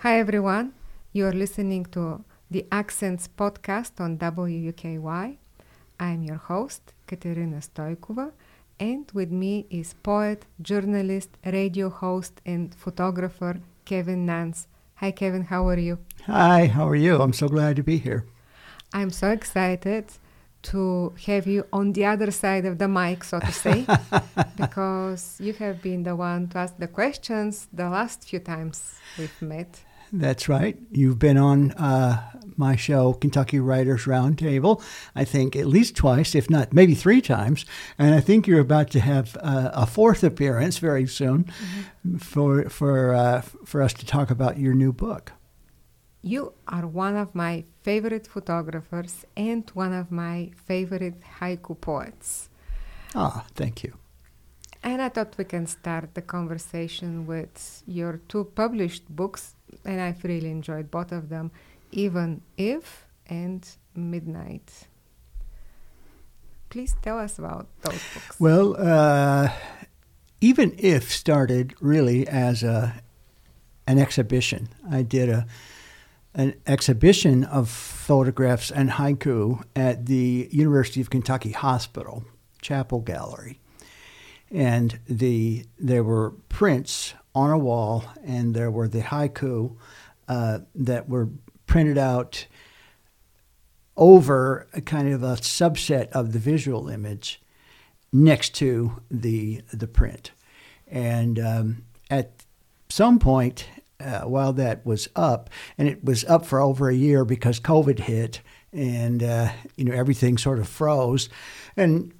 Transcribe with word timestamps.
Hi, 0.00 0.18
everyone. 0.18 0.74
You're 1.14 1.32
listening 1.32 1.86
to 1.86 2.22
the 2.50 2.66
Accents 2.70 3.28
podcast 3.28 3.98
on 3.98 4.18
WUKY. 4.18 5.38
I'm 5.98 6.22
your 6.22 6.36
host, 6.36 6.92
Katerina 7.06 7.62
Stoykova, 7.62 8.32
and 8.78 9.10
with 9.14 9.32
me 9.32 9.64
is 9.70 9.94
poet, 9.94 10.44
journalist, 10.60 11.30
radio 11.46 11.88
host, 11.88 12.42
and 12.44 12.74
photographer 12.74 13.58
Kevin 13.86 14.26
Nance. 14.26 14.68
Hi, 14.96 15.12
Kevin, 15.12 15.44
how 15.44 15.66
are 15.66 15.78
you? 15.78 15.98
Hi, 16.26 16.66
how 16.66 16.86
are 16.86 16.94
you? 16.94 17.22
I'm 17.22 17.32
so 17.32 17.48
glad 17.48 17.76
to 17.76 17.82
be 17.82 17.96
here. 17.96 18.26
I'm 18.92 19.10
so 19.10 19.30
excited 19.30 20.12
to 20.62 21.14
have 21.26 21.46
you 21.46 21.66
on 21.72 21.92
the 21.92 22.04
other 22.04 22.30
side 22.30 22.64
of 22.64 22.78
the 22.78 22.88
mic, 22.88 23.24
so 23.24 23.38
to 23.40 23.52
say, 23.52 23.86
because 24.56 25.36
you 25.40 25.52
have 25.54 25.80
been 25.82 26.02
the 26.02 26.16
one 26.16 26.48
to 26.48 26.58
ask 26.58 26.76
the 26.78 26.88
questions 26.88 27.68
the 27.72 27.88
last 27.88 28.28
few 28.28 28.40
times 28.40 28.98
we've 29.18 29.42
met. 29.42 29.80
That's 30.12 30.48
right. 30.48 30.78
You've 30.92 31.18
been 31.18 31.36
on 31.36 31.72
uh, 31.72 32.22
my 32.56 32.76
show, 32.76 33.12
Kentucky 33.14 33.58
Writers 33.58 34.04
Roundtable, 34.04 34.82
I 35.14 35.24
think 35.24 35.56
at 35.56 35.66
least 35.66 35.96
twice, 35.96 36.34
if 36.34 36.48
not 36.48 36.72
maybe 36.72 36.94
three 36.94 37.20
times. 37.20 37.64
And 37.98 38.14
I 38.14 38.20
think 38.20 38.46
you're 38.46 38.60
about 38.60 38.90
to 38.90 39.00
have 39.00 39.36
uh, 39.40 39.70
a 39.72 39.86
fourth 39.86 40.22
appearance 40.22 40.78
very 40.78 41.06
soon 41.06 41.44
mm-hmm. 41.44 42.16
for, 42.18 42.68
for, 42.68 43.14
uh, 43.14 43.40
for 43.40 43.82
us 43.82 43.92
to 43.94 44.06
talk 44.06 44.30
about 44.30 44.58
your 44.58 44.74
new 44.74 44.92
book. 44.92 45.32
You 46.26 46.54
are 46.66 46.88
one 46.88 47.16
of 47.16 47.36
my 47.36 47.62
favorite 47.82 48.26
photographers 48.26 49.24
and 49.36 49.62
one 49.74 49.92
of 49.92 50.10
my 50.10 50.50
favorite 50.56 51.20
haiku 51.38 51.80
poets. 51.80 52.48
Ah, 53.14 53.46
thank 53.54 53.84
you. 53.84 53.94
And 54.82 55.00
I 55.00 55.08
thought 55.08 55.38
we 55.38 55.44
can 55.44 55.68
start 55.68 56.14
the 56.14 56.22
conversation 56.22 57.26
with 57.26 57.84
your 57.86 58.18
two 58.26 58.42
published 58.56 59.04
books, 59.08 59.54
and 59.84 60.00
I've 60.00 60.24
really 60.24 60.50
enjoyed 60.50 60.90
both 60.90 61.12
of 61.12 61.28
them, 61.28 61.52
Even 61.92 62.42
If 62.56 63.06
and 63.28 63.64
Midnight. 63.94 64.88
Please 66.70 66.96
tell 67.02 67.20
us 67.20 67.38
about 67.38 67.68
those 67.82 68.02
books. 68.12 68.40
Well, 68.40 68.74
uh, 68.76 69.50
Even 70.40 70.74
If 70.76 71.12
started 71.12 71.74
really 71.80 72.26
as 72.26 72.64
a 72.64 73.00
an 73.86 74.00
exhibition. 74.00 74.68
I 74.90 75.02
did 75.02 75.28
a 75.28 75.46
an 76.36 76.54
exhibition 76.66 77.44
of 77.44 77.68
photographs 77.68 78.70
and 78.70 78.90
haiku 78.90 79.64
at 79.74 80.04
the 80.04 80.48
University 80.52 81.00
of 81.00 81.08
Kentucky 81.08 81.50
Hospital 81.50 82.24
Chapel 82.60 83.00
Gallery. 83.00 83.58
And 84.50 85.00
the 85.08 85.64
there 85.78 86.04
were 86.04 86.30
prints 86.48 87.14
on 87.34 87.50
a 87.50 87.58
wall, 87.58 88.04
and 88.22 88.54
there 88.54 88.70
were 88.70 88.86
the 88.86 89.00
haiku 89.00 89.76
uh, 90.28 90.60
that 90.74 91.08
were 91.08 91.30
printed 91.66 91.98
out 91.98 92.46
over 93.96 94.68
a 94.74 94.80
kind 94.80 95.12
of 95.12 95.22
a 95.22 95.36
subset 95.36 96.10
of 96.10 96.32
the 96.32 96.38
visual 96.38 96.88
image 96.88 97.40
next 98.12 98.54
to 98.56 99.02
the 99.10 99.62
the 99.72 99.88
print, 99.88 100.32
and 100.86 101.38
um, 101.40 101.84
at 102.10 102.44
some 102.88 103.18
point 103.18 103.66
uh, 104.00 104.20
while 104.22 104.52
that 104.54 104.84
was 104.84 105.08
up, 105.16 105.50
and 105.78 105.88
it 105.88 106.04
was 106.04 106.24
up 106.24 106.44
for 106.44 106.60
over 106.60 106.88
a 106.88 106.94
year 106.94 107.24
because 107.24 107.60
COVID 107.60 108.00
hit, 108.00 108.40
and 108.72 109.22
uh, 109.22 109.52
you 109.76 109.84
know 109.84 109.94
everything 109.94 110.38
sort 110.38 110.58
of 110.58 110.68
froze, 110.68 111.28
and 111.76 112.12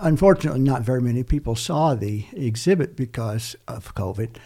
unfortunately, 0.00 0.60
not 0.60 0.82
very 0.82 1.00
many 1.00 1.22
people 1.22 1.56
saw 1.56 1.94
the 1.94 2.26
exhibit 2.32 2.96
because 2.96 3.56
of 3.66 3.94
COVID. 3.94 4.36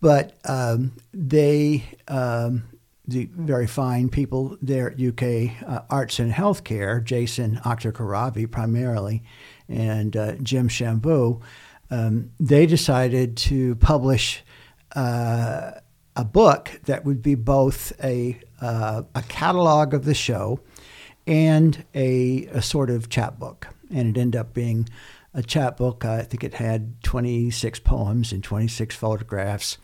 But 0.00 0.36
um, 0.44 0.92
they, 1.12 1.84
um, 2.08 2.64
the 3.06 3.28
very 3.32 3.66
fine 3.66 4.08
people 4.08 4.56
there 4.60 4.90
at 4.90 5.00
UK 5.00 5.62
uh, 5.66 5.82
Arts 5.88 6.18
and 6.18 6.32
Healthcare, 6.32 7.02
Jason 7.02 7.56
Akhtarkaravi 7.64 8.50
primarily, 8.50 9.22
and 9.68 10.16
uh, 10.16 10.32
Jim 10.36 10.68
Shambu, 10.68 11.40
um, 11.90 12.30
they 12.38 12.66
decided 12.66 13.36
to 13.36 13.76
publish 13.76 14.42
uh, 14.94 15.72
a 16.16 16.24
book 16.24 16.80
that 16.86 17.04
would 17.04 17.22
be 17.22 17.34
both 17.34 17.92
a, 18.02 18.40
uh, 18.60 19.02
a 19.14 19.22
catalog 19.22 19.94
of 19.94 20.04
the 20.04 20.14
show 20.14 20.60
and 21.26 21.84
a, 21.94 22.46
a 22.46 22.62
sort 22.62 22.90
of 22.90 23.08
chapbook 23.08 23.68
and 23.90 24.16
it 24.16 24.20
ended 24.20 24.40
up 24.40 24.54
being 24.54 24.88
a 25.34 25.42
chapbook. 25.42 26.04
I 26.04 26.22
think 26.22 26.42
it 26.42 26.54
had 26.54 27.02
26 27.02 27.80
poems 27.80 28.32
and 28.32 28.42
26 28.42 28.96
photographs, 28.96 29.78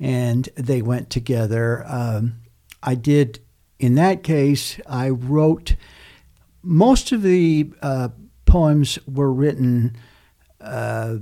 and 0.00 0.48
they 0.56 0.82
went 0.82 1.10
together. 1.10 1.84
Um, 1.86 2.40
I 2.82 2.94
did, 2.94 3.40
in 3.78 3.94
that 3.96 4.22
case, 4.22 4.80
I 4.86 5.10
wrote 5.10 5.76
most 6.62 7.12
of 7.12 7.22
the 7.22 7.70
uh, 7.82 8.08
poems 8.46 8.98
were 9.06 9.32
written 9.32 9.96
uh, 10.60 11.16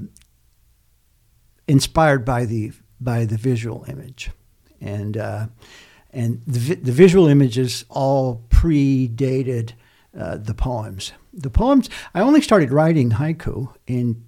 inspired 1.69 2.25
by 2.25 2.45
the 2.45 2.73
by 3.01 3.25
the 3.25 3.37
visual 3.37 3.85
image, 3.89 4.31
and 4.81 5.17
uh, 5.17 5.47
and 6.13 6.43
the, 6.47 6.75
the 6.75 6.93
visual 6.93 7.27
images 7.27 7.85
all 7.91 8.45
predated 8.49 9.73
uh, 10.19 10.37
the 10.39 10.55
poems. 10.55 11.13
The 11.33 11.51
poems, 11.51 11.91
I 12.15 12.21
only 12.21 12.41
started 12.41 12.73
writing 12.73 13.11
haiku 13.11 13.75
in 13.87 14.25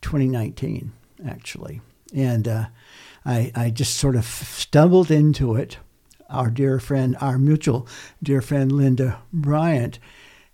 2019, 0.00 0.92
actually. 1.26 1.82
And 2.14 2.48
uh, 2.48 2.66
I, 3.26 3.52
I 3.54 3.70
just 3.70 3.96
sort 3.96 4.16
of 4.16 4.24
stumbled 4.24 5.10
into 5.10 5.54
it. 5.54 5.76
Our 6.30 6.50
dear 6.50 6.78
friend, 6.78 7.16
our 7.20 7.38
mutual 7.38 7.86
dear 8.22 8.40
friend 8.40 8.72
Linda 8.72 9.20
Bryant, 9.32 9.98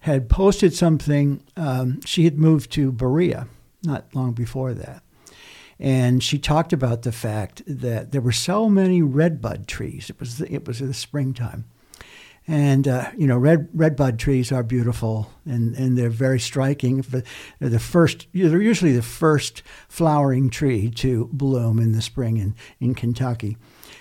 had 0.00 0.28
posted 0.28 0.74
something. 0.74 1.42
Um, 1.56 2.00
she 2.04 2.24
had 2.24 2.38
moved 2.38 2.70
to 2.72 2.90
Berea 2.90 3.46
not 3.84 4.14
long 4.14 4.32
before 4.32 4.74
that. 4.74 5.02
And 5.78 6.22
she 6.22 6.38
talked 6.38 6.72
about 6.72 7.02
the 7.02 7.12
fact 7.12 7.62
that 7.66 8.12
there 8.12 8.20
were 8.20 8.32
so 8.32 8.68
many 8.68 9.02
redbud 9.02 9.66
trees. 9.66 10.10
It 10.10 10.20
was 10.20 10.40
it 10.40 10.66
was 10.66 10.78
the 10.78 10.94
springtime, 10.94 11.64
and 12.46 12.86
uh, 12.86 13.10
you 13.16 13.26
know, 13.26 13.38
red 13.38 13.68
redbud 13.72 14.18
trees 14.18 14.52
are 14.52 14.62
beautiful, 14.62 15.30
and, 15.46 15.74
and 15.74 15.96
they're 15.96 16.10
very 16.10 16.38
striking. 16.38 17.00
They're 17.00 17.22
the 17.58 17.78
first. 17.78 18.26
They're 18.34 18.60
usually 18.60 18.92
the 18.92 19.02
first 19.02 19.62
flowering 19.88 20.50
tree 20.50 20.90
to 20.90 21.28
bloom 21.32 21.78
in 21.78 21.92
the 21.92 22.02
spring 22.02 22.36
in 22.36 22.54
in 22.80 22.94
Kentucky. 22.94 23.56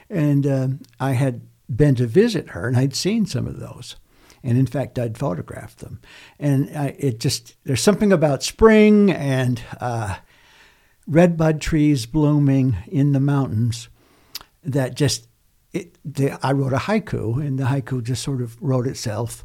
And 0.09 0.45
uh, 0.45 0.67
I 0.99 1.13
had 1.13 1.41
been 1.73 1.95
to 1.95 2.05
visit 2.05 2.49
her, 2.49 2.67
and 2.67 2.77
I'd 2.77 2.95
seen 2.95 3.25
some 3.25 3.47
of 3.47 3.59
those, 3.59 3.95
and 4.43 4.57
in 4.57 4.67
fact, 4.67 4.99
I'd 4.99 5.17
photographed 5.17 5.79
them. 5.79 6.01
And 6.37 6.69
I, 6.77 6.95
it 6.99 7.19
just 7.21 7.55
there's 7.63 7.81
something 7.81 8.11
about 8.11 8.43
spring 8.43 9.09
and 9.09 9.61
uh, 9.79 10.17
redbud 11.07 11.59
trees 11.61 12.05
blooming 12.05 12.77
in 12.87 13.11
the 13.11 13.19
mountains 13.19 13.89
that 14.63 14.95
just 14.95 15.27
it, 15.73 15.97
the, 16.05 16.37
I 16.45 16.51
wrote 16.51 16.73
a 16.73 16.77
haiku, 16.77 17.45
and 17.45 17.57
the 17.57 17.65
haiku 17.65 18.03
just 18.03 18.23
sort 18.23 18.41
of 18.41 18.61
wrote 18.61 18.87
itself. 18.87 19.43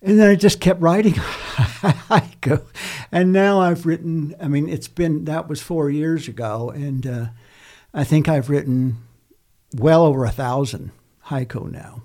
And 0.00 0.18
then 0.18 0.30
I 0.30 0.34
just 0.34 0.60
kept 0.60 0.80
writing 0.80 1.12
haiku. 1.14 2.64
And 3.12 3.32
now 3.32 3.60
I've 3.60 3.86
written, 3.86 4.34
I 4.40 4.48
mean, 4.48 4.68
it's 4.68 4.88
been, 4.88 5.26
that 5.26 5.48
was 5.48 5.60
four 5.60 5.90
years 5.90 6.26
ago, 6.26 6.70
and 6.70 7.06
uh, 7.06 7.26
I 7.92 8.04
think 8.04 8.28
I've 8.28 8.48
written 8.48 8.96
well 9.74 10.02
over 10.02 10.24
a 10.24 10.30
thousand 10.30 10.90
haiku 11.26 11.70
now. 11.70 12.02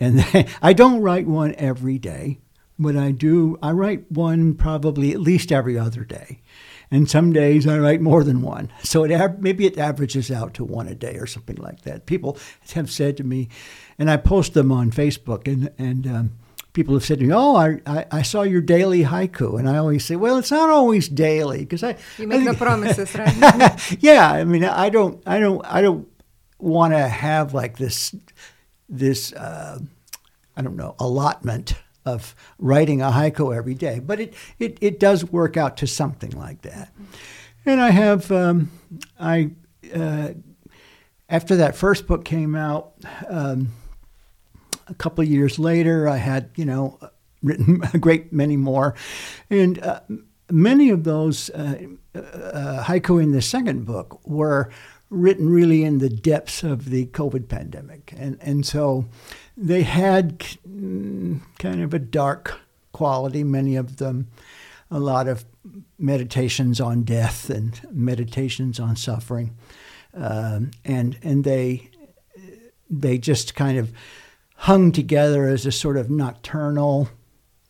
And 0.00 0.24
I 0.62 0.72
don't 0.72 1.00
write 1.00 1.26
one 1.26 1.54
every 1.56 1.98
day, 1.98 2.40
but 2.76 2.96
I 2.96 3.12
do, 3.12 3.56
I 3.62 3.70
write 3.70 4.10
one 4.10 4.54
probably 4.54 5.12
at 5.12 5.20
least 5.20 5.52
every 5.52 5.78
other 5.78 6.04
day 6.04 6.40
and 6.92 7.08
some 7.10 7.32
days 7.32 7.66
I 7.66 7.78
write 7.78 8.02
more 8.02 8.22
than 8.22 8.42
one. 8.42 8.70
So 8.84 9.02
it 9.02 9.40
maybe 9.40 9.66
it 9.66 9.78
averages 9.78 10.30
out 10.30 10.52
to 10.54 10.64
one 10.64 10.86
a 10.86 10.94
day 10.94 11.16
or 11.16 11.26
something 11.26 11.56
like 11.56 11.82
that. 11.82 12.04
People 12.06 12.36
have 12.74 12.90
said 12.90 13.16
to 13.16 13.24
me, 13.24 13.48
and 13.98 14.10
I 14.10 14.18
post 14.18 14.52
them 14.52 14.70
on 14.70 14.92
Facebook, 14.92 15.48
and 15.50 15.70
and 15.78 16.06
um, 16.06 16.32
people 16.74 16.94
have 16.94 17.04
said 17.04 17.18
to 17.20 17.24
me, 17.24 17.32
"Oh, 17.34 17.56
I, 17.56 17.80
I, 17.86 18.06
I 18.12 18.22
saw 18.22 18.42
your 18.42 18.60
daily 18.60 19.04
haiku," 19.04 19.58
and 19.58 19.68
I 19.68 19.78
always 19.78 20.04
say, 20.04 20.16
"Well, 20.16 20.36
it's 20.36 20.50
not 20.50 20.68
always 20.68 21.08
daily 21.08 21.60
because 21.60 21.82
I 21.82 21.96
you 22.18 22.28
make 22.28 22.42
no 22.42 22.52
promises, 22.54 23.14
right?" 23.18 23.96
yeah, 24.00 24.30
I 24.30 24.44
mean, 24.44 24.64
I 24.64 24.90
don't, 24.90 25.22
I 25.26 25.40
don't, 25.40 25.64
I 25.64 25.80
don't 25.80 26.06
want 26.58 26.92
to 26.92 27.08
have 27.08 27.54
like 27.54 27.78
this 27.78 28.14
this 28.90 29.32
uh, 29.32 29.78
I 30.54 30.62
don't 30.62 30.76
know 30.76 30.94
allotment 30.98 31.74
of 32.04 32.34
writing 32.58 33.00
a 33.00 33.10
haiku 33.10 33.54
every 33.56 33.74
day, 33.74 33.98
but 34.00 34.20
it, 34.20 34.34
it, 34.58 34.78
it 34.80 35.00
does 35.00 35.24
work 35.24 35.56
out 35.56 35.76
to 35.78 35.86
something 35.86 36.30
like 36.32 36.62
that. 36.62 36.92
And 37.64 37.80
I 37.80 37.90
have, 37.90 38.30
um, 38.32 38.70
I, 39.18 39.50
uh, 39.94 40.30
after 41.28 41.56
that 41.56 41.76
first 41.76 42.06
book 42.06 42.24
came 42.24 42.54
out, 42.54 42.92
um, 43.28 43.68
a 44.88 44.94
couple 44.94 45.22
of 45.22 45.30
years 45.30 45.58
later, 45.58 46.08
I 46.08 46.16
had, 46.16 46.50
you 46.56 46.64
know, 46.64 46.98
written 47.42 47.82
a 47.92 47.98
great 47.98 48.32
many 48.32 48.56
more. 48.56 48.94
And 49.50 49.82
uh, 49.82 50.00
many 50.50 50.90
of 50.90 51.04
those 51.04 51.50
uh, 51.50 51.86
uh, 52.14 52.84
haiku 52.84 53.22
in 53.22 53.32
the 53.32 53.42
second 53.42 53.84
book 53.84 54.20
were 54.26 54.70
written 55.10 55.50
really 55.50 55.84
in 55.84 55.98
the 55.98 56.08
depths 56.08 56.62
of 56.62 56.90
the 56.90 57.06
COVID 57.06 57.48
pandemic, 57.48 58.14
and 58.16 58.38
and 58.40 58.64
so 58.64 59.06
they 59.56 59.82
had 59.82 60.38
mm, 60.68 61.40
kind 61.58 61.82
of 61.82 61.94
a 61.94 61.98
dark 61.98 62.60
quality. 62.92 63.44
Many 63.44 63.76
of 63.76 63.96
them, 63.96 64.28
a 64.90 64.98
lot 64.98 65.28
of 65.28 65.44
meditations 65.98 66.80
on 66.80 67.02
death 67.02 67.50
and 67.50 67.80
meditations 67.90 68.80
on 68.80 68.96
suffering, 68.96 69.56
um, 70.14 70.70
and 70.84 71.18
and 71.22 71.44
they 71.44 71.90
they 72.90 73.18
just 73.18 73.54
kind 73.54 73.78
of 73.78 73.92
hung 74.56 74.92
together 74.92 75.46
as 75.46 75.66
a 75.66 75.72
sort 75.72 75.96
of 75.96 76.10
nocturnal 76.10 77.08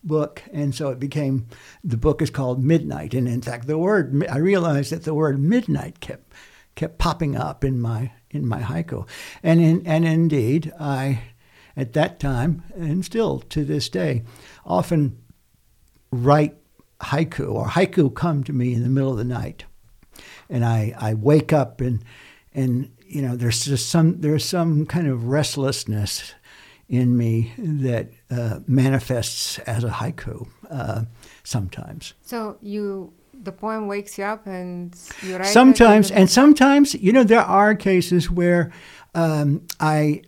book, 0.05 0.43
and 0.52 0.75
so 0.75 0.90
it 0.90 0.99
became 0.99 1.46
the 1.84 1.96
book 1.96 2.20
is 2.20 2.31
called 2.31 2.62
Midnight. 2.62 3.14
And 3.14 3.29
in 3.29 3.40
fact, 3.40 3.67
the 3.67 3.79
word 3.79 4.26
I 4.29 4.38
realized 4.38 4.90
that 4.93 5.05
the 5.05 5.14
word 5.14 5.38
midnight 5.38 6.00
kept 6.00 6.32
kept 6.75 6.99
popping 6.99 7.37
up 7.37 7.64
in 7.64 7.81
my 7.81 8.12
in 8.31 8.46
my 8.46 8.61
haiku, 8.61 9.06
and 9.43 9.61
in, 9.61 9.87
and 9.87 10.05
indeed 10.05 10.73
I 10.81 11.23
at 11.76 11.92
that 11.92 12.20
time 12.20 12.62
and 12.74 13.04
still 13.04 13.40
to 13.40 13.64
this 13.64 13.88
day 13.88 14.22
often 14.64 15.19
write 16.10 16.56
haiku 17.00 17.52
or 17.52 17.66
haiku 17.66 18.14
come 18.14 18.44
to 18.44 18.52
me 18.52 18.74
in 18.74 18.82
the 18.82 18.88
middle 18.88 19.10
of 19.10 19.19
the 19.19 19.24
night, 19.24 19.64
and 20.48 20.64
I 20.64 20.94
I 20.98 21.14
wake 21.14 21.52
up 21.52 21.80
and 21.80 22.04
and 22.54 22.90
you 23.06 23.22
know 23.22 23.36
there's 23.36 23.64
just 23.64 23.88
some 23.88 24.20
there's 24.20 24.44
some 24.44 24.86
kind 24.86 25.06
of 25.06 25.24
restlessness 25.24 26.34
in 26.92 27.16
me 27.16 27.52
that 27.56 28.10
uh, 28.30 28.58
manifests 28.66 29.58
as 29.60 29.82
a 29.82 29.88
haiku 29.88 30.46
uh, 30.70 31.04
sometimes. 31.42 32.12
So 32.20 32.58
you, 32.60 33.14
the 33.32 33.50
poem 33.50 33.88
wakes 33.88 34.19
you 34.19 34.24
up 34.24 34.46
and 34.46 34.94
you 35.22 35.38
write. 35.38 35.46
Sometimes, 35.46 36.10
and 36.10 36.28
sometimes, 36.28 36.94
you 36.94 37.10
know, 37.10 37.24
there 37.24 37.40
are 37.40 37.74
cases 37.74 38.30
where 38.30 38.72
um, 39.14 39.66
I. 39.80 40.22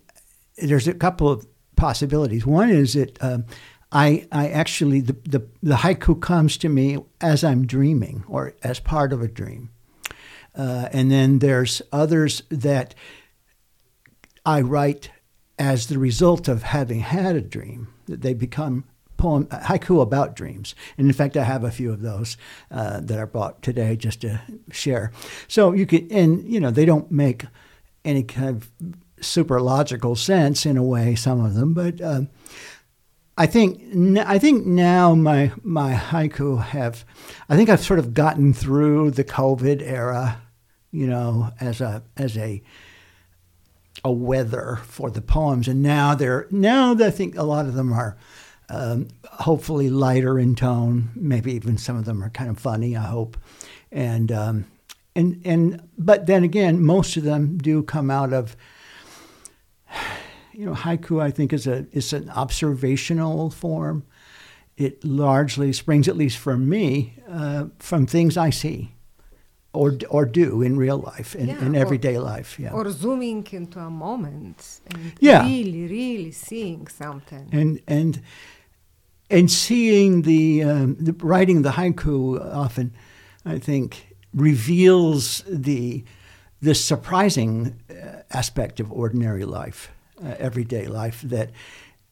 There's 0.57 0.89
a 0.89 0.95
couple 0.95 1.29
of 1.29 1.47
possibilities. 1.77 2.47
One 2.47 2.71
is 2.71 2.95
that 2.95 3.23
um, 3.23 3.45
I, 3.91 4.27
I 4.33 4.49
actually 4.49 5.01
the, 5.01 5.17
the 5.25 5.47
the 5.63 5.75
haiku 5.77 6.21
comes 6.21 6.57
to 6.59 6.69
me 6.69 6.99
as 7.21 7.45
I'm 7.45 7.67
dreaming 7.67 8.25
or 8.29 8.55
as 8.63 8.81
part 8.81 9.13
of 9.13 9.23
a 9.23 9.29
dream, 9.29 9.71
uh, 10.57 10.89
and 10.93 11.11
then 11.11 11.39
there's 11.39 11.83
others 11.93 12.43
that 12.51 12.95
I 14.45 14.61
write 14.61 15.11
as 15.59 15.87
the 15.87 15.99
result 15.99 16.49
of 16.49 16.63
having 16.63 17.01
had 17.01 17.37
a 17.37 17.41
dream, 17.41 17.89
that 18.07 18.23
they 18.23 18.35
become 18.35 18.85
poem 19.17 19.47
haiku 19.47 20.03
about 20.03 20.37
dreams. 20.37 20.75
And 20.99 21.07
in 21.07 21.13
fact, 21.13 21.37
I 21.37 21.45
have 21.45 21.65
a 21.65 21.71
few 21.71 21.93
of 21.93 22.03
those 22.03 22.37
uh, 22.71 23.01
that 23.01 23.19
I 23.19 23.25
brought 23.25 23.63
today 23.63 23.97
just 23.97 24.21
to 24.23 24.41
share. 24.71 25.13
So 25.49 25.73
you 25.73 25.87
could, 25.87 26.11
and 26.11 26.43
you 26.45 26.61
know, 26.61 26.71
they 26.71 26.85
don't 26.85 27.11
make 27.11 27.45
any 28.05 28.23
kind 28.25 28.49
of 28.49 28.71
super 29.21 29.61
logical 29.61 30.17
sense 30.17 30.67
in 30.67 30.77
a 30.77 30.83
way, 30.83 31.15
some 31.15 31.45
of 31.45 31.55
them, 31.55 31.75
but. 31.75 32.01
Uh, 32.01 32.23
I 33.37 33.47
think 33.47 33.81
I 34.19 34.39
think 34.39 34.65
now 34.65 35.15
my 35.17 35.51
my 35.63 35.93
haiku 35.95 36.63
have 36.63 37.05
I 37.49 37.57
think 37.57 37.69
I've 37.69 37.83
sort 37.83 37.99
of 37.99 38.15
gotten 38.15 38.53
through 38.53 39.11
the 39.11 39.25
COVID 39.25 39.83
era, 39.83 40.41
you 40.93 41.09
know, 41.09 41.51
as 41.61 41.81
a 41.81 42.05
as 42.17 42.37
a 42.37 42.63
a 44.05 44.13
weather 44.13 44.79
for 44.85 45.11
the 45.11 45.21
poems, 45.21 45.67
and 45.67 45.83
now 45.83 46.15
they're 46.15 46.47
now 46.51 46.95
I 46.95 47.11
think 47.11 47.37
a 47.37 47.43
lot 47.43 47.67
of 47.67 47.75
them 47.75 47.93
are 47.93 48.17
um, 48.69 49.09
hopefully 49.25 49.91
lighter 49.91 50.39
in 50.39 50.55
tone. 50.55 51.11
Maybe 51.17 51.53
even 51.55 51.77
some 51.77 51.97
of 51.97 52.05
them 52.05 52.23
are 52.23 52.31
kind 52.31 52.51
of 52.51 52.59
funny. 52.59 52.97
I 52.97 53.03
hope, 53.03 53.37
and 53.91 54.31
um, 54.31 54.67
and 55.17 55.41
and 55.45 55.89
but 55.99 56.27
then 56.27 56.45
again, 56.45 56.83
most 56.83 57.17
of 57.17 57.25
them 57.25 57.59
do 57.59 57.83
come 57.83 58.11
out 58.13 58.33
of 58.33 58.57
you 60.53 60.67
know 60.67 60.75
haiku. 60.75 61.23
I 61.23 61.31
think 61.31 61.53
is 61.53 61.67
a 61.67 61.87
is 61.93 62.13
an 62.13 62.31
observational 62.31 63.51
form. 63.51 64.05
It 64.77 65.05
largely 65.05 65.73
springs, 65.73 66.09
at 66.09 66.17
least 66.17 66.37
for 66.37 66.57
me, 66.57 67.15
uh, 67.29 67.67
from 67.79 68.07
things 68.07 68.37
I 68.37 68.51
see 68.51 68.95
or 69.75 69.99
or 70.09 70.25
do 70.25 70.63
in 70.63 70.77
real 70.77 70.99
life 70.99 71.35
in, 71.35 71.49
yeah, 71.49 71.65
in 71.65 71.75
everyday 71.75 72.17
or, 72.17 72.21
life 72.21 72.59
yeah 72.59 72.73
or 72.73 72.89
zooming 72.91 73.47
into 73.51 73.79
a 73.79 73.91
moment 73.91 74.81
and 74.95 75.13
yeah. 75.19 75.45
really 75.45 75.87
really 75.89 76.31
seeing 76.31 76.87
something 76.87 77.49
and 77.53 77.81
and 77.87 78.23
and 79.31 79.51
seeing 79.51 80.23
the, 80.23 80.63
um, 80.63 80.97
the 81.01 81.13
writing 81.25 81.63
the 81.63 81.71
haiku 81.71 82.41
often 82.55 82.95
i 83.45 83.59
think 83.59 84.15
reveals 84.33 85.43
the 85.49 86.05
the 86.65 86.75
surprising 86.75 87.81
uh, 87.91 88.23
aspect 88.31 88.81
of 88.81 88.91
ordinary 88.93 89.45
life 89.45 89.91
uh, 90.25 90.35
everyday 90.39 90.87
life 90.87 91.21
that 91.23 91.51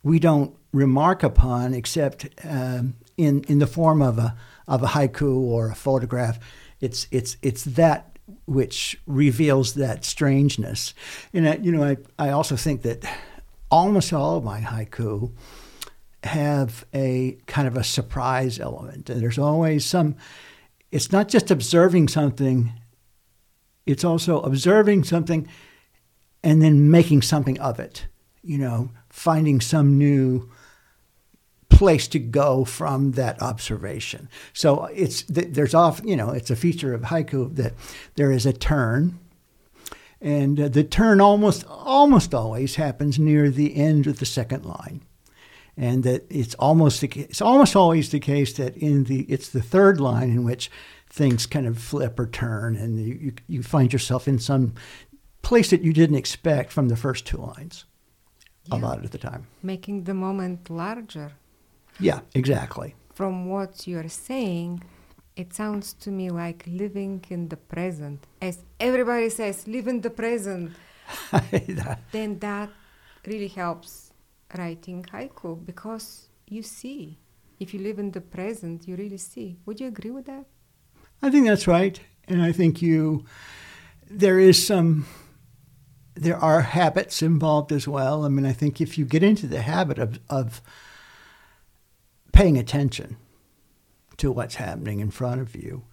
we 0.03 0.19
don't 0.19 0.55
remark 0.73 1.23
upon 1.23 1.75
except 1.75 2.29
um, 2.45 2.95
in 3.17 3.45
in 3.49 3.59
the 3.59 3.67
form 3.67 4.03
of 4.03 4.19
a 4.19 4.37
of 4.67 4.83
a 4.83 4.89
haiku 4.89 5.37
or 5.37 5.69
a 5.69 5.75
photograph 5.75 6.39
it's 6.81 7.07
it's 7.11 7.37
it's 7.43 7.65
that 7.65 8.13
which 8.47 9.01
reveals 9.07 9.75
that 9.75 10.05
strangeness. 10.05 10.95
And 11.33 11.49
I, 11.49 11.57
you 11.57 11.73
know, 11.73 11.85
I, 11.85 11.97
I 12.19 12.31
also 12.31 12.57
think 12.57 12.83
that 12.83 13.05
almost 13.71 14.13
all 14.13 14.37
of 14.37 14.45
my 14.45 14.61
haiku 14.61 15.33
have 16.25 16.85
a 16.95 17.39
kind 17.47 17.67
of 17.67 17.77
a 17.77 17.85
surprise 17.85 18.61
element. 18.61 19.11
And 19.11 19.21
there's 19.21 19.39
always 19.39 19.85
some 19.85 20.17
it's 20.91 21.11
not 21.11 21.29
just 21.29 21.51
observing 21.51 22.09
something, 22.09 22.71
it's 23.87 24.05
also 24.05 24.41
observing 24.43 25.05
something 25.05 25.49
and 26.43 26.61
then 26.61 26.91
making 26.91 27.23
something 27.23 27.59
of 27.61 27.79
it. 27.79 28.07
You 28.43 28.59
know, 28.59 28.91
finding 29.09 29.61
some 29.61 29.99
new 29.99 30.51
place 31.83 32.07
to 32.09 32.19
go 32.19 32.65
from 32.65 33.13
that 33.13 33.41
observation. 33.43 34.29
So 34.53 34.85
it's 34.87 35.23
there's 35.23 35.75
off 35.75 36.01
you 36.05 36.17
know 36.17 36.31
it's 36.31 36.51
a 36.51 36.57
feature 36.57 36.95
of 36.95 37.03
haiku 37.03 37.55
that 37.57 37.75
there 38.15 38.31
is 38.31 38.47
a 38.47 38.53
turn, 38.53 39.19
and 40.21 40.61
uh, 40.61 40.69
the 40.69 40.85
turn 40.85 41.21
almost 41.21 41.65
almost 41.69 42.35
always 42.35 42.77
happens 42.77 43.19
near 43.19 43.51
the 43.51 43.77
end 43.77 44.07
of 44.07 44.19
the 44.19 44.27
second 44.27 44.65
line, 44.65 45.03
and 45.77 46.05
that 46.05 46.25
it's 46.31 46.55
almost 46.55 47.01
the, 47.01 47.09
it's 47.17 47.43
almost 47.43 47.75
always 47.75 48.11
the 48.11 48.21
case 48.21 48.53
that 48.55 48.77
in 48.77 49.05
the 49.05 49.23
it's 49.23 49.49
the 49.49 49.63
third 49.63 50.01
line 50.01 50.31
in 50.31 50.45
which 50.45 50.71
things 51.13 51.45
kind 51.45 51.67
of 51.67 51.79
flip 51.79 52.19
or 52.19 52.27
turn, 52.27 52.75
and 52.75 52.99
you, 52.99 53.33
you 53.47 53.63
find 53.63 53.93
yourself 53.93 54.27
in 54.27 54.39
some 54.39 54.75
place 55.43 55.69
that 55.71 55.83
you 55.83 55.93
didn't 55.93 56.17
expect 56.17 56.73
from 56.73 56.89
the 56.89 56.97
first 56.97 57.27
two 57.27 57.37
lines. 57.37 57.85
Yeah. 58.65 58.77
A 58.77 58.79
lot 58.79 59.05
of 59.05 59.11
the 59.11 59.19
time. 59.19 59.47
Making 59.63 60.05
the 60.05 60.15
moment 60.15 60.71
larger. 60.71 61.33
Yeah, 62.01 62.21
exactly. 62.35 62.95
From 63.13 63.47
what 63.51 63.87
you're 63.87 64.09
saying, 64.09 64.83
it 65.37 65.53
sounds 65.53 65.93
to 66.05 66.11
me 66.11 66.31
like 66.31 66.65
living 66.67 67.23
in 67.29 67.49
the 67.49 67.57
present. 67.57 68.27
As 68.41 68.59
everybody 68.81 69.29
says, 69.29 69.67
live 69.69 69.89
in 69.89 70.01
the 70.01 70.11
present. 70.11 70.73
then 72.13 72.39
that 72.39 72.71
really 73.27 73.49
helps 73.49 74.13
writing 74.57 75.03
haiku 75.13 75.63
because 75.67 76.29
you 76.49 76.63
see. 76.63 77.19
If 77.61 77.75
you 77.75 77.81
live 77.81 77.99
in 77.99 78.11
the 78.13 78.21
present, 78.21 78.89
you 78.89 78.97
really 78.97 79.19
see. 79.19 79.59
Would 79.67 79.79
you 79.81 79.89
agree 79.89 80.11
with 80.11 80.27
that? 80.27 80.47
I 81.23 81.31
think 81.31 81.47
that's 81.47 81.69
right. 81.69 82.01
And 82.27 82.43
I 82.43 82.53
think 82.53 82.83
you, 82.83 83.25
there 84.11 84.39
is 84.39 84.65
some, 84.65 85.07
there 86.15 86.37
are 86.37 86.61
habits 86.61 87.23
involved 87.23 87.73
as 87.73 87.87
well. 87.87 88.25
I 88.25 88.29
mean, 88.29 88.45
I 88.45 88.53
think 88.53 88.81
if 88.81 88.99
you 88.99 89.05
get 89.05 89.23
into 89.23 89.47
the 89.47 89.63
habit 89.63 89.99
of, 89.99 90.19
of 90.29 90.61
paying 92.33 92.59
attention 92.59 93.17
to 94.17 94.33
what's 94.33 94.57
happening 94.57 95.01
in 95.01 95.11
front 95.11 95.41
of 95.41 95.55
you, 95.55 95.85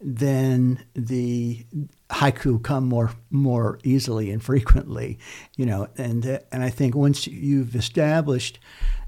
then 0.00 0.84
the 0.94 1.64
haiku 2.10 2.62
come 2.62 2.84
more 2.84 3.12
more 3.30 3.78
easily 3.84 4.30
and 4.30 4.42
frequently, 4.42 5.18
you 5.56 5.64
know. 5.64 5.88
And 5.96 6.40
and 6.52 6.62
I 6.62 6.68
think 6.68 6.94
once 6.94 7.26
you've 7.26 7.74
established 7.74 8.58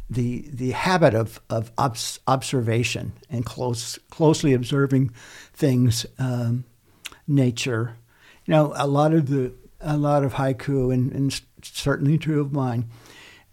the 0.08 0.48
the 0.52 0.70
habit 0.70 1.14
of 1.14 1.40
of 1.50 1.72
obs- 1.78 2.20
observation 2.26 3.12
and 3.30 3.44
close 3.44 3.98
closely 4.10 4.52
observing 4.52 5.10
things, 5.52 6.06
um, 6.18 6.64
nature, 7.26 7.96
you 8.44 8.52
know, 8.52 8.72
a 8.76 8.86
lot 8.86 9.12
of 9.12 9.28
the 9.28 9.52
a 9.80 9.96
lot 9.96 10.24
of 10.24 10.34
haiku 10.34 10.92
and, 10.92 11.12
and 11.12 11.40
certainly 11.62 12.18
true 12.18 12.40
of 12.40 12.52
mine 12.52 12.88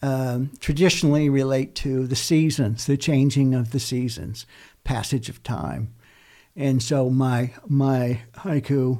um, 0.03 0.51
traditionally 0.59 1.29
relate 1.29 1.75
to 1.75 2.05
the 2.05 2.15
seasons, 2.15 2.85
the 2.85 2.97
changing 2.97 3.55
of 3.55 3.71
the 3.71 3.79
seasons, 3.79 4.45
passage 4.83 5.29
of 5.29 5.41
time. 5.43 5.95
And 6.57 6.83
so 6.83 7.09
my, 7.09 7.53
my 7.67 8.19
haiku 8.35 8.99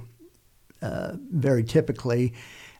uh, 0.81 1.11
very 1.29 1.65
typically 1.65 2.33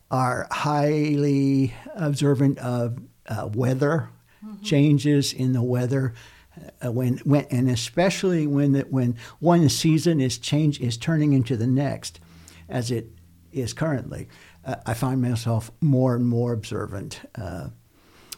are 0.10 0.48
highly 0.50 1.74
observant 1.96 2.60
of 2.60 2.98
uh, 3.28 3.50
weather, 3.54 4.10
mm-hmm. 4.44 4.64
changes 4.64 5.34
in 5.34 5.54
the 5.54 5.64
weather. 5.64 6.14
Uh, 6.86 6.92
when, 6.92 7.18
when 7.20 7.46
and 7.50 7.70
especially 7.70 8.46
when 8.46 8.74
the, 8.74 8.82
when 8.82 9.16
one 9.40 9.68
season 9.70 10.20
is 10.20 10.38
change 10.38 10.80
is 10.80 10.98
turning 10.98 11.34
into 11.34 11.58
the 11.58 11.66
next, 11.66 12.20
as 12.70 12.92
it 12.92 13.10
is 13.52 13.74
currently, 13.74 14.28
uh, 14.64 14.76
I 14.86 14.94
find 14.94 15.22
myself 15.22 15.72
more 15.82 16.16
and 16.16 16.28
more 16.28 16.54
observant. 16.54 17.22
Uh, 17.36 17.70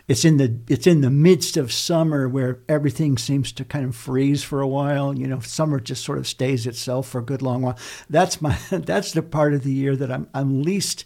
it's 0.08 0.24
in 0.24 0.38
the 0.38 0.60
it's 0.68 0.86
in 0.86 1.02
the 1.02 1.10
midst 1.10 1.58
of 1.58 1.72
summer 1.72 2.30
where 2.30 2.60
everything 2.70 3.18
seems 3.18 3.52
to 3.54 3.66
kind 3.66 3.86
of 3.86 3.96
freeze 3.96 4.44
for 4.44 4.62
a 4.62 4.68
while. 4.68 5.18
You 5.18 5.28
know, 5.28 5.40
summer 5.40 5.80
just 5.80 6.04
sort 6.04 6.20
of 6.20 6.28
stays 6.28 6.68
itself 6.68 7.08
for 7.08 7.20
a 7.20 7.24
good 7.24 7.42
long 7.42 7.64
while. 7.64 7.78
That's 8.10 8.40
my 8.40 8.58
that's 8.70 9.14
the 9.14 9.24
part 9.24 9.54
of 9.54 9.64
the 9.64 9.74
year 9.74 9.96
that 9.96 10.12
I'm 10.12 10.30
I'm 10.34 10.62
least 10.62 11.06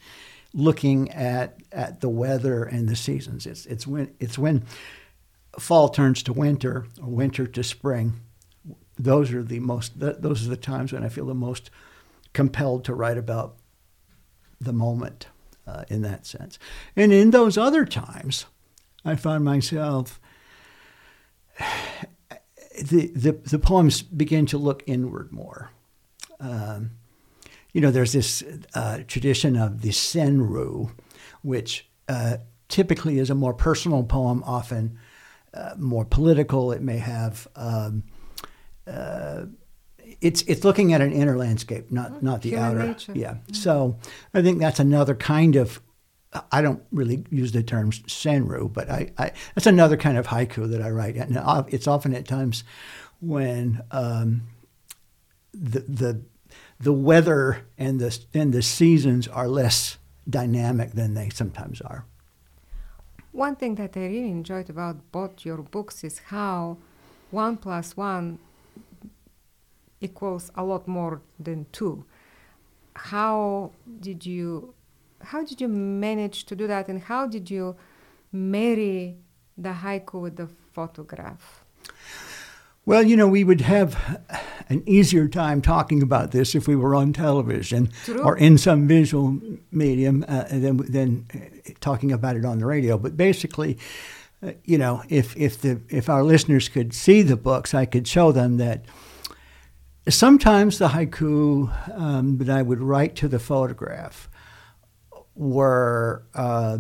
looking 0.53 1.12
at 1.12 1.58
at 1.72 2.01
the 2.01 2.10
weather 2.10 2.63
and 2.63 2.89
the 2.89 2.96
seasons. 2.96 3.46
It's 3.46 3.65
it's 3.65 3.86
when 3.86 4.13
it's 4.20 4.38
when 4.38 4.65
fall 5.58 5.89
turns 5.89 6.24
to 6.24 6.34
winter 6.34 6.86
or 7.01 7.10
winter 7.10 7.48
to 7.48 7.63
spring. 7.63 8.13
Those 8.98 9.32
are 9.34 9.44
the 9.44 9.60
most 9.60 9.94
those 10.00 10.46
are 10.46 10.50
the 10.50 10.58
times 10.58 10.94
when 10.94 11.03
I 11.03 11.10
feel 11.10 11.25
the 11.25 11.34
most 11.34 11.70
compelled 12.34 12.86
to 12.86 12.94
write 12.94 13.18
about 13.18 13.56
the 14.60 14.74
moment 14.74 15.27
uh, 15.65 15.84
in 15.88 16.01
that 16.01 16.25
sense. 16.25 16.60
And 16.96 17.13
in 17.13 17.32
those 17.32 17.58
other 17.58 17.86
times, 17.86 18.46
I 19.06 19.15
find 19.15 19.44
myself 19.44 20.20
the 21.60 23.12
the, 23.15 23.32
the 23.44 23.60
poems 23.60 24.01
begin 24.01 24.46
to 24.48 24.58
look 24.58 24.84
inward 24.88 25.32
more. 25.32 25.72
Um, 26.39 26.91
you 27.74 27.82
know, 27.82 27.92
there's 27.92 28.14
this 28.14 28.44
uh, 28.74 29.00
tradition 29.08 29.56
of 29.56 29.82
the 29.82 29.90
senryu, 29.90 30.92
which 31.42 31.88
uh, 32.08 32.38
typically 32.68 33.20
is 33.20 33.30
a 33.30 33.36
more 33.36 33.54
personal 33.54 34.04
poem, 34.04 34.44
often 34.46 34.98
uh, 35.54 35.76
more 35.78 36.06
political. 36.06 36.72
It 36.72 36.82
may 36.82 36.98
have 36.98 37.48
um, 37.56 38.04
uh, 38.88 39.46
it's 40.22 40.42
it's 40.44 40.64
looking 40.64 40.94
at 40.94 41.02
an 41.02 41.12
inner 41.12 41.38
landscape, 41.38 41.92
not 41.92 42.14
mm, 42.14 42.24
not 42.24 42.42
the 42.42 42.50
Human 42.50 42.66
outer. 42.66 42.88
Nature. 42.88 43.14
Yeah. 43.16 43.34
Mm-hmm. 43.34 43.54
So 43.54 43.98
I 44.34 44.42
think 44.42 44.60
that's 44.60 44.80
another 44.80 45.16
kind 45.16 45.56
of. 45.56 45.82
I 46.52 46.62
don't 46.62 46.84
really 46.92 47.26
use 47.32 47.54
the 47.54 47.64
term 47.64 47.90
senryu, 47.90 48.72
but 48.72 48.88
I, 48.88 49.12
I 49.18 49.32
that's 49.56 49.66
another 49.66 49.98
kind 49.98 50.16
of 50.16 50.28
haiku 50.28 50.70
that 50.70 50.80
I 50.80 50.92
write, 50.92 51.16
and 51.16 51.40
it's 51.74 51.88
often 51.88 52.14
at 52.14 52.28
times 52.28 52.64
when 53.20 53.82
um, 53.90 54.44
the 55.54 55.80
the 55.80 56.22
the 56.80 56.94
weather 56.94 57.66
and 57.78 58.00
the 58.00 58.18
and 58.34 58.54
the 58.54 58.62
seasons 58.62 59.28
are 59.28 59.48
less 59.48 59.98
dynamic 60.30 60.92
than 60.92 61.14
they 61.14 61.30
sometimes 61.30 61.82
are. 61.82 62.06
One 63.32 63.56
thing 63.56 63.76
that 63.76 63.96
I 63.96 64.02
really 64.02 64.32
enjoyed 64.32 64.70
about 64.70 65.12
both 65.12 65.46
your 65.46 65.58
books 65.58 66.04
is 66.04 66.20
how 66.20 66.78
one 67.32 67.58
plus 67.58 67.96
one 67.96 68.40
equals 70.02 70.52
a 70.56 70.64
lot 70.64 70.88
more 70.88 71.22
than 71.40 71.66
two. 71.72 72.06
How 72.96 73.72
did 74.00 74.26
you 74.26 74.74
how 75.22 75.44
did 75.44 75.60
you 75.60 75.68
manage 75.68 76.46
to 76.46 76.56
do 76.56 76.66
that 76.68 76.88
and 76.88 77.02
how 77.02 77.28
did 77.28 77.52
you 77.52 77.76
marry 78.32 79.18
the 79.58 79.74
haiku 79.74 80.22
with 80.22 80.38
the 80.38 80.48
photograph? 80.72 81.59
Well, 82.89 83.03
you 83.03 83.17
know, 83.17 83.27
we 83.27 83.43
would 83.43 83.62
have 83.62 84.19
an 84.67 84.81
easier 84.88 85.27
time 85.27 85.62
talking 85.62 86.01
about 86.01 86.31
this 86.31 86.55
if 86.55 86.67
we 86.67 86.75
were 86.75 86.96
on 86.96 87.13
television 87.13 87.91
True. 88.03 88.24
or 88.24 88.36
in 88.36 88.58
some 88.58 88.88
visual 88.88 89.39
medium 89.72 90.25
uh, 90.27 90.46
than, 90.46 90.77
than 90.77 91.27
uh, 91.31 91.72
talking 91.81 92.12
about 92.12 92.36
it 92.36 92.46
on 92.46 92.58
the 92.58 92.65
radio. 92.65 92.98
But 92.98 93.15
basically, 93.15 93.77
uh, 94.41 94.53
you 94.63 94.79
know, 94.79 95.03
if, 95.08 95.38
if, 95.38 95.62
the, 95.62 95.81
if 95.89 96.10
our 96.10 96.24
listeners 96.24 96.67
could 96.67 96.96
see 96.96 97.22
the 97.22 97.38
books, 97.38 97.75
I 97.75 97.86
could 97.86 98.08
show 98.08 98.31
them 98.31 98.58
that 98.58 98.86
sometimes 100.08 100.79
the 100.79 100.88
haiku 100.88 101.96
um, 101.96 102.39
that 102.39 102.50
I 102.50 102.63
would 102.63 102.81
write 102.81 103.15
to 103.17 103.27
the 103.27 103.38
photograph 103.38 104.31
were 105.36 106.24
uh, 106.34 106.79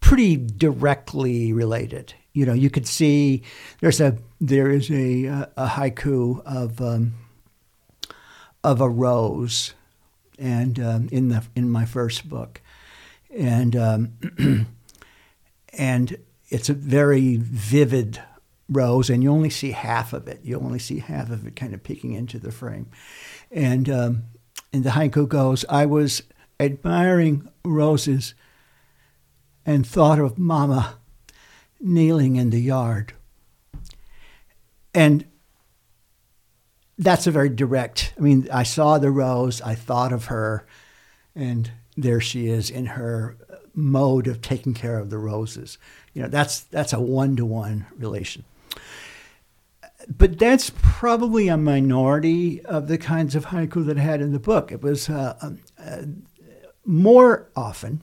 pretty 0.00 0.36
directly 0.36 1.52
related 1.52 2.14
you 2.32 2.46
know, 2.46 2.52
you 2.52 2.70
could 2.70 2.86
see 2.86 3.42
there's 3.80 4.00
a 4.00 4.16
there 4.40 4.70
is 4.70 4.90
a 4.90 5.26
a 5.56 5.66
haiku 5.66 6.42
of 6.44 6.80
um, 6.80 7.14
of 8.62 8.80
a 8.80 8.88
rose, 8.88 9.74
and 10.38 10.78
um, 10.78 11.08
in 11.10 11.28
the 11.28 11.44
in 11.56 11.70
my 11.70 11.84
first 11.84 12.28
book, 12.28 12.60
and 13.36 13.74
um, 13.74 14.12
and 15.72 16.16
it's 16.48 16.68
a 16.68 16.74
very 16.74 17.36
vivid 17.36 18.20
rose, 18.68 19.10
and 19.10 19.22
you 19.22 19.30
only 19.30 19.50
see 19.50 19.72
half 19.72 20.12
of 20.12 20.28
it. 20.28 20.40
You 20.44 20.58
only 20.58 20.78
see 20.78 21.00
half 21.00 21.30
of 21.30 21.46
it 21.46 21.56
kind 21.56 21.74
of 21.74 21.82
peeking 21.82 22.12
into 22.12 22.38
the 22.38 22.52
frame, 22.52 22.88
and 23.50 23.90
um, 23.90 24.22
and 24.72 24.84
the 24.84 24.90
haiku 24.90 25.26
goes, 25.26 25.64
"I 25.68 25.84
was 25.86 26.22
admiring 26.60 27.48
roses, 27.64 28.34
and 29.66 29.84
thought 29.84 30.20
of 30.20 30.38
Mama." 30.38 30.99
Kneeling 31.80 32.36
in 32.36 32.50
the 32.50 32.60
yard. 32.60 33.14
And 34.94 35.24
that's 36.98 37.26
a 37.26 37.30
very 37.30 37.48
direct, 37.48 38.12
I 38.18 38.20
mean, 38.20 38.48
I 38.52 38.62
saw 38.62 38.98
the 38.98 39.10
rose, 39.10 39.62
I 39.62 39.74
thought 39.74 40.12
of 40.12 40.26
her, 40.26 40.66
and 41.34 41.70
there 41.96 42.20
she 42.20 42.48
is 42.48 42.70
in 42.70 42.86
her 42.86 43.36
mode 43.74 44.26
of 44.26 44.42
taking 44.42 44.74
care 44.74 44.98
of 44.98 45.10
the 45.10 45.18
roses. 45.18 45.78
You 46.12 46.22
know, 46.22 46.28
that's 46.28 46.60
that's 46.60 46.92
a 46.92 47.00
one-to-one 47.00 47.86
relation. 47.96 48.44
But 50.08 50.38
that's 50.38 50.72
probably 50.82 51.48
a 51.48 51.56
minority 51.56 52.64
of 52.64 52.88
the 52.88 52.98
kinds 52.98 53.34
of 53.34 53.46
haiku 53.46 53.86
that 53.86 53.98
I 53.98 54.00
had 54.00 54.20
in 54.20 54.32
the 54.32 54.38
book. 54.38 54.72
It 54.72 54.82
was 54.82 55.08
uh, 55.08 55.54
uh, 55.78 56.02
more 56.84 57.50
often 57.54 58.02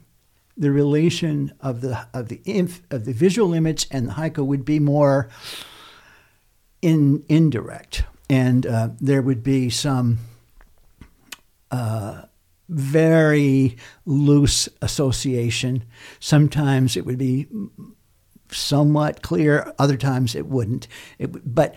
the 0.58 0.72
relation 0.72 1.52
of 1.60 1.80
the 1.80 2.06
of 2.12 2.28
the 2.28 2.40
inf, 2.44 2.82
of 2.90 3.04
the 3.04 3.12
visual 3.12 3.54
image 3.54 3.86
and 3.90 4.08
the 4.08 4.12
haiku 4.12 4.44
would 4.44 4.64
be 4.64 4.80
more 4.80 5.28
in 6.82 7.24
indirect, 7.28 8.04
and 8.28 8.66
uh, 8.66 8.88
there 9.00 9.22
would 9.22 9.42
be 9.42 9.70
some 9.70 10.18
uh, 11.70 12.22
very 12.68 13.76
loose 14.04 14.68
association. 14.82 15.84
Sometimes 16.20 16.96
it 16.96 17.06
would 17.06 17.18
be 17.18 17.46
somewhat 18.50 19.22
clear. 19.22 19.72
Other 19.78 19.96
times 19.96 20.34
it 20.34 20.46
wouldn't. 20.46 20.88
It, 21.18 21.54
but 21.54 21.76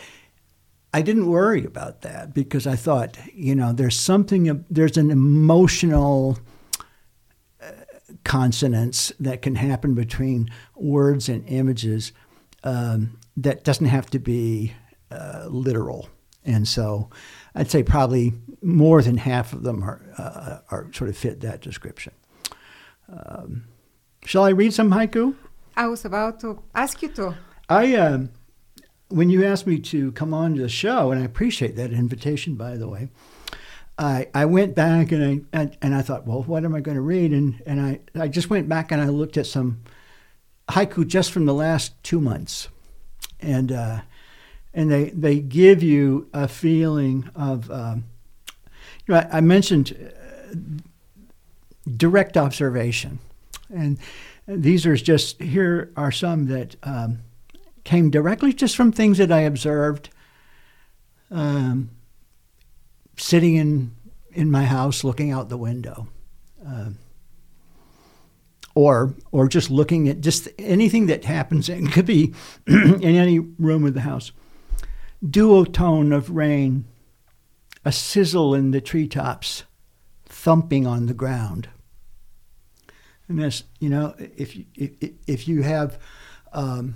I 0.94 1.02
didn't 1.02 1.28
worry 1.28 1.66
about 1.66 2.02
that 2.02 2.34
because 2.34 2.68
I 2.68 2.76
thought, 2.76 3.18
you 3.34 3.56
know, 3.56 3.74
there's 3.74 4.00
something. 4.00 4.66
There's 4.70 4.98
an 4.98 5.12
emotional 5.12 6.40
consonance 8.24 9.12
that 9.20 9.42
can 9.42 9.56
happen 9.56 9.94
between 9.94 10.50
words 10.76 11.30
and 11.30 11.48
images 11.48 12.12
um, 12.64 13.18
that 13.38 13.64
doesn't 13.64 13.88
have 13.88 14.10
to 14.12 14.20
be 14.20 14.74
uh, 15.10 15.48
literal. 15.50 16.10
And 16.44 16.68
so 16.68 17.10
I'd 17.56 17.70
say 17.70 17.84
probably 17.84 18.34
more 18.62 19.02
than 19.02 19.18
half 19.18 19.54
of 19.54 19.64
them 19.64 19.84
are, 19.84 20.02
uh, 20.18 20.60
are 20.70 20.92
sort 20.94 21.10
of 21.10 21.18
fit 21.18 21.42
that 21.42 21.62
description. 21.62 22.14
Um, 23.10 23.66
shall 24.26 24.44
I 24.44 24.50
read 24.50 24.74
some 24.74 24.92
haiku? 24.92 25.36
I 25.76 25.88
was 25.88 26.06
about 26.06 26.40
to 26.42 26.62
ask 26.74 27.02
you 27.02 27.10
to. 27.10 27.38
I, 27.70 27.96
um, 27.96 28.30
when 29.10 29.30
you 29.30 29.46
asked 29.46 29.68
me 29.68 29.80
to 29.80 30.12
come 30.14 30.34
on 30.34 30.56
to 30.56 30.62
the 30.62 30.70
show, 30.70 31.12
and 31.12 31.22
I 31.22 31.26
appreciate 31.26 31.76
that 31.76 31.92
invitation, 31.92 32.56
by 32.56 32.78
the 32.78 32.88
way, 32.88 33.10
I, 34.02 34.28
I 34.34 34.46
went 34.46 34.74
back 34.74 35.12
and 35.12 35.24
I 35.24 35.58
and, 35.58 35.78
and 35.80 35.94
I 35.94 36.02
thought, 36.02 36.26
well, 36.26 36.42
what 36.42 36.66
am 36.66 36.74
I 36.74 36.80
going 36.80 36.96
to 36.96 37.02
read? 37.02 37.32
And 37.32 37.62
and 37.68 37.80
I, 37.80 38.00
I 38.20 38.28
just 38.28 38.50
went 38.50 38.68
back 38.68 38.92
and 38.92 39.00
I 39.00 39.06
looked 39.06 39.38
at 39.38 39.46
some 39.46 39.84
haiku 40.70 41.06
just 41.06 41.32
from 41.32 41.46
the 41.46 41.54
last 41.54 41.94
two 42.04 42.20
months, 42.20 42.68
and 43.40 43.72
uh, 43.72 44.02
and 44.74 44.92
they 44.92 45.12
they 45.12 45.40
give 45.40 45.84
you 45.84 46.28
a 46.34 46.48
feeling 46.48 47.30
of 47.36 47.70
um, 47.70 48.06
you 49.06 49.14
know 49.14 49.20
I, 49.20 49.38
I 49.38 49.42
mentioned 49.42 49.96
uh, 49.96 50.56
direct 51.96 52.38
observation, 52.38 53.20
and 53.70 54.00
these 54.48 54.88
are 54.88 54.96
just 54.96 55.40
here 55.40 55.92
are 55.96 56.12
some 56.12 56.48
that 56.48 56.76
um, 56.82 57.20
came 57.84 58.10
directly 58.10 58.52
just 58.52 58.76
from 58.76 58.92
things 58.92 59.20
that 59.20 59.32
I 59.32 59.42
observed. 59.42 60.10
Um, 61.30 61.92
sitting 63.22 63.56
in 63.56 63.96
in 64.32 64.50
my 64.50 64.66
house 64.66 65.04
looking 65.04 65.32
out 65.32 65.50
the 65.50 65.58
window. 65.58 66.08
Uh, 66.66 66.92
or 68.74 69.14
or 69.32 69.48
just 69.48 69.70
looking 69.70 70.08
at 70.08 70.22
just 70.22 70.48
anything 70.58 71.08
that 71.08 71.26
happens 71.26 71.68
it 71.68 71.92
could 71.92 72.06
be 72.06 72.34
in 72.68 73.04
any 73.04 73.38
room 73.38 73.86
of 73.86 73.94
the 73.94 74.02
house 74.02 74.32
duotone 75.26 76.16
of 76.16 76.30
rain 76.30 76.86
a 77.84 77.92
sizzle 77.92 78.56
in 78.56 78.72
the 78.72 78.80
treetops 78.80 79.64
thumping 80.24 80.88
on 80.88 81.08
the 81.08 81.14
ground 81.14 81.68
and 83.28 83.40
this 83.40 83.66
you 83.82 83.90
know 83.90 84.16
if 84.18 84.56
you 84.56 84.64
if, 84.76 84.92
if 85.28 85.48
you 85.50 85.64
have 85.64 86.00
um, 86.54 86.96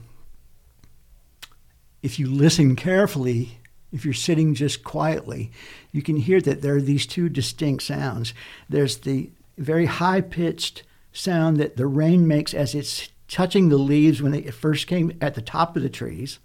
if 2.02 2.20
you 2.20 2.30
listen 2.30 2.78
carefully 2.78 3.60
if 3.92 4.06
you're 4.06 4.14
sitting 4.14 4.54
just 4.56 4.84
quietly, 4.84 5.52
you 5.92 6.02
can 6.02 6.18
hear 6.18 6.42
that 6.42 6.62
there 6.62 6.76
are 6.76 6.82
these 6.82 7.06
two 7.06 7.30
distinct 7.30 7.84
sounds. 7.84 8.34
There's 8.70 8.98
the 8.98 9.30
very 9.58 9.86
high 9.86 10.22
pitched 10.22 10.84
sound 11.14 11.58
that 11.58 11.78
the 11.78 11.88
rain 11.88 12.28
makes 12.28 12.54
as 12.54 12.76
it's 12.76 13.10
touching 13.28 13.70
the 13.70 13.78
leaves 13.78 14.22
when 14.22 14.34
it 14.34 14.54
first 14.54 14.88
came 14.88 15.18
at 15.22 15.36
the 15.36 15.42
top 15.42 15.76
of 15.76 15.84
the 15.84 15.90
trees. 15.90 16.40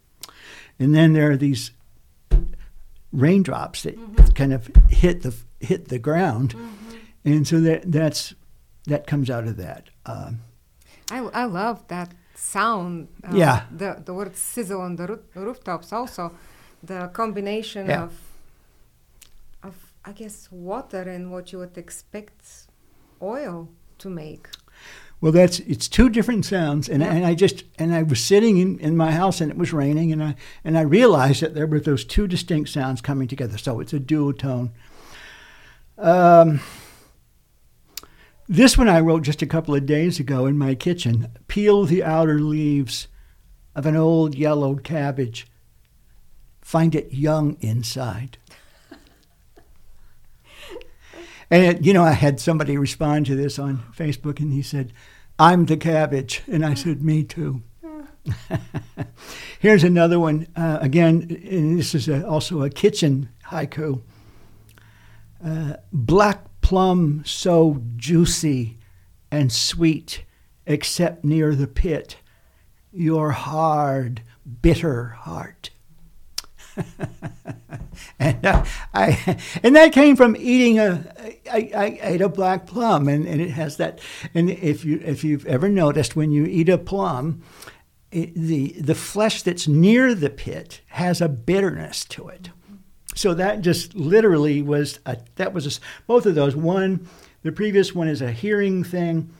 And 0.78 0.94
then 0.94 1.12
there 1.12 1.30
are 1.30 1.37
these 1.37 1.73
raindrops 3.12 3.82
that 3.82 3.99
mm-hmm. 3.99 4.32
kind 4.32 4.52
of 4.52 4.70
hit 4.88 5.23
the 5.23 5.35
hit 5.61 5.88
the 5.88 5.99
ground, 5.99 6.54
mm-hmm. 6.54 6.97
and 7.25 7.47
so 7.47 7.61
that 7.61 7.90
that's 7.90 8.35
that 8.87 9.06
comes 9.06 9.28
out 9.28 9.47
of 9.47 9.56
that. 9.59 9.90
Um, 10.06 10.40
I 11.11 11.18
I 11.18 11.44
love 11.44 11.87
that 11.88 12.14
sound. 12.35 13.09
Uh, 13.23 13.35
yeah. 13.35 13.64
The 13.70 14.02
the 14.04 14.14
word 14.14 14.37
sizzle 14.37 14.80
on 14.80 14.97
the 14.97 15.06
roof, 15.06 15.20
rooftops 15.35 15.92
also, 15.92 16.32
the 16.82 17.08
combination 17.12 17.87
yeah. 17.87 18.04
of 18.04 18.12
of 19.62 19.75
I 20.04 20.12
guess 20.12 20.49
water 20.50 21.02
and 21.02 21.30
what 21.30 21.52
you 21.52 21.58
would 21.58 21.76
expect 21.76 22.66
oil 23.20 23.68
to 23.99 24.08
make. 24.08 24.49
Well, 25.20 25.32
that's 25.32 25.60
it's 25.60 25.87
two 25.87 26.08
different 26.08 26.46
sounds, 26.46 26.88
and, 26.88 27.02
yeah. 27.02 27.12
and 27.12 27.26
I 27.26 27.34
just 27.34 27.64
and 27.78 27.94
I 27.94 28.02
was 28.02 28.25
sitting 28.25 28.56
in, 28.56 28.78
in 28.78 28.96
my 28.96 29.12
house 29.12 29.42
and 29.42 29.50
it 29.50 29.58
was 29.58 29.72
raining, 29.72 30.12
and 30.12 30.22
I 30.22 30.34
and 30.64 30.78
I 30.78 30.82
realized 30.82 31.42
that 31.42 31.54
there 31.54 31.66
were 31.66 31.80
those 31.80 32.04
two 32.04 32.26
distinct 32.26 32.70
sounds 32.70 33.02
coming 33.02 33.28
together. 33.28 33.58
So 33.58 33.80
it's 33.80 33.92
a 33.92 34.00
duotone. 34.00 34.70
Um, 35.99 36.60
this 38.49 38.78
one 38.78 38.88
I 38.88 39.00
wrote 39.00 39.22
just 39.22 39.42
a 39.42 39.46
couple 39.46 39.75
of 39.75 39.84
days 39.84 40.18
ago 40.18 40.46
in 40.46 40.56
my 40.56 40.75
kitchen. 40.75 41.28
Peel 41.46 41.84
the 41.84 42.02
outer 42.02 42.40
leaves 42.40 43.06
of 43.76 43.84
an 43.84 43.96
old 43.96 44.34
yellowed 44.34 44.82
cabbage. 44.82 45.46
Find 46.70 46.94
it 46.94 47.12
young 47.12 47.56
inside. 47.60 48.38
And, 51.50 51.64
it, 51.64 51.84
you 51.84 51.92
know, 51.92 52.04
I 52.04 52.12
had 52.12 52.38
somebody 52.38 52.78
respond 52.78 53.26
to 53.26 53.34
this 53.34 53.58
on 53.58 53.82
Facebook 53.92 54.38
and 54.38 54.52
he 54.52 54.62
said, 54.62 54.92
I'm 55.36 55.66
the 55.66 55.76
cabbage. 55.76 56.44
And 56.46 56.64
I 56.64 56.74
said, 56.74 57.02
Me 57.02 57.24
too. 57.24 57.64
Here's 59.58 59.82
another 59.82 60.20
one. 60.20 60.46
Uh, 60.54 60.78
again, 60.80 61.26
and 61.50 61.76
this 61.76 61.92
is 61.92 62.06
a, 62.06 62.24
also 62.24 62.62
a 62.62 62.70
kitchen 62.70 63.30
haiku. 63.46 64.02
Uh, 65.44 65.72
black 65.92 66.44
plum 66.60 67.24
so 67.26 67.82
juicy 67.96 68.78
and 69.28 69.50
sweet, 69.50 70.22
except 70.66 71.24
near 71.24 71.56
the 71.56 71.66
pit, 71.66 72.18
your 72.92 73.32
hard, 73.32 74.22
bitter 74.62 75.06
heart. 75.06 75.70
and 78.18 78.44
uh, 78.46 78.64
I 78.94 79.38
and 79.62 79.76
that 79.76 79.92
came 79.92 80.16
from 80.16 80.37
eating 80.37 80.78
a 80.78 81.12
I, 81.50 81.70
I 81.75 81.99
ate 82.02 82.20
a 82.20 82.28
black 82.28 82.66
plum 82.66 83.08
and, 83.08 83.26
and 83.26 83.40
it 83.40 83.50
has 83.50 83.76
that 83.78 84.00
and 84.34 84.50
if 84.50 84.84
you 84.84 85.00
if 85.04 85.25
you've 85.25 85.46
ever 85.46 85.68
noticed 85.68 86.16
when 86.16 86.30
you 86.30 86.44
eat 86.44 86.68
a 86.68 86.78
plum 86.78 87.42
it, 88.10 88.34
the 88.34 88.75
the 88.80 88.94
flesh 88.94 89.42
that's 89.42 89.68
near 89.68 90.14
the 90.14 90.30
pit 90.30 90.80
has 90.88 91.20
a 91.20 91.28
bitterness 91.28 92.04
to 92.06 92.28
it. 92.28 92.50
So 93.14 93.34
that 93.34 93.60
just 93.60 93.94
literally 93.94 94.62
was 94.62 95.00
a, 95.04 95.18
that 95.37 95.52
was 95.52 95.66
a, 95.66 95.80
both 96.06 96.26
of 96.26 96.34
those. 96.34 96.56
One 96.56 97.08
the 97.42 97.52
previous 97.52 97.94
one 97.94 98.08
is 98.08 98.20
a 98.20 98.32
hearing 98.32 98.84
thing 98.84 99.30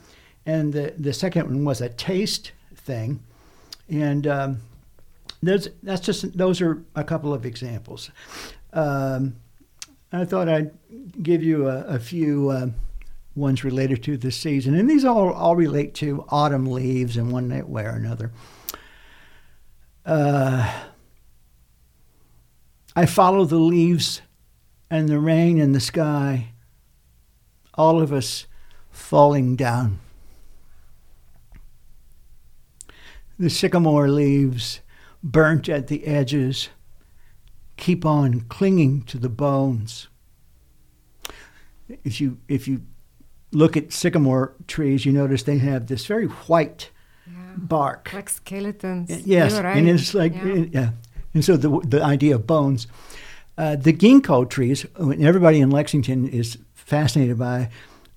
and 0.47 0.73
the 0.73 0.94
the 0.97 1.12
second 1.12 1.47
one 1.47 1.64
was 1.64 1.80
a 1.80 1.88
taste 1.88 2.52
thing. 2.75 3.20
And 3.88 4.26
um, 4.26 4.61
that's 5.42 6.00
just 6.00 6.37
those 6.37 6.61
are 6.61 6.82
a 6.94 7.04
couple 7.04 7.32
of 7.32 7.47
examples. 7.47 8.11
Um, 8.73 9.37
I 10.12 10.25
thought 10.25 10.49
I'd 10.49 10.73
give 11.23 11.42
you 11.42 11.68
a, 11.68 11.85
a 11.85 11.99
few 11.99 12.50
uh, 12.50 12.66
ones 13.35 13.64
related 13.64 14.02
to 14.04 14.16
this 14.16 14.37
season, 14.37 14.75
and 14.75 14.90
these 14.90 15.04
all 15.04 15.32
all 15.32 15.56
relate 15.56 15.94
to 15.94 16.25
autumn 16.28 16.66
leaves 16.66 17.16
in 17.16 17.30
one 17.30 17.49
way 17.68 17.85
or 17.85 17.90
another. 17.90 18.32
Uh, 20.04 20.72
I 22.96 23.07
follow 23.07 23.44
the 23.44 23.59
leaves 23.59 24.22
and 24.90 25.09
the 25.09 25.20
rain 25.20 25.61
and 25.61 25.74
the 25.74 25.81
sky, 25.81 26.48
all 27.74 28.03
of 28.03 28.12
us 28.12 28.46
falling 28.90 29.55
down. 29.57 30.00
The 33.38 33.48
sycamore 33.48 34.09
leaves 34.09 34.81
burnt 35.22 35.68
at 35.68 35.88
the 35.88 36.06
edges, 36.06 36.68
keep 37.76 38.04
on 38.04 38.42
clinging 38.42 39.02
to 39.02 39.18
the 39.18 39.28
bones. 39.28 40.09
If 42.04 42.20
you 42.20 42.38
if 42.48 42.68
you 42.68 42.83
look 43.52 43.76
at 43.76 43.92
sycamore 43.92 44.54
trees, 44.66 45.04
you 45.04 45.12
notice 45.12 45.42
they 45.42 45.59
have 45.59 45.88
this 45.88 46.06
very 46.06 46.26
white 46.26 46.90
yeah. 47.26 47.33
bark, 47.56 48.11
like 48.12 48.28
skeletons. 48.28 49.26
Yes, 49.26 49.54
right. 49.59 49.76
and 49.76 49.88
it's 49.88 50.14
like 50.14 50.35
yeah. 50.35 50.64
yeah. 50.70 50.90
And 51.35 51.44
so 51.44 51.56
the 51.56 51.80
the 51.87 52.02
idea 52.02 52.37
of 52.37 52.46
bones. 52.46 52.87
Uh, 53.59 53.76
the 53.76 53.92
ginkgo 53.92 54.48
trees, 54.48 54.87
everybody 54.98 55.61
in 55.61 55.70
Lexington 55.70 56.26
is 56.26 56.56
fascinated 56.72 57.38
by 57.38 57.68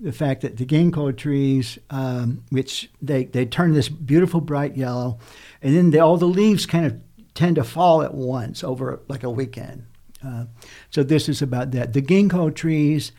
the 0.03 0.11
fact 0.11 0.41
that 0.41 0.57
the 0.57 0.65
ginkgo 0.65 1.15
trees, 1.15 1.79
um, 1.89 2.43
which 2.49 2.91
they, 3.01 3.23
they 3.23 3.45
turn 3.45 3.73
this 3.73 3.87
beautiful 3.87 4.41
bright 4.41 4.75
yellow, 4.75 5.17
and 5.61 5.75
then 5.75 5.91
they, 5.91 5.99
all 5.99 6.17
the 6.17 6.27
leaves 6.27 6.65
kind 6.65 6.85
of 6.85 6.99
tend 7.33 7.55
to 7.55 7.63
fall 7.63 8.03
at 8.03 8.13
once 8.13 8.63
over 8.63 9.01
like 9.07 9.23
a 9.23 9.29
weekend. 9.29 9.85
Uh, 10.25 10.45
so 10.89 11.03
this 11.03 11.29
is 11.29 11.41
about 11.41 11.71
that. 11.71 11.93
The 11.93 12.01
ginkgo 12.01 12.53
trees 12.53 13.13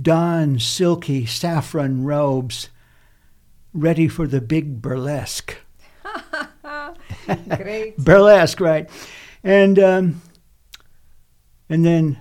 don 0.00 0.58
silky 0.58 1.24
saffron 1.24 2.04
robes, 2.04 2.68
ready 3.72 4.06
for 4.06 4.26
the 4.26 4.42
big 4.42 4.82
burlesque. 4.82 5.56
Great. 7.56 7.96
burlesque, 7.98 8.60
right? 8.60 8.88
And 9.42 9.78
um, 9.78 10.22
and 11.70 11.86
then 11.86 12.18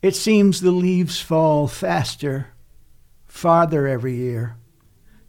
it 0.00 0.14
seems 0.14 0.60
the 0.60 0.70
leaves 0.70 1.20
fall 1.20 1.66
faster, 1.66 2.48
farther 3.36 3.86
every 3.86 4.14
year, 4.14 4.56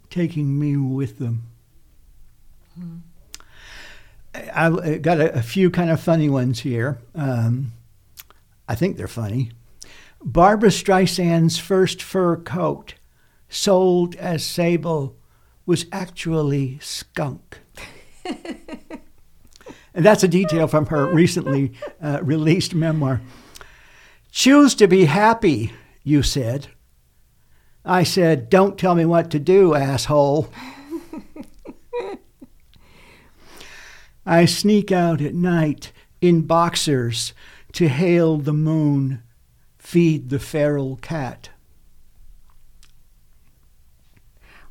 taking 0.10 0.58
me 0.58 0.78
with 0.78 1.20
them. 1.20 1.44
Hmm. 2.74 2.98
I 4.34 4.98
got 4.98 5.20
a, 5.20 5.40
a, 5.40 5.42
few 5.42 5.70
kind 5.70 5.90
of 5.90 6.00
funny 6.00 6.30
ones 6.30 6.60
here. 6.60 7.00
Um, 7.16 7.74
I 8.68 8.76
think 8.76 8.96
they're 8.96 9.08
funny. 9.08 9.52
Barbra 10.24 10.70
Streisand's 10.70 11.58
first 11.58 12.02
fur 12.02 12.38
coat, 12.38 12.94
sold 13.50 14.16
as 14.16 14.46
sable, 14.46 15.16
was 15.66 15.86
actually 15.92 16.78
skunk. 16.80 17.60
and 18.26 18.36
that's 20.06 20.24
a 20.24 20.28
detail 20.28 20.68
from 20.68 20.86
her 20.88 21.08
recently 21.08 21.74
uh, 22.02 22.20
released 22.22 22.76
memoir. 22.76 23.22
Choose 24.32 24.76
to 24.76 24.88
be 24.88 25.06
happy, 25.06 25.74
you 26.04 26.22
said. 26.22 26.68
I 27.88 28.04
said, 28.04 28.50
Don't 28.50 28.78
tell 28.78 28.94
me 28.96 29.06
what 29.06 29.32
to 29.32 29.40
do, 29.40 29.74
asshole. 29.74 30.50
I 34.26 34.44
sneak 34.44 34.92
out 34.92 35.22
at 35.22 35.34
night 35.34 35.94
in 36.20 36.42
boxers 36.42 37.34
to 37.72 37.88
hail 37.88 38.38
the 38.38 38.54
moon, 38.54 39.24
feed 39.78 40.30
the 40.30 40.40
feral 40.40 40.98
cat. 40.98 41.50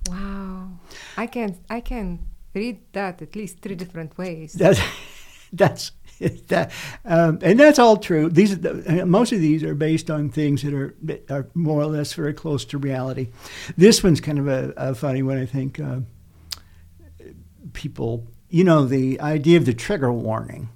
Wow. 0.09 0.79
I 1.16 1.26
can 1.26 1.57
I 1.70 1.81
can 1.81 2.18
read 2.55 2.81
that 2.92 3.22
at 3.22 3.35
least 3.35 3.61
three 3.61 3.74
different 3.76 4.18
ways. 4.18 4.52
That, 4.52 4.79
that's 5.52 5.92
um, 7.05 7.38
and 7.42 7.61
that's 7.61 7.79
all 7.79 7.96
true. 7.96 8.29
These 8.29 8.59
most 9.05 9.33
of 9.33 9.40
these 9.40 9.62
are 9.62 9.74
based 9.74 10.11
on 10.11 10.31
things 10.31 10.62
that 10.62 10.74
are 10.74 10.94
are 11.29 11.48
more 11.55 11.81
or 11.81 11.87
less 11.87 12.12
very 12.12 12.35
close 12.35 12.64
to 12.66 12.79
reality. 12.79 13.29
This 13.76 14.02
one's 14.02 14.20
kind 14.20 14.38
of 14.38 14.48
a, 14.48 14.72
a 14.76 14.94
funny 14.94 15.22
one. 15.22 15.38
I 15.38 15.46
think 15.46 15.79
uh, 15.79 16.00
people 17.72 18.26
you 18.48 18.64
know, 18.64 18.87
the 18.87 19.20
idea 19.20 19.59
of 19.59 19.66
the 19.66 19.74
trigger 19.74 20.12
warning. 20.12 20.68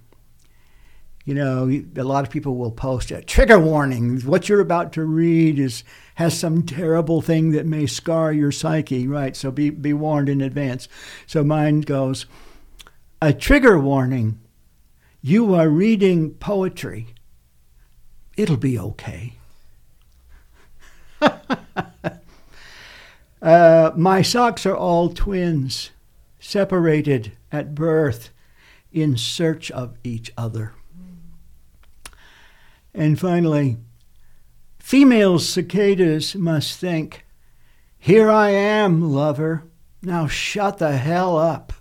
You 1.24 1.35
know, 1.35 1.70
a 1.96 2.03
lot 2.03 2.24
of 2.24 2.31
people 2.31 2.57
will 2.57 2.72
post 2.72 3.11
a 3.11 3.22
trigger 3.22 3.59
warning. 3.59 4.20
What 4.22 4.48
you're 4.48 4.61
about 4.61 4.92
to 4.94 5.05
read 5.05 5.59
is 5.59 5.85
has 6.16 6.38
some 6.38 6.64
terrible 6.64 7.22
thing 7.22 7.53
that 7.53 7.66
may 7.66 7.87
scar 7.87 8.33
your 8.33 8.50
psyche, 8.50 9.07
right? 9.07 9.37
So 9.37 9.50
be 9.50 9.70
be 9.70 9.92
warned 9.92 10.29
in 10.29 10.40
advance. 10.40 10.88
So 11.26 11.44
mine 11.44 11.83
goes, 11.83 12.26
a 13.22 13.33
trigger 13.33 13.79
warning. 13.79 14.40
You 15.22 15.54
are 15.54 15.68
reading 15.68 16.30
poetry. 16.35 17.09
It'll 18.38 18.56
be 18.56 18.78
okay. 18.78 19.35
uh, 23.42 23.92
my 23.94 24.22
socks 24.22 24.64
are 24.64 24.76
all 24.76 25.11
twins, 25.11 25.90
separated 26.38 27.33
at 27.52 27.74
birth 27.74 28.30
in 28.92 29.18
search 29.18 29.70
of 29.70 29.98
each 30.02 30.33
other. 30.38 30.72
And 32.94 33.20
finally, 33.20 33.76
female 34.78 35.38
cicadas 35.38 36.35
must 36.35 36.78
think 36.78 37.26
Here 37.98 38.30
I 38.30 38.50
am, 38.50 39.12
lover. 39.12 39.64
Now 40.00 40.26
shut 40.26 40.78
the 40.78 40.96
hell 40.96 41.37
up. 41.37 41.74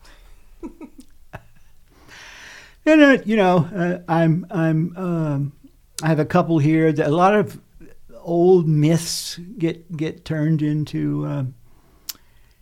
And 2.90 3.02
uh, 3.02 3.24
you 3.26 3.36
know, 3.36 3.70
uh, 3.76 4.00
I'm 4.08 4.46
I'm 4.50 4.98
um, 4.98 5.54
I 6.02 6.08
have 6.08 6.20
a 6.20 6.26
couple 6.26 6.60
here. 6.60 6.92
That 6.92 7.08
a 7.08 7.16
lot 7.16 7.36
of 7.36 7.60
old 8.16 8.68
myths 8.68 9.38
get 9.58 9.96
get 9.96 10.26
turned 10.26 10.62
into 10.62 11.26
uh, 11.26 11.44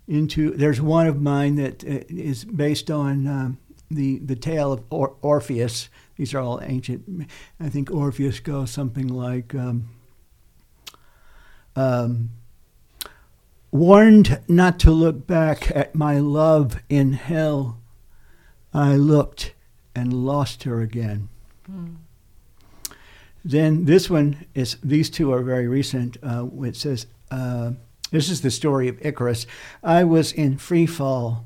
into. 0.08 0.52
There's 0.52 0.82
one 0.82 1.08
of 1.08 1.22
mine 1.22 1.56
that 1.56 1.84
uh, 1.84 2.04
is 2.10 2.46
based 2.46 2.92
on 2.92 3.28
um, 3.28 3.58
the 3.90 4.20
the 4.20 4.36
tale 4.36 4.74
of 4.74 4.84
or- 4.90 5.16
Orpheus. 5.22 5.90
These 6.16 6.34
are 6.34 6.40
all 6.40 6.60
ancient. 6.64 7.30
I 7.60 7.70
think 7.70 7.92
Orpheus 7.92 8.40
goes 8.40 8.72
something 8.72 9.08
like. 9.08 9.54
Um, 9.56 9.90
um, 11.76 12.32
warned 13.72 14.42
not 14.48 14.80
to 14.80 14.90
look 14.92 15.28
back 15.28 15.70
at 15.76 15.94
my 15.94 16.18
love 16.18 16.78
in 16.90 17.14
hell, 17.14 17.80
I 18.74 18.96
looked 18.96 19.54
and 19.98 20.14
lost 20.14 20.64
her 20.64 20.82
again. 20.82 21.28
Mm. 21.70 21.96
Then 23.44 23.86
this 23.86 24.10
one 24.10 24.46
is, 24.54 24.78
these 24.84 25.10
two 25.10 25.34
are 25.34 25.42
very 25.42 25.68
recent. 25.68 26.18
Uh, 26.22 26.48
it 26.64 26.76
says, 26.76 27.08
uh, 27.32 27.72
this 28.12 28.30
is 28.30 28.42
the 28.42 28.52
story 28.52 28.88
of 28.88 29.04
Icarus. 29.06 29.48
I 29.84 30.04
was 30.04 30.32
in 30.32 30.58
free 30.58 30.86
fall, 30.86 31.46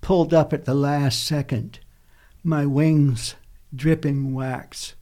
pulled 0.00 0.32
up 0.32 0.52
at 0.52 0.64
the 0.64 0.74
last 0.74 1.24
second, 1.24 1.80
my 2.44 2.64
wings 2.66 3.34
dripping 3.74 4.32
wax. 4.32 4.94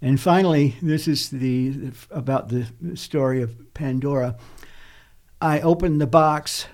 And 0.00 0.20
finally, 0.20 0.76
this 0.80 1.08
is 1.08 1.30
the 1.30 1.90
about 2.10 2.50
the 2.50 2.66
story 2.94 3.42
of 3.42 3.74
Pandora. 3.74 4.36
I 5.40 5.60
open 5.60 5.98
the 5.98 6.06
box, 6.06 6.66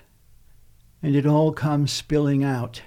and 1.01 1.15
it 1.15 1.25
all 1.25 1.51
comes 1.51 1.91
spilling 1.91 2.43
out, 2.43 2.83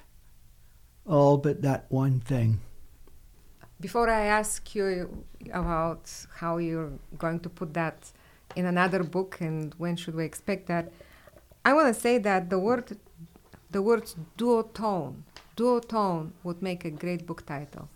all 1.08 1.38
but 1.38 1.62
that 1.62 1.86
one 1.88 2.20
thing. 2.20 2.60
Before 3.80 4.08
I 4.10 4.26
ask 4.26 4.74
you 4.74 5.24
about 5.52 6.10
how 6.36 6.58
you're 6.58 6.92
going 7.16 7.40
to 7.40 7.48
put 7.48 7.74
that 7.74 8.12
in 8.56 8.66
another 8.66 9.02
book 9.04 9.40
and 9.40 9.74
when 9.78 9.96
should 9.96 10.14
we 10.14 10.24
expect 10.24 10.66
that, 10.66 10.92
I 11.64 11.72
want 11.74 11.94
to 11.94 12.00
say 12.00 12.18
that 12.18 12.50
the 12.50 12.58
word, 12.58 12.96
the 13.70 13.82
words 13.82 14.16
duotone, 14.36 15.22
duotone 15.56 16.30
would 16.42 16.62
make 16.62 16.84
a 16.84 16.90
great 16.90 17.26
book 17.26 17.46
title. 17.46 17.88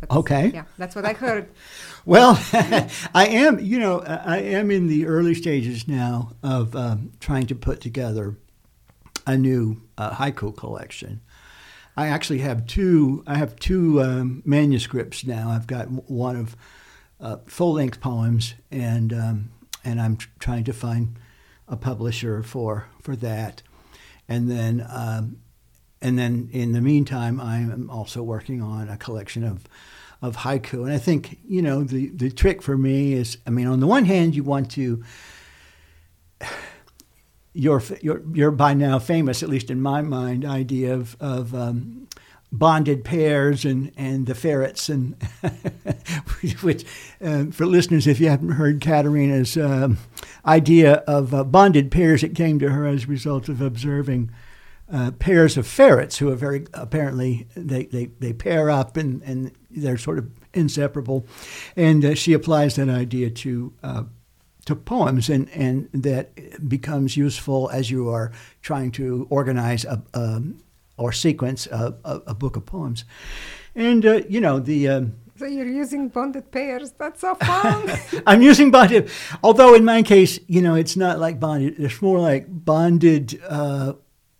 That's, 0.00 0.16
okay. 0.16 0.50
Yeah, 0.52 0.64
that's 0.76 0.94
what 0.94 1.06
I 1.06 1.12
heard. 1.14 1.48
well, 2.04 2.38
I 2.52 3.26
am, 3.28 3.58
you 3.60 3.78
know, 3.78 4.00
I 4.00 4.38
am 4.38 4.70
in 4.70 4.88
the 4.88 5.06
early 5.06 5.34
stages 5.34 5.88
now 5.88 6.32
of 6.42 6.74
um, 6.76 7.12
trying 7.20 7.46
to 7.46 7.54
put 7.54 7.80
together 7.80 8.36
a 9.26 9.38
new 9.38 9.80
uh, 9.96 10.10
haiku 10.10 10.54
collection. 10.56 11.20
I 11.96 12.08
actually 12.08 12.40
have 12.40 12.66
two. 12.66 13.22
I 13.26 13.36
have 13.36 13.56
two 13.56 14.02
um, 14.02 14.42
manuscripts 14.44 15.24
now. 15.24 15.50
I've 15.50 15.66
got 15.66 15.86
one 16.10 16.36
of 16.36 16.56
uh, 17.20 17.36
full-length 17.46 18.00
poems, 18.00 18.54
and 18.70 19.12
um, 19.12 19.50
and 19.84 20.00
I'm 20.00 20.16
tr- 20.16 20.28
trying 20.38 20.64
to 20.64 20.72
find 20.72 21.18
a 21.68 21.76
publisher 21.76 22.42
for 22.42 22.88
for 23.00 23.14
that. 23.16 23.62
And 24.28 24.50
then 24.50 24.86
um, 24.90 25.38
and 26.00 26.18
then 26.18 26.48
in 26.52 26.72
the 26.72 26.80
meantime, 26.80 27.40
I 27.40 27.58
am 27.58 27.88
also 27.90 28.22
working 28.22 28.60
on 28.60 28.88
a 28.88 28.96
collection 28.96 29.44
of 29.44 29.64
of 30.20 30.38
haiku. 30.38 30.84
And 30.84 30.92
I 30.92 30.98
think 30.98 31.38
you 31.46 31.62
know 31.62 31.84
the 31.84 32.08
the 32.08 32.30
trick 32.30 32.60
for 32.60 32.76
me 32.76 33.12
is, 33.12 33.38
I 33.46 33.50
mean, 33.50 33.66
on 33.66 33.80
the 33.80 33.86
one 33.86 34.04
hand, 34.04 34.34
you 34.34 34.44
want 34.44 34.70
to. 34.72 35.02
Your, 37.56 37.80
your, 38.02 38.20
your 38.32 38.50
by 38.50 38.74
now 38.74 38.98
famous, 38.98 39.42
at 39.42 39.48
least 39.48 39.70
in 39.70 39.80
my 39.80 40.02
mind, 40.02 40.44
idea 40.44 40.92
of, 40.92 41.16
of 41.20 41.54
um, 41.54 42.08
bonded 42.50 43.04
pairs 43.04 43.64
and, 43.64 43.92
and 43.96 44.26
the 44.26 44.34
ferrets 44.34 44.88
and 44.88 45.14
which 46.60 46.84
uh, 47.20 47.46
for 47.46 47.66
listeners 47.66 48.06
if 48.06 48.20
you 48.20 48.28
haven't 48.28 48.52
heard 48.52 48.80
Katerina's 48.80 49.56
um, 49.56 49.98
idea 50.46 50.94
of 51.08 51.34
uh, 51.34 51.42
bonded 51.42 51.90
pairs 51.90 52.22
it 52.22 52.36
came 52.36 52.60
to 52.60 52.70
her 52.70 52.86
as 52.86 53.04
a 53.04 53.08
result 53.08 53.48
of 53.48 53.60
observing 53.60 54.30
uh, 54.92 55.10
pairs 55.12 55.56
of 55.56 55.66
ferrets 55.66 56.18
who 56.18 56.30
are 56.30 56.36
very 56.36 56.66
apparently 56.74 57.48
they, 57.56 57.86
they, 57.86 58.06
they 58.20 58.32
pair 58.32 58.70
up 58.70 58.96
and, 58.96 59.22
and 59.22 59.50
they're 59.70 59.98
sort 59.98 60.18
of 60.18 60.30
inseparable. 60.52 61.26
And 61.76 62.04
uh, 62.04 62.14
she 62.14 62.32
applies 62.32 62.76
that 62.76 62.88
idea 62.88 63.30
to 63.30 63.72
uh, 63.82 64.04
to 64.64 64.76
poems, 64.76 65.28
and, 65.28 65.48
and 65.50 65.88
that 65.92 66.68
becomes 66.68 67.16
useful 67.16 67.70
as 67.70 67.90
you 67.90 68.08
are 68.08 68.32
trying 68.62 68.90
to 68.92 69.26
organize 69.30 69.84
a, 69.84 70.02
a 70.14 70.42
or 70.96 71.12
sequence 71.12 71.66
a, 71.66 71.94
a, 72.04 72.20
a, 72.28 72.34
book 72.34 72.56
of 72.56 72.64
poems. 72.64 73.04
And 73.74 74.04
uh, 74.06 74.22
you 74.28 74.40
know 74.40 74.60
the. 74.60 74.88
Um, 74.88 75.16
so 75.36 75.46
you're 75.46 75.66
using 75.66 76.08
bonded 76.08 76.52
pairs. 76.52 76.92
That's 76.92 77.20
so 77.20 77.34
fun. 77.34 77.90
I'm 78.26 78.40
using 78.40 78.70
bonded, 78.70 79.10
although 79.42 79.74
in 79.74 79.84
my 79.84 80.02
case, 80.02 80.38
you 80.46 80.62
know, 80.62 80.76
it's 80.76 80.96
not 80.96 81.18
like 81.18 81.40
bonded. 81.40 81.80
It's 81.80 82.00
more 82.00 82.20
like 82.20 82.46
bonded 82.48 83.40
uh, 83.48 83.94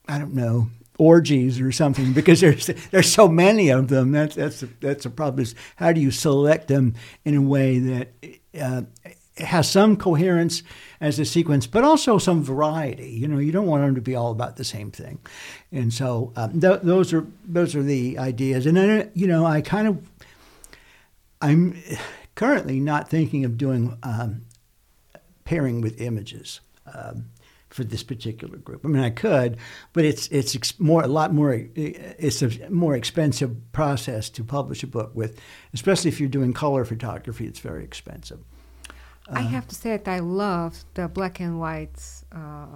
I 0.09 0.19
don't 0.19 0.35
know 0.35 0.69
orgies 0.99 1.61
or 1.61 1.73
something 1.73 2.13
because 2.13 2.41
there's 2.41 2.67
there's 2.91 3.13
so 3.13 3.29
many 3.29 3.71
of 3.71 3.89
them. 3.89 4.13
That's 4.13 4.35
that's 4.35 4.63
a, 4.63 4.69
that's 4.81 5.07
a 5.07 5.11
problem. 5.11 5.43
Is 5.43 5.55
how 5.77 5.93
do 5.93 6.01
you 6.01 6.11
select 6.11 6.69
them 6.69 6.95
in 7.25 7.35
a 7.35 7.43
way 7.43 7.79
that 7.79 8.09
uh, 8.61 8.83
has 9.39 9.69
some 9.69 9.97
coherence 9.97 10.63
as 11.01 11.19
a 11.19 11.25
sequence, 11.25 11.67
but 11.67 11.85
also 11.85 12.19
some 12.19 12.43
variety. 12.43 13.11
You 13.11 13.29
know, 13.29 13.39
you 13.39 13.53
don't 13.53 13.67
want 13.67 13.83
them 13.83 13.95
to 13.95 14.01
be 14.01 14.15
all 14.15 14.31
about 14.31 14.57
the 14.57 14.65
same 14.65 14.91
thing. 14.91 15.19
And 15.73 15.93
so 15.93 16.33
um, 16.37 16.61
th- 16.61 16.81
those 16.83 17.13
are 17.13 17.27
those 17.45 17.75
are 17.75 17.83
the 17.83 18.19
ideas. 18.19 18.67
And 18.67 18.77
then 18.77 19.11
you 19.15 19.27
know, 19.27 19.45
I 19.45 19.61
kind 19.61 19.89
of 19.89 20.09
I'm 21.41 21.81
currently 22.35 22.81
not 22.81 23.11
thinking 23.11 23.45
of 23.45 23.59
doing 23.59 23.99
um, 24.03 24.43
pairing 25.45 25.81
with 25.81 26.01
images. 26.01 26.61
Um, 26.93 27.27
for 27.75 27.83
this 27.83 28.05
particular 28.05 28.57
group. 28.57 28.83
I 28.85 28.89
mean, 28.89 29.03
I 29.03 29.11
could, 29.11 29.57
but 29.93 30.05
it's 30.05 30.29
it's 30.29 30.79
more 30.79 31.03
a 31.03 31.09
lot 31.09 31.35
more. 31.35 31.61
It's 31.75 32.41
a 32.41 32.71
more 32.71 32.95
expensive 32.95 33.57
process 33.73 34.31
to 34.31 34.45
publish 34.45 34.85
a 34.85 34.87
book 34.87 35.11
with, 35.13 35.41
especially 35.73 36.11
if 36.11 36.21
you're 36.21 36.29
doing 36.29 36.53
color 36.53 36.85
photography. 36.85 37.49
It's 37.49 37.59
very 37.59 37.83
expensive. 37.83 38.39
I 39.29 39.41
uh, 39.41 39.49
have 39.49 39.67
to 39.69 39.75
say 39.75 39.97
that 39.97 40.09
I 40.09 40.19
love 40.19 40.85
the 40.95 41.09
black 41.09 41.41
and 41.41 41.59
white 41.59 42.03
uh, 42.33 42.67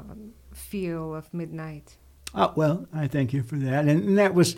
feel 0.52 1.14
of 1.14 1.32
Midnight. 1.32 1.96
Oh 2.34 2.52
well, 2.56 2.86
I 2.92 3.08
thank 3.08 3.32
you 3.32 3.42
for 3.42 3.56
that, 3.56 3.86
and, 3.86 4.04
and 4.04 4.18
that 4.18 4.34
was 4.34 4.56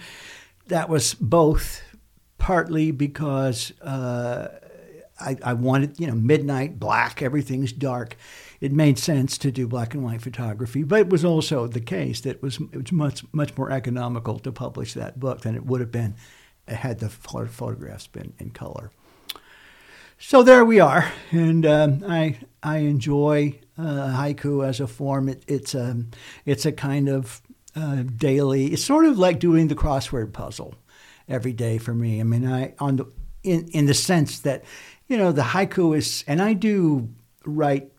that 0.68 0.88
was 0.88 1.14
both 1.14 1.82
partly 2.38 2.90
because. 2.90 3.72
Uh, 3.80 4.48
I, 5.22 5.36
I 5.42 5.52
wanted, 5.52 6.00
you 6.00 6.06
know, 6.06 6.14
midnight 6.14 6.80
black, 6.80 7.20
everything's 7.20 7.74
dark 7.74 8.16
it 8.60 8.72
made 8.72 8.98
sense 8.98 9.38
to 9.38 9.50
do 9.50 9.66
black 9.66 9.94
and 9.94 10.04
white 10.04 10.20
photography, 10.20 10.82
but 10.82 11.00
it 11.00 11.08
was 11.08 11.24
also 11.24 11.66
the 11.66 11.80
case 11.80 12.20
that 12.20 12.36
it 12.36 12.42
was, 12.42 12.60
it 12.72 12.76
was 12.76 12.92
much, 12.92 13.24
much 13.32 13.56
more 13.56 13.70
economical 13.70 14.38
to 14.38 14.52
publish 14.52 14.92
that 14.94 15.18
book 15.18 15.40
than 15.40 15.54
it 15.54 15.64
would 15.64 15.80
have 15.80 15.90
been 15.90 16.14
had 16.68 17.00
the 17.00 17.08
photographs 17.08 18.06
been 18.06 18.34
in 18.38 18.50
color. 18.50 18.90
So 20.22 20.42
there 20.42 20.66
we 20.66 20.80
are, 20.80 21.10
and 21.30 21.64
um, 21.64 22.04
I 22.06 22.36
I 22.62 22.78
enjoy 22.80 23.58
uh, 23.78 24.14
haiku 24.14 24.68
as 24.68 24.78
a 24.78 24.86
form. 24.86 25.30
It, 25.30 25.42
it's 25.48 25.74
a 25.74 26.04
it's 26.44 26.66
a 26.66 26.72
kind 26.72 27.08
of 27.08 27.40
uh, 27.74 28.02
daily. 28.02 28.66
It's 28.66 28.84
sort 28.84 29.06
of 29.06 29.18
like 29.18 29.38
doing 29.38 29.68
the 29.68 29.74
crossword 29.74 30.34
puzzle 30.34 30.74
every 31.26 31.54
day 31.54 31.78
for 31.78 31.94
me. 31.94 32.20
I 32.20 32.24
mean, 32.24 32.46
I 32.46 32.74
on 32.78 32.96
the 32.96 33.06
in 33.42 33.68
in 33.68 33.86
the 33.86 33.94
sense 33.94 34.40
that 34.40 34.62
you 35.08 35.16
know 35.16 35.32
the 35.32 35.42
haiku 35.42 35.96
is, 35.96 36.22
and 36.26 36.42
I 36.42 36.52
do 36.52 37.08
write 37.46 37.90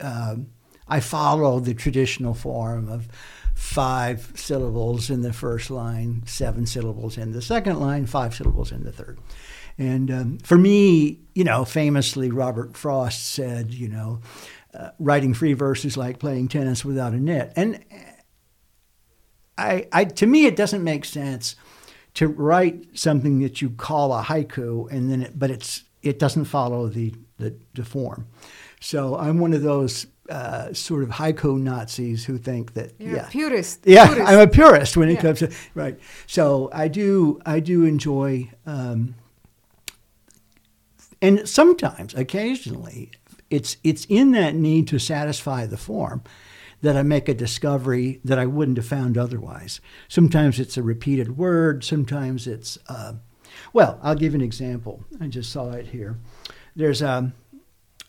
um, 0.00 0.48
I 0.86 1.00
follow 1.00 1.60
the 1.60 1.72
traditional 1.72 2.34
form 2.34 2.90
of 2.90 3.08
five 3.54 4.32
syllables 4.34 5.08
in 5.08 5.22
the 5.22 5.32
first 5.32 5.70
line, 5.70 6.24
seven 6.26 6.66
syllables 6.66 7.16
in 7.16 7.32
the 7.32 7.40
second 7.40 7.80
line, 7.80 8.04
five 8.04 8.34
syllables 8.34 8.70
in 8.70 8.84
the 8.84 8.92
third. 8.92 9.18
And 9.80 10.10
um, 10.10 10.38
for 10.38 10.58
me, 10.58 11.20
you 11.34 11.42
know, 11.42 11.64
famously, 11.64 12.30
Robert 12.30 12.76
Frost 12.76 13.26
said, 13.26 13.72
you 13.72 13.88
know, 13.88 14.20
uh, 14.74 14.90
writing 14.98 15.32
free 15.32 15.54
verse 15.54 15.86
is 15.86 15.96
like 15.96 16.18
playing 16.18 16.48
tennis 16.48 16.84
without 16.84 17.14
a 17.14 17.16
net. 17.16 17.54
And 17.56 17.82
I, 19.56 19.88
I, 19.90 20.04
to 20.04 20.26
me, 20.26 20.44
it 20.44 20.54
doesn't 20.54 20.84
make 20.84 21.06
sense 21.06 21.56
to 22.12 22.28
write 22.28 22.88
something 22.92 23.40
that 23.40 23.62
you 23.62 23.70
call 23.70 24.12
a 24.12 24.22
haiku, 24.22 24.90
and 24.92 25.10
then, 25.10 25.22
it, 25.22 25.38
but 25.38 25.50
it's 25.50 25.84
it 26.02 26.18
doesn't 26.18 26.44
follow 26.44 26.88
the, 26.88 27.14
the, 27.38 27.54
the 27.74 27.84
form. 27.84 28.26
So 28.80 29.16
I'm 29.16 29.38
one 29.38 29.54
of 29.54 29.62
those 29.62 30.06
uh, 30.28 30.72
sort 30.72 31.02
of 31.02 31.10
haiku 31.10 31.58
Nazis 31.58 32.24
who 32.24 32.38
think 32.38 32.74
that 32.74 32.92
You're 32.98 33.16
yeah, 33.16 33.28
purist. 33.30 33.80
Yeah, 33.84 34.06
purist. 34.08 34.30
I'm 34.30 34.40
a 34.40 34.46
purist 34.46 34.96
when 34.96 35.08
it 35.08 35.14
yeah. 35.14 35.22
comes 35.22 35.38
to 35.38 35.52
right. 35.74 35.98
So 36.26 36.68
I 36.72 36.88
do 36.88 37.40
I 37.46 37.60
do 37.60 37.84
enjoy, 37.84 38.50
um, 38.66 39.14
and 41.22 41.48
sometimes 41.48 42.14
occasionally 42.14 43.10
it's 43.50 43.76
it's 43.82 44.06
in 44.06 44.32
that 44.32 44.54
need 44.54 44.88
to 44.88 44.98
satisfy 44.98 45.66
the 45.66 45.76
form 45.76 46.22
that 46.82 46.96
I 46.96 47.02
make 47.02 47.28
a 47.28 47.34
discovery 47.34 48.20
that 48.24 48.38
I 48.38 48.46
wouldn't 48.46 48.78
have 48.78 48.86
found 48.86 49.18
otherwise. 49.18 49.80
Sometimes 50.08 50.58
it's 50.58 50.78
a 50.78 50.82
repeated 50.82 51.36
word. 51.36 51.84
Sometimes 51.84 52.46
it's 52.46 52.78
uh, 52.88 53.14
well. 53.72 53.98
I'll 54.02 54.14
give 54.14 54.34
an 54.34 54.40
example. 54.40 55.04
I 55.20 55.26
just 55.26 55.52
saw 55.52 55.70
it 55.72 55.88
here. 55.88 56.18
There's 56.74 57.02
a 57.02 57.32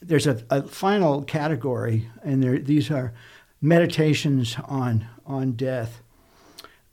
there's 0.02 0.28
a, 0.28 0.44
a 0.50 0.64
final 0.64 1.24
category, 1.24 2.10
and 2.24 2.42
there 2.42 2.60
these 2.60 2.90
are 2.92 3.14
meditations 3.62 4.56
on 4.66 5.08
on 5.26 5.54
death. 5.54 6.02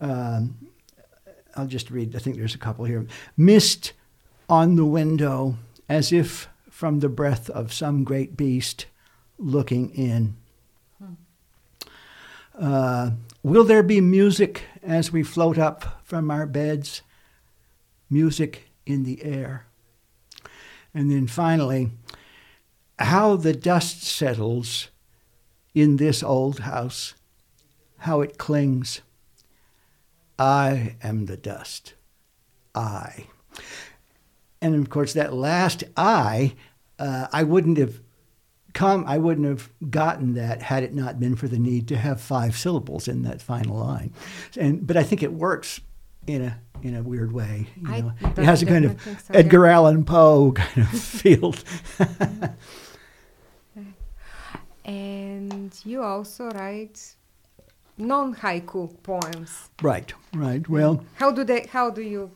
Um, 0.01 0.69
I'll 1.57 1.67
just 1.67 1.91
read. 1.91 2.15
I 2.15 2.19
think 2.19 2.37
there's 2.37 2.55
a 2.55 2.59
couple 2.59 2.85
here. 2.85 3.07
Mist 3.37 3.93
on 4.49 4.77
the 4.77 4.85
window, 4.85 5.57
as 5.88 6.12
if 6.12 6.48
from 6.70 7.01
the 7.01 7.09
breath 7.09 7.48
of 7.51 7.72
some 7.72 8.05
great 8.05 8.37
beast 8.37 8.87
looking 9.38 9.90
in. 9.90 10.37
Uh, 12.59 13.11
will 13.42 13.64
there 13.64 13.83
be 13.83 14.01
music 14.01 14.64
as 14.83 15.12
we 15.12 15.22
float 15.22 15.59
up 15.59 16.01
from 16.05 16.31
our 16.31 16.46
beds? 16.46 17.03
Music 18.11 18.70
in 18.85 19.05
the 19.05 19.22
air. 19.22 19.66
And 20.92 21.11
then 21.11 21.27
finally, 21.27 21.90
how 22.98 23.37
the 23.37 23.53
dust 23.53 24.03
settles 24.03 24.88
in 25.74 25.96
this 25.96 26.22
old 26.22 26.61
house, 26.61 27.14
how 27.98 28.20
it 28.20 28.38
clings. 28.38 29.03
I 30.38 30.96
am 31.03 31.27
the 31.27 31.37
dust. 31.37 31.94
I. 32.74 33.27
And 34.61 34.75
of 34.75 34.90
course, 34.90 35.12
that 35.12 35.33
last 35.33 35.85
I, 35.97 36.55
uh, 36.99 37.29
I 37.33 37.44
wouldn't 37.44 37.79
have 37.79 38.01
come, 38.73 39.05
I 39.07 39.18
wouldn't 39.18 39.47
have 39.47 39.71
gotten 39.90 40.35
that 40.35 40.62
had 40.62 40.83
it 40.83 40.94
not 40.94 41.18
been 41.21 41.37
for 41.37 41.49
the 41.49 41.59
need 41.59 41.88
to 41.88 41.97
have 41.97 42.21
five 42.21 42.57
syllables 42.57 43.09
in 43.09 43.23
that 43.23 43.40
final 43.40 43.77
line. 43.77 44.12
And 44.57 44.87
but 44.87 44.97
I 44.97 45.03
think 45.03 45.23
it 45.23 45.33
works 45.33 45.81
in 46.27 46.42
a 46.42 46.61
in 46.83 46.94
a 46.94 47.03
weird 47.03 47.33
way. 47.33 47.68
You 47.77 47.88
know, 47.88 48.12
it 48.21 48.44
has 48.44 48.62
a 48.62 48.66
kind 48.66 48.85
of 48.85 49.01
so, 49.03 49.35
Edgar 49.35 49.66
yeah. 49.66 49.73
Allan 49.73 50.05
Poe 50.05 50.53
kind 50.53 50.87
of 50.87 50.88
feel. 51.01 51.55
and 54.85 55.75
you 55.85 56.03
also 56.03 56.51
write 56.51 57.14
non-haiku 57.97 59.03
poems. 59.03 59.71
Right, 59.83 60.12
right. 60.33 60.68
Well, 60.68 61.05
how 61.16 61.33
do 61.33 61.44
they? 61.44 61.66
How 61.71 61.90
do 61.90 62.03
you 62.03 62.31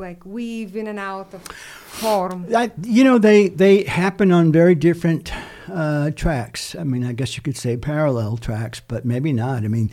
like 0.00 0.24
weave 0.24 0.74
in 0.74 0.86
and 0.86 0.98
out 0.98 1.32
of 1.34 1.42
form? 1.42 2.46
I, 2.54 2.72
you 2.82 3.04
know, 3.04 3.18
they 3.18 3.48
they 3.48 3.84
happen 3.84 4.32
on 4.32 4.50
very 4.50 4.74
different 4.74 5.32
uh, 5.70 6.10
tracks. 6.10 6.74
I 6.74 6.84
mean, 6.84 7.04
I 7.04 7.12
guess 7.12 7.36
you 7.36 7.42
could 7.42 7.56
say 7.56 7.76
parallel 7.76 8.36
tracks, 8.36 8.80
but 8.80 9.04
maybe 9.04 9.32
not. 9.32 9.64
I 9.64 9.68
mean, 9.68 9.90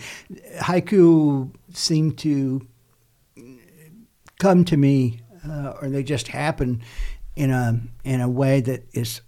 haiku 0.60 1.52
seem 1.74 2.14
to 2.14 2.68
come 4.40 4.66
to 4.66 4.78
me, 4.78 5.22
uh, 5.48 5.74
or 5.82 5.90
they 5.90 6.04
just 6.04 6.30
happen 6.30 6.82
in 7.36 7.52
a 7.52 7.80
in 8.04 8.22
a 8.22 8.30
way 8.30 8.62
that 8.62 8.84
is 8.94 9.22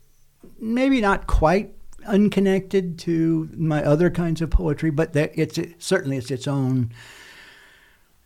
maybe 0.60 1.02
not 1.02 1.28
quite 1.28 1.76
unconnected 2.08 2.98
to 3.00 3.50
my 3.56 3.84
other 3.84 4.10
kinds 4.10 4.42
of 4.42 4.50
poetry, 4.50 4.90
but 4.90 5.16
it's 5.16 5.58
it, 5.58 5.82
certainly 5.82 6.18
it's 6.18 6.32
its 6.32 6.48
own 6.48 6.92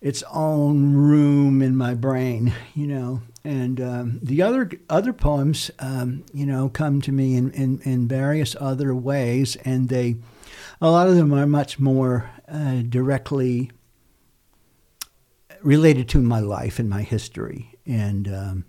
its 0.04 0.22
own 0.34 0.94
room 0.96 1.62
in 1.62 1.78
my 1.78 1.94
brain, 1.94 2.54
you 2.76 2.86
know. 2.86 3.22
And 3.46 3.80
um, 3.82 4.20
the 4.22 4.42
other 4.42 4.70
other 4.90 5.14
poems, 5.14 5.72
um, 5.80 6.26
you 6.34 6.46
know, 6.46 6.70
come 6.70 7.02
to 7.02 7.12
me 7.12 7.36
in, 7.36 7.52
in, 7.52 7.80
in, 7.84 8.08
various 8.08 8.56
other 8.60 8.94
ways, 8.94 9.56
and 9.66 9.90
they, 9.90 10.18
a 10.80 10.90
lot 10.90 11.08
of 11.08 11.16
them 11.16 11.34
are 11.34 11.48
much 11.48 11.80
more 11.80 12.30
uh, 12.48 12.84
directly 12.88 13.72
related 15.62 16.08
to 16.10 16.22
my 16.22 16.40
life 16.40 16.80
and 16.80 16.90
my 16.90 17.02
history. 17.02 17.76
And 17.86 18.28
um, 18.28 18.66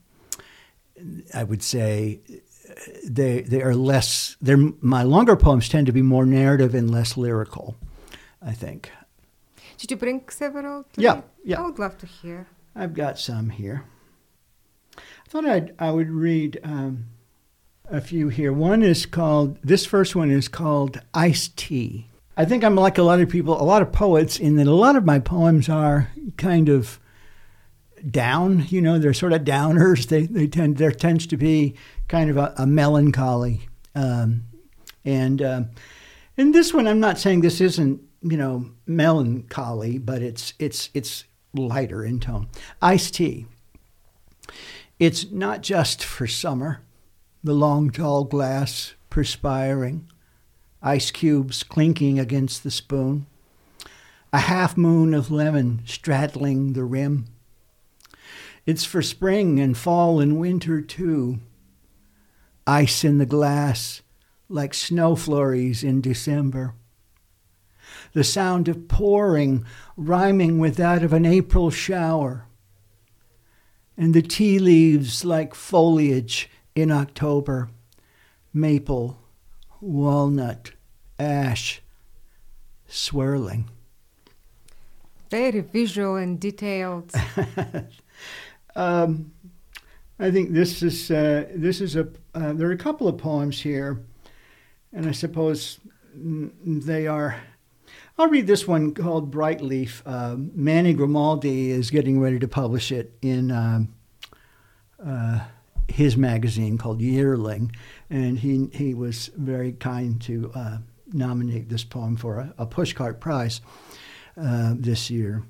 I 1.33 1.45
would 1.45 1.63
say 1.63 2.21
they 3.05 3.43
they 3.43 3.63
are 3.63 3.75
less. 3.75 4.37
They're 4.41 4.73
my 4.81 5.03
longer 5.03 5.37
poems 5.37 5.69
tend 5.69 5.87
to 5.87 5.93
be 5.93 6.03
more 6.03 6.27
narrative 6.27 6.75
and 6.75 6.91
less 6.91 7.17
lyrical. 7.17 7.77
I 8.41 8.53
think. 8.53 8.91
Did 9.85 9.91
you 9.91 9.97
bring 9.99 10.27
several? 10.31 10.87
Yeah, 10.97 11.21
yeah. 11.45 11.61
I 11.61 11.67
would 11.67 11.79
love 11.79 11.99
to 11.99 12.07
hear. 12.07 12.47
I've 12.75 12.95
got 12.95 13.19
some 13.19 13.51
here. 13.51 13.85
I 14.97 15.29
thought 15.29 15.45
I'd, 15.45 15.75
I 15.79 15.91
would 15.91 16.09
read 16.09 16.59
um, 16.65 17.09
a 17.91 18.01
few 18.01 18.31
here. 18.31 18.51
One 18.51 18.83
is 18.83 19.05
called, 19.05 19.59
this 19.61 19.85
first 19.85 20.17
one 20.17 20.31
is 20.31 20.49
called 20.49 21.03
Iced 21.13 21.59
Tea. 21.59 22.09
I 22.35 22.47
think 22.47 22.65
I'm 22.65 22.77
like 22.77 22.97
a 22.97 23.03
lot 23.03 23.21
of 23.21 23.29
people, 23.29 23.61
a 23.61 23.63
lot 23.63 23.83
of 23.83 23.93
poets, 23.93 24.39
in 24.39 24.57
that 24.57 24.67
a 24.67 24.73
lot 24.73 24.97
of 24.97 25.05
my 25.05 25.19
poems 25.19 25.69
are 25.69 26.09
kind 26.39 26.71
of 26.71 26.99
down. 28.11 28.65
You 28.71 28.81
know, 28.81 28.99
they're 28.99 29.13
sort 29.13 29.35
of 29.35 29.43
downers. 29.43 30.09
They, 30.09 30.23
they 30.25 30.47
tend, 30.47 30.79
there 30.79 30.93
tends 30.93 31.27
to 31.27 31.37
be 31.37 31.75
kind 32.09 32.31
of 32.31 32.39
a, 32.39 32.55
a 32.57 32.67
melancholy. 32.67 33.69
Um, 33.95 34.45
and 35.05 35.43
in 36.39 36.53
this 36.53 36.73
one, 36.73 36.89
I'm 36.89 37.01
not 37.01 37.19
saying 37.19 37.43
this 37.43 37.61
isn't 37.61 38.01
you 38.25 38.39
know, 38.39 38.71
melancholy, 38.87 39.99
but 39.99 40.23
it's 40.23 40.55
it's 40.59 40.89
it's 40.95 41.25
lighter 41.53 42.05
in 42.05 42.19
tone. 42.19 42.49
Iced 42.81 43.15
tea. 43.15 43.47
It's 44.99 45.31
not 45.31 45.61
just 45.61 46.03
for 46.03 46.27
summer. 46.27 46.81
The 47.43 47.53
long 47.53 47.91
tall 47.91 48.25
glass 48.25 48.95
perspiring, 49.11 50.09
ice 50.83 51.11
cubes 51.11 51.63
clinking 51.63 52.19
against 52.19 52.65
the 52.65 52.71
spoon, 52.71 53.27
a 54.33 54.39
half 54.39 54.79
moon 54.79 55.13
of 55.13 55.31
lemon 55.31 55.83
straddling 55.85 56.73
the 56.73 56.85
rim. 56.85 57.27
It's 58.65 58.85
for 58.85 59.03
spring 59.03 59.61
and 59.61 59.77
fall 59.77 60.21
and 60.21 60.41
winter 60.41 60.81
too. 60.81 61.41
Ice 62.67 63.05
in 63.05 63.19
the 63.19 63.27
glass 63.27 64.01
like 64.49 64.73
snow 64.73 65.15
flurries 65.15 65.85
in 65.85 66.01
December 66.01 66.75
the 68.15 68.25
sound 68.25 68.69
of 68.69 68.89
pouring 68.89 69.65
rhyming 69.97 70.59
with 70.59 70.77
that 70.77 71.03
of 71.03 71.13
an 71.13 71.27
April 71.27 71.71
shower, 71.71 72.47
and 73.97 74.15
the 74.15 74.23
tea 74.23 74.59
leaves 74.59 75.25
like 75.25 75.55
foliage 75.55 76.49
in 76.75 76.91
October, 76.91 77.69
maple, 78.53 79.19
walnut, 79.81 80.73
ash, 81.19 81.83
swirling. 82.89 83.69
Very 85.31 85.61
visual 85.61 86.17
and 86.17 86.39
detailed. 86.39 87.13
um, 88.77 89.33
I 90.19 90.31
think 90.31 90.53
this 90.53 90.83
is 90.83 91.11
uh, 91.11 91.47
this 91.55 91.81
is 91.81 91.97
a 91.97 92.09
uh, 92.35 92.53
there 92.53 92.69
are 92.69 92.73
a 92.73 92.77
couple 92.77 93.09
of 93.09 93.19
poems 93.19 93.61
here, 93.61 94.01
and 94.93 95.07
I 95.07 95.13
suppose 95.13 95.81
they 96.15 97.09
are 97.09 97.37
I'll 98.17 98.29
read 98.29 98.47
this 98.47 98.69
one 98.69 98.95
called 98.95 99.33
Bright 99.33 99.61
Leaf. 99.61 100.01
Uh, 100.07 100.37
Manny 100.39 100.95
Grimaldi 100.95 101.73
is 101.73 101.91
getting 101.91 102.21
ready 102.21 102.39
to 102.39 102.47
publish 102.47 102.93
it 102.93 103.13
in 103.23 103.51
um, 103.51 103.93
uh, 105.05 105.41
his 105.89 106.17
magazine 106.17 106.79
called 106.79 107.01
Yearling, 107.01 107.75
and 108.09 108.39
he 108.39 108.69
he 108.73 108.95
was 108.95 109.31
very 109.37 109.73
kind 109.73 110.21
to 110.23 110.53
uh, 110.55 110.79
nominate 111.13 111.69
this 111.69 111.83
poem 111.83 112.15
for 112.17 112.39
a, 112.39 112.55
a 112.57 112.67
pushcart 112.67 113.19
prize 113.19 113.61
uh, 114.41 114.75
this 114.77 115.11
year, 115.11 115.43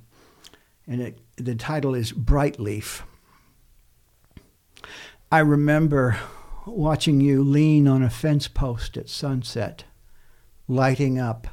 and 0.87 1.03
it, 1.03 1.19
the 1.37 1.55
title 1.55 1.95
is 1.95 2.13
Bright 2.13 2.59
Leaf. 2.59 3.05
I 5.31 5.41
remember 5.41 6.19
watching 6.65 7.21
you 7.21 7.43
lean 7.43 7.87
on 7.87 8.03
a 8.03 8.09
fence 8.09 8.49
post 8.49 8.97
at 8.97 9.11
sunset, 9.11 9.85
lighting 10.67 11.19
up 11.19 11.49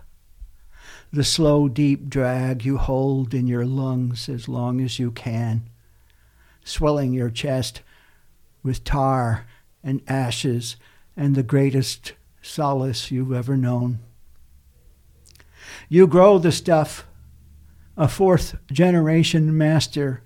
the 1.13 1.23
slow, 1.23 1.67
deep 1.67 2.09
drag 2.09 2.63
you 2.63 2.77
hold 2.77 3.33
in 3.33 3.45
your 3.45 3.65
lungs 3.65 4.29
as 4.29 4.47
long 4.47 4.79
as 4.79 4.97
you 4.97 5.11
can, 5.11 5.69
swelling 6.63 7.11
your 7.11 7.29
chest 7.29 7.81
with 8.63 8.83
tar 8.83 9.45
and 9.83 10.01
ashes 10.07 10.77
and 11.17 11.35
the 11.35 11.43
greatest 11.43 12.13
solace 12.41 13.11
you've 13.11 13.33
ever 13.33 13.57
known. 13.57 13.99
You 15.89 16.07
grow 16.07 16.37
the 16.37 16.51
stuff, 16.51 17.05
a 17.97 18.07
fourth 18.07 18.55
generation 18.71 19.57
master 19.57 20.23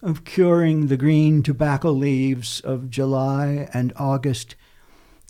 of 0.00 0.24
curing 0.24 0.86
the 0.86 0.96
green 0.96 1.42
tobacco 1.42 1.90
leaves 1.90 2.60
of 2.60 2.90
July 2.90 3.68
and 3.74 3.92
August 3.96 4.56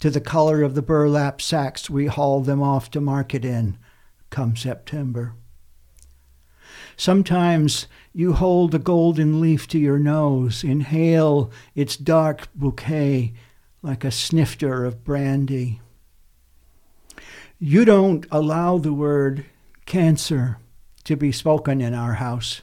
to 0.00 0.10
the 0.10 0.20
color 0.20 0.62
of 0.62 0.74
the 0.74 0.82
burlap 0.82 1.42
sacks 1.42 1.90
we 1.90 2.06
haul 2.06 2.40
them 2.40 2.62
off 2.62 2.90
to 2.92 3.00
market 3.00 3.44
in 3.44 3.76
come 4.32 4.56
September. 4.56 5.34
Sometimes 6.96 7.86
you 8.12 8.32
hold 8.32 8.74
a 8.74 8.78
golden 8.78 9.40
leaf 9.40 9.68
to 9.68 9.78
your 9.78 9.98
nose, 9.98 10.64
inhale 10.64 11.52
its 11.74 11.96
dark 11.96 12.48
bouquet 12.54 13.34
like 13.82 14.02
a 14.02 14.10
snifter 14.10 14.84
of 14.84 15.04
brandy. 15.04 15.80
You 17.58 17.84
don't 17.84 18.26
allow 18.30 18.78
the 18.78 18.92
word 18.92 19.44
cancer 19.86 20.58
to 21.04 21.16
be 21.16 21.30
spoken 21.30 21.80
in 21.80 21.94
our 21.94 22.14
house. 22.14 22.62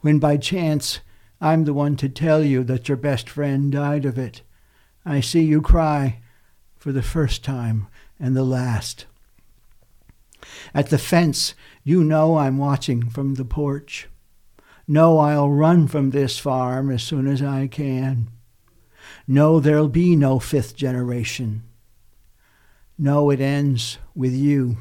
When 0.00 0.18
by 0.18 0.36
chance 0.36 1.00
I'm 1.40 1.64
the 1.64 1.74
one 1.74 1.96
to 1.96 2.08
tell 2.08 2.42
you 2.42 2.64
that 2.64 2.88
your 2.88 2.96
best 2.96 3.28
friend 3.28 3.70
died 3.70 4.04
of 4.04 4.18
it, 4.18 4.42
I 5.04 5.20
see 5.20 5.42
you 5.42 5.62
cry 5.62 6.20
for 6.76 6.92
the 6.92 7.02
first 7.02 7.44
time 7.44 7.86
and 8.18 8.36
the 8.36 8.44
last. 8.44 9.06
At 10.74 10.90
the 10.90 10.98
fence, 10.98 11.54
you 11.84 12.04
know 12.04 12.38
I'm 12.38 12.58
watching 12.58 13.08
from 13.08 13.34
the 13.34 13.44
porch. 13.44 14.08
Know 14.86 15.18
I'll 15.18 15.50
run 15.50 15.86
from 15.86 16.10
this 16.10 16.38
farm 16.38 16.90
as 16.90 17.02
soon 17.02 17.26
as 17.26 17.42
I 17.42 17.66
can. 17.68 18.28
Know 19.26 19.60
there'll 19.60 19.88
be 19.88 20.16
no 20.16 20.38
fifth 20.38 20.76
generation. 20.76 21.62
Know 22.98 23.30
it 23.30 23.40
ends 23.40 23.98
with 24.14 24.34
you. 24.34 24.78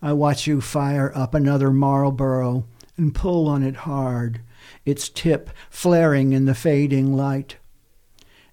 I 0.00 0.12
watch 0.12 0.46
you 0.46 0.60
fire 0.60 1.12
up 1.14 1.34
another 1.34 1.70
Marlboro 1.70 2.64
and 2.96 3.14
pull 3.14 3.48
on 3.48 3.62
it 3.62 3.76
hard, 3.76 4.40
its 4.84 5.08
tip 5.08 5.50
flaring 5.70 6.32
in 6.32 6.44
the 6.44 6.54
fading 6.54 7.16
light. 7.16 7.56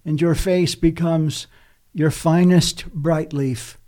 And 0.04 0.20
your 0.20 0.34
face 0.34 0.74
becomes 0.74 1.46
your 1.92 2.10
finest 2.10 2.86
bright 2.92 3.32
leaf, 3.32 3.78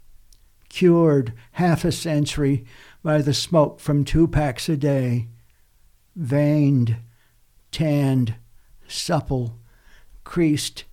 cured 0.73 1.35
half 1.53 1.85
a 1.85 1.93
century 1.93 2.65
by 3.03 3.21
the 3.21 3.35
smoke 3.35 3.79
from 3.79 4.05
two 4.05 4.27
packs 4.27 4.69
a 4.69 4.77
day, 4.77 5.29
veined, 6.17 6.97
tanned, 7.71 8.35
supple, 8.89 9.59
creased, 10.25 10.85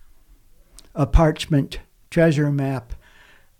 a 0.93 1.07
parchment 1.07 1.79
treasure 2.11 2.51
map 2.51 2.93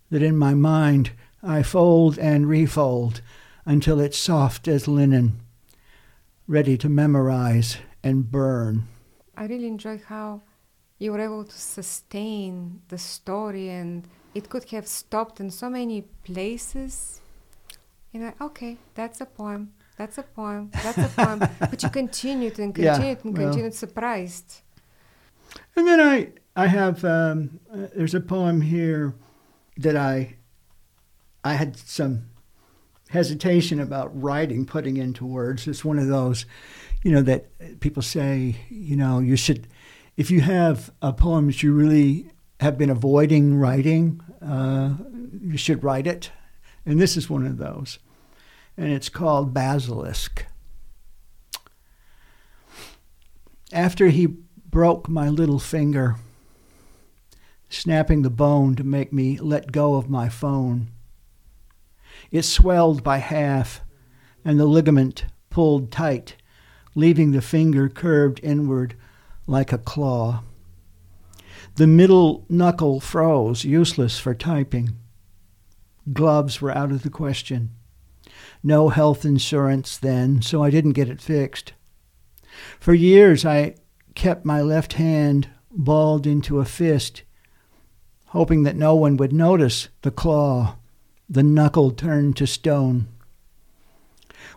that 0.10 0.22
in 0.22 0.36
my 0.36 0.54
mind 0.54 1.12
I 1.42 1.64
fold 1.64 2.20
and 2.20 2.50
refold 2.50 3.22
until 3.66 4.00
it's 4.00 4.18
soft 4.18 4.68
as 4.68 4.88
linen, 4.88 5.40
ready 6.48 6.78
to 6.80 6.90
memorize 6.90 7.78
and 8.04 8.30
burn. 8.30 8.88
I 9.38 9.46
really 9.46 9.68
enjoy 9.68 10.02
how 10.06 10.42
you 10.98 11.14
were 11.14 11.22
able 11.22 11.46
to 11.46 11.58
sustain 11.58 12.82
the 12.90 12.98
story 12.98 13.70
and 13.70 14.06
it 14.34 14.50
could 14.50 14.66
have 14.72 14.88
stopped 14.88 15.40
in 15.40 15.50
so 15.50 15.70
many 15.70 16.04
places. 16.24 17.22
You 18.12 18.22
know, 18.22 18.34
okay, 18.42 18.78
that's 18.96 19.22
a 19.22 19.26
poem, 19.26 19.74
that's 19.98 20.18
a 20.18 20.24
poem, 20.24 20.72
that's 20.84 20.98
a 20.98 21.10
poem. 21.10 21.40
but 21.60 21.82
you 21.84 21.90
continued 21.90 22.60
and 22.60 22.74
continued 22.74 23.04
Yeah, 23.04 23.16
and 23.24 23.38
well. 23.38 23.48
continued, 23.48 23.74
surprised. 23.74 24.62
And 25.76 25.88
then 25.88 26.00
I, 26.00 26.30
I 26.56 26.68
have, 26.68 27.04
um, 27.06 27.60
uh, 27.72 27.88
there's 27.96 28.16
a 28.16 28.22
poem 28.22 28.62
here 28.62 29.14
that 29.78 29.96
I, 29.96 30.36
I 31.44 31.54
had 31.54 31.78
some 31.78 32.26
hesitation 33.10 33.80
about 33.80 34.10
writing, 34.20 34.66
putting 34.66 34.98
into 34.98 35.26
words. 35.26 35.68
It's 35.68 35.86
one 35.86 35.98
of 35.98 36.08
those, 36.08 36.46
you 37.04 37.12
know, 37.12 37.22
that 37.24 37.80
people 37.80 38.04
say, 38.04 38.56
you 38.70 38.96
know, 38.96 39.20
you 39.20 39.36
should, 39.36 39.68
if 40.18 40.30
you 40.30 40.42
have 40.42 40.92
a 41.02 41.14
poem 41.14 41.48
that 41.48 41.64
you 41.64 41.74
really 41.74 42.32
have 42.60 42.78
been 42.78 42.90
avoiding 42.90 43.56
writing, 43.56 44.22
uh, 44.42 44.94
you 45.42 45.58
should 45.58 45.84
write 45.84 46.08
it. 46.08 46.32
And 46.86 47.00
this 47.00 47.16
is 47.16 47.30
one 47.30 47.46
of 47.46 47.58
those. 47.58 48.00
And 48.78 48.92
it's 48.92 49.10
called 49.10 49.54
Basilisk. 49.54 50.46
After 53.72 54.10
he 54.10 54.26
broke 54.26 55.08
my 55.08 55.30
little 55.30 55.60
finger, 55.60 56.16
snapping 57.70 58.24
the 58.24 58.30
bone 58.30 58.76
to 58.76 58.84
make 58.84 59.14
me 59.14 59.38
let 59.38 59.72
go 59.72 59.96
of 59.96 60.10
my 60.10 60.28
phone. 60.28 60.88
It 62.32 62.44
swelled 62.44 63.04
by 63.04 63.18
half, 63.18 63.82
and 64.44 64.60
the 64.60 64.66
ligament 64.66 65.26
pulled 65.50 65.92
tight, 65.92 66.36
leaving 66.96 67.32
the 67.32 67.42
finger 67.42 67.88
curved 67.90 68.40
inward 68.44 68.96
like 69.48 69.72
a 69.72 69.78
claw. 69.78 70.44
The 71.80 71.88
middle 71.88 72.46
knuckle 72.50 73.00
froze, 73.00 73.64
useless 73.64 74.20
for 74.20 74.36
typing. 74.36 74.98
Gloves 76.12 76.60
were 76.60 76.76
out 76.76 76.92
of 76.92 77.04
the 77.04 77.10
question. 77.10 77.70
No 78.62 78.90
health 78.90 79.24
insurance 79.24 79.98
then, 79.98 80.42
so 80.42 80.62
I 80.62 80.72
didn't 80.72 80.92
get 80.92 81.08
it 81.08 81.22
fixed. 81.22 81.72
For 82.82 82.94
years 82.94 83.46
I 83.46 83.76
kept 84.14 84.44
my 84.44 84.62
left 84.62 84.92
hand 85.00 85.48
balled 85.72 86.28
into 86.28 86.60
a 86.60 86.66
fist, 86.66 87.24
hoping 88.26 88.64
that 88.64 88.76
no 88.76 88.94
one 88.94 89.16
would 89.16 89.32
notice 89.32 89.88
the 90.02 90.12
claw, 90.12 90.76
the 91.30 91.44
knuckle 91.44 91.92
turned 91.92 92.36
to 92.36 92.46
stone. 92.46 93.08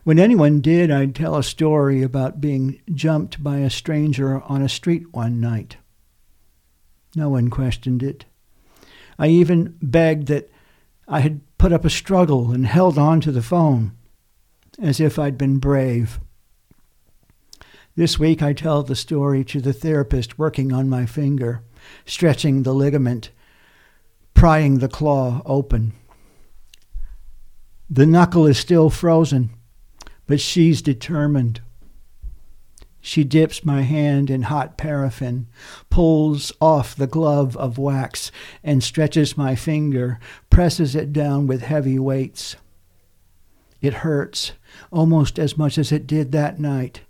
When 0.03 0.19
anyone 0.19 0.61
did, 0.61 0.91
I'd 0.91 1.15
tell 1.15 1.37
a 1.37 1.45
story 1.45 2.03
about 2.03 2.41
being 2.41 2.83
jumped 2.93 3.45
by 3.45 3.59
a 3.59 3.71
stranger 3.71 4.43
on 4.43 4.61
a 4.61 4.69
street 4.69 5.13
one 5.13 5.41
night. 5.41 5.77
No 7.15 7.29
one 7.29 7.51
questioned 7.51 8.03
it. 8.03 8.25
I 9.19 9.29
even 9.29 9.77
begged 9.83 10.29
that 10.29 10.51
I 11.07 11.21
had 11.21 11.41
put 11.59 11.73
up 11.73 11.85
a 11.85 11.91
struggle 11.91 12.53
and 12.53 12.67
held 12.67 12.99
on 12.99 13.21
to 13.21 13.33
the 13.33 13.43
phone, 13.43 13.93
as 14.81 14.99
if 15.01 15.19
I'd 15.19 15.37
been 15.37 15.59
brave. 15.59 16.19
This 17.95 18.19
week 18.19 18.43
I 18.43 18.55
tell 18.55 18.83
the 18.83 18.97
story 18.97 19.45
to 19.45 19.61
the 19.61 19.75
therapist 19.75 20.39
working 20.39 20.73
on 20.73 20.89
my 20.89 21.05
finger, 21.05 21.63
stretching 22.07 22.63
the 22.63 22.73
ligament, 22.73 23.31
prying 24.33 24.79
the 24.79 24.89
claw 24.89 25.43
open. 25.45 25.93
The 27.91 28.07
knuckle 28.07 28.47
is 28.47 28.57
still 28.57 28.89
frozen, 28.89 29.51
but 30.27 30.41
she's 30.41 30.81
determined. 30.81 31.61
She 33.03 33.25
dips 33.25 33.65
my 33.65 33.83
hand 33.83 34.31
in 34.31 34.43
hot 34.43 34.79
paraffin, 34.79 35.49
pulls 35.91 36.53
off 36.61 36.97
the 36.97 37.07
glove 37.07 37.57
of 37.59 37.77
wax, 37.77 38.33
and 38.65 38.83
stretches 38.83 39.37
my 39.37 39.55
finger, 39.55 40.19
presses 40.49 40.95
it 40.97 41.13
down 41.13 41.47
with 41.47 41.61
heavy 41.61 41.99
weights. 41.99 42.57
It 43.83 43.95
hurts 43.95 44.53
almost 44.91 45.39
as 45.39 45.59
much 45.59 45.77
as 45.77 45.93
it 45.93 46.07
did 46.07 46.33
that 46.33 46.59
night 46.59 47.03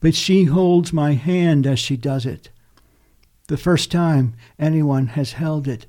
but 0.00 0.14
she 0.14 0.44
holds 0.44 0.92
my 0.92 1.14
hand 1.14 1.66
as 1.66 1.78
she 1.78 1.96
does 1.96 2.24
it. 2.24 2.50
The 3.48 3.56
first 3.56 3.90
time 3.90 4.34
anyone 4.58 5.08
has 5.08 5.32
held 5.32 5.66
it 5.66 5.86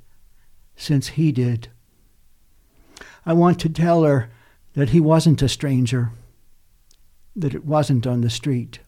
since 0.75 1.09
he 1.09 1.31
did. 1.31 1.69
I 3.25 3.33
want 3.33 3.59
to 3.59 3.69
tell 3.69 4.03
her 4.03 4.29
that 4.73 4.89
he 4.89 4.99
wasn't 4.99 5.41
a 5.41 5.49
stranger, 5.49 6.11
that 7.35 7.53
it 7.53 7.65
wasn't 7.65 8.07
on 8.07 8.21
the 8.21 8.29
street, 8.29 8.79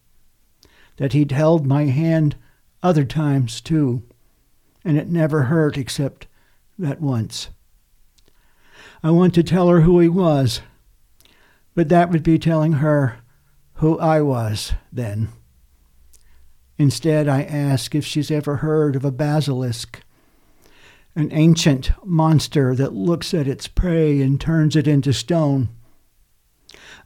that 1.01 1.13
he'd 1.13 1.31
held 1.31 1.65
my 1.65 1.85
hand 1.85 2.35
other 2.83 3.03
times 3.03 3.59
too, 3.59 4.03
and 4.85 4.99
it 4.99 5.07
never 5.07 5.45
hurt 5.45 5.75
except 5.75 6.27
that 6.77 7.01
once. 7.01 7.49
I 9.01 9.09
want 9.09 9.33
to 9.33 9.41
tell 9.41 9.67
her 9.69 9.81
who 9.81 9.99
he 9.99 10.07
was, 10.07 10.61
but 11.73 11.89
that 11.89 12.11
would 12.11 12.21
be 12.21 12.37
telling 12.37 12.73
her 12.73 13.17
who 13.77 13.97
I 13.97 14.21
was 14.21 14.73
then. 14.93 15.29
Instead, 16.77 17.27
I 17.27 17.45
ask 17.45 17.95
if 17.95 18.05
she's 18.05 18.29
ever 18.29 18.57
heard 18.57 18.95
of 18.95 19.03
a 19.03 19.11
basilisk, 19.11 20.03
an 21.15 21.29
ancient 21.31 21.93
monster 22.05 22.75
that 22.75 22.93
looks 22.93 23.33
at 23.33 23.47
its 23.47 23.67
prey 23.67 24.21
and 24.21 24.39
turns 24.39 24.75
it 24.75 24.87
into 24.87 25.13
stone. 25.13 25.69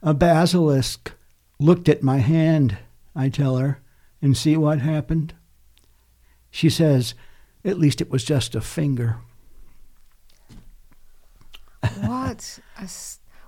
A 0.02 0.12
basilisk 0.12 1.12
looked 1.58 1.88
at 1.88 2.02
my 2.02 2.18
hand, 2.18 2.76
I 3.14 3.30
tell 3.30 3.56
her, 3.56 3.80
and 4.22 4.36
see 4.36 4.56
what 4.56 4.80
happened. 4.80 5.34
She 6.50 6.70
says, 6.70 7.14
at 7.64 7.78
least 7.78 8.00
it 8.00 8.10
was 8.10 8.24
just 8.24 8.54
a 8.54 8.60
finger. 8.60 9.18
What 12.00 12.58
a 12.78 12.88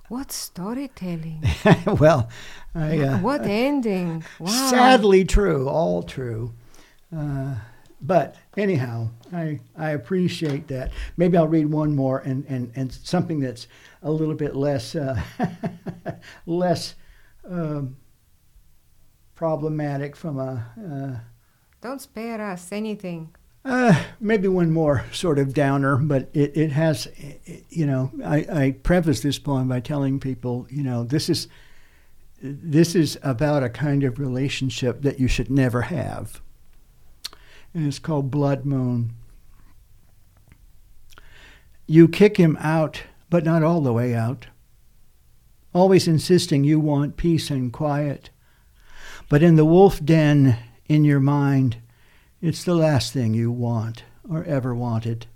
what 0.08 0.32
storytelling! 0.32 1.44
well, 2.00 2.30
I. 2.74 2.98
Uh, 2.98 3.18
what 3.20 3.44
ending! 3.44 4.24
Wow. 4.38 4.46
Sadly 4.70 5.24
true, 5.24 5.68
all 5.68 6.02
true. 6.02 6.54
Uh, 7.14 7.56
but 8.00 8.36
anyhow, 8.56 9.10
I, 9.32 9.60
I 9.76 9.90
appreciate 9.90 10.68
that. 10.68 10.92
Maybe 11.16 11.36
I'll 11.36 11.48
read 11.48 11.66
one 11.66 11.96
more 11.96 12.20
and, 12.20 12.44
and, 12.48 12.70
and 12.76 12.92
something 12.92 13.40
that's 13.40 13.66
a 14.02 14.10
little 14.10 14.34
bit 14.34 14.54
less 14.54 14.94
uh, 14.94 15.20
less 16.46 16.94
um, 17.48 17.96
problematic 19.42 20.16
from 20.16 20.36
a 20.40 21.22
Don't 21.80 22.00
spare 22.00 22.40
us 22.40 22.72
anything. 22.72 23.28
uh, 23.64 23.94
maybe 24.18 24.48
one 24.48 24.72
more 24.72 25.04
sort 25.12 25.38
of 25.38 25.54
downer, 25.54 25.96
but 25.96 26.28
it, 26.34 26.56
it 26.56 26.72
has, 26.72 27.06
it- 27.16 27.64
you 27.70 27.86
know, 27.86 28.10
I, 28.24 28.36
I 28.62 28.70
preface 28.82 29.20
this 29.20 29.38
poem 29.38 29.68
by 29.68 29.78
telling 29.78 30.18
people, 30.18 30.66
you 30.70 30.82
know, 30.82 31.04
this 31.04 31.28
is 31.30 31.46
this 32.42 32.94
is 32.96 33.16
about 33.22 33.62
a 33.62 33.68
kind 33.68 34.02
of 34.02 34.18
relationship 34.18 35.02
that 35.02 35.20
you 35.20 35.28
should 35.28 35.50
never 35.50 35.82
have. 35.82 36.40
and 37.74 37.86
it's 37.86 37.98
called 38.00 38.30
Blood 38.32 38.64
Moon. 38.64 39.12
You 41.86 42.08
kick 42.08 42.36
him 42.38 42.56
out, 42.60 43.02
but 43.30 43.44
not 43.44 43.62
all 43.62 43.80
the 43.80 43.92
way 43.92 44.14
out, 44.14 44.48
always 45.72 46.08
insisting 46.08 46.64
you 46.64 46.80
want 46.80 47.16
peace 47.16 47.50
and 47.50 47.72
quiet. 47.72 48.30
But 49.28 49.42
in 49.42 49.56
the 49.56 49.64
wolf 49.64 50.02
den 50.02 50.56
in 50.86 51.04
your 51.04 51.20
mind, 51.20 51.76
it's 52.40 52.64
the 52.64 52.74
last 52.74 53.12
thing 53.12 53.34
you 53.34 53.50
want 53.50 54.04
or 54.28 54.42
ever 54.44 54.74
wanted. 54.74 55.26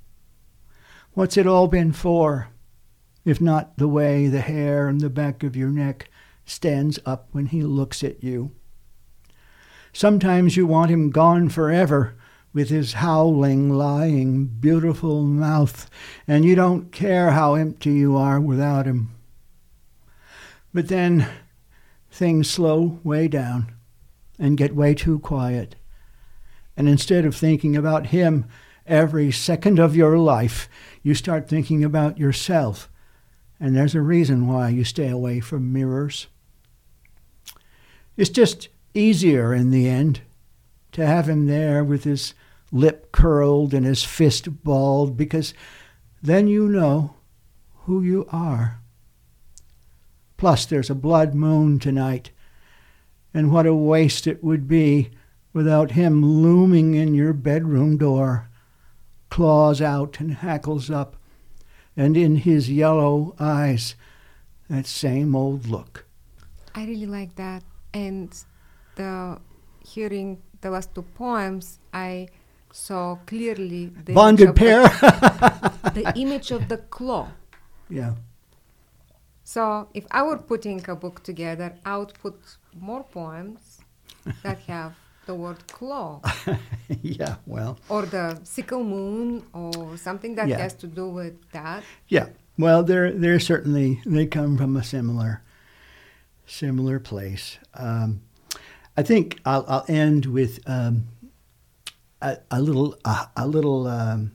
What's 1.13 1.37
it 1.37 1.47
all 1.47 1.69
been 1.69 1.93
for, 1.93 2.49
if 3.27 3.39
not 3.39 3.77
the 3.77 3.89
way 3.89 4.29
the 4.29 4.41
hair 4.41 4.89
on 4.89 4.99
the 4.99 5.11
back 5.11 5.43
of 5.43 5.57
your 5.57 5.69
neck 5.69 6.09
stands 6.47 6.99
up 7.05 7.29
when 7.33 7.47
he 7.47 7.63
looks 7.63 8.03
at 8.03 8.25
you? 8.25 8.53
Sometimes 9.93 10.57
you 10.57 10.67
want 10.67 10.91
him 10.91 11.11
gone 11.11 11.51
forever 11.51 12.17
with 12.55 12.71
his 12.71 12.95
howling, 12.95 13.71
lying, 13.71 14.47
beautiful 14.47 15.23
mouth, 15.23 15.91
and 16.27 16.47
you 16.47 16.55
don't 16.55 16.93
care 16.93 17.33
how 17.33 17.55
empty 17.55 17.93
you 17.93 18.17
are 18.17 18.41
without 18.41 18.87
him. 18.87 19.15
But 20.73 20.89
then 20.89 21.29
things 22.11 22.49
slow 22.49 23.01
way 23.05 23.29
down 23.29 23.72
and 24.43 24.59
get 24.59 24.75
way 24.75 24.93
too 24.93 25.21
quiet. 25.21 25.77
And 26.77 26.89
instead 26.89 27.25
of 27.25 27.37
thinking 27.37 27.77
about 27.77 28.09
him 28.09 28.45
every 28.89 29.31
second 29.31 29.79
of 29.79 29.95
your 29.95 30.19
life, 30.19 30.69
you 31.01 31.15
start 31.15 31.49
thinking 31.49 31.85
about 31.85 32.19
yourself. 32.19 32.91
And 33.61 33.77
there's 33.77 33.95
a 33.95 34.01
reason 34.01 34.49
why 34.49 34.71
you 34.71 34.83
stay 34.83 35.09
away 35.09 35.39
from 35.39 35.73
mirrors. 35.73 36.27
It's 38.17 38.31
just 38.31 38.69
easier 38.95 39.55
in 39.55 39.71
the 39.71 39.89
end 39.89 40.23
to 40.91 41.07
have 41.07 41.29
him 41.29 41.47
there 41.47 41.85
with 41.85 42.03
his 42.03 42.35
lip 42.73 43.13
curled 43.13 43.73
and 43.73 43.87
his 43.87 44.03
fist 44.03 44.65
balled, 44.65 45.17
because 45.17 45.55
then 46.21 46.49
you 46.49 46.69
know 46.69 47.15
who 47.85 48.03
you 48.03 48.27
are. 48.31 48.81
Plus, 50.37 50.67
there's 50.67 50.91
a 50.91 50.97
blood 50.97 51.33
moon 51.33 51.79
tonight, 51.79 52.33
and 53.35 53.53
what 53.53 53.67
a 53.67 53.75
waste 53.75 54.27
it 54.27 54.43
would 54.43 54.69
be 54.69 55.11
without 55.53 55.93
him 55.93 56.25
looming 56.25 56.95
in 56.95 57.15
your 57.15 57.33
bedroom 57.33 57.97
door, 57.97 58.49
claws 59.31 59.81
out 59.81 60.21
and 60.21 60.35
hackles 60.35 60.91
up, 60.91 61.17
and 61.97 62.17
in 62.17 62.37
his 62.37 62.71
yellow 62.71 63.35
eyes, 63.39 63.95
that 64.69 64.87
same 64.87 65.35
old 65.35 65.67
look. 65.67 66.07
I 66.75 66.85
really 66.87 67.07
like 67.07 67.35
that. 67.37 67.63
And 67.93 68.35
the 68.97 69.39
hearing 69.85 70.41
the 70.63 70.71
last 70.71 70.95
two 70.95 71.03
poems, 71.03 71.79
I 71.93 72.29
saw 72.73 73.17
clearly 73.27 73.93
the 74.05 74.15
bonded 74.15 74.57
pair. 74.57 74.83
The, 74.85 75.91
the 75.95 76.13
image 76.17 76.51
of 76.51 76.69
the 76.69 76.79
claw. 76.79 77.29
Yeah. 77.91 78.15
So 79.45 79.89
if 79.93 80.07
I 80.11 80.23
were 80.23 80.39
putting 80.39 80.83
a 80.89 80.95
book 80.97 81.23
together, 81.23 81.75
I 81.85 81.99
would 81.99 82.15
put 82.15 82.37
more 82.81 83.05
poems 83.05 83.79
that 84.43 84.59
have 84.67 84.95
the 85.27 85.35
word 85.35 85.65
claw. 85.69 86.21
yeah, 87.03 87.37
well. 87.47 87.79
Or 87.89 88.03
the 88.07 88.41
sickle 88.45 88.83
moon 88.85 89.45
or 89.53 89.97
something 89.97 90.35
that 90.37 90.49
Yeah. 90.49 90.59
has 90.59 90.75
to 90.75 90.87
do 90.87 91.09
with 91.09 91.35
that. 91.53 91.83
Yeah. 92.09 92.27
Well, 92.59 92.83
they're 92.83 93.13
they're 93.13 93.41
certainly 93.41 94.01
they 94.05 94.27
come 94.27 94.57
from 94.59 94.77
a 94.77 94.83
similar 94.83 95.43
similar 96.47 96.99
place. 97.01 97.59
Um, 97.75 98.21
I 98.97 99.03
think 99.03 99.41
I'll, 99.47 99.65
I'll 99.69 99.85
end 99.89 100.27
with 100.27 100.61
um, 100.67 101.07
a, 102.21 102.37
a 102.51 102.61
little 102.61 102.95
a, 103.05 103.29
a 103.37 103.47
little 103.47 103.87
um, 103.87 104.33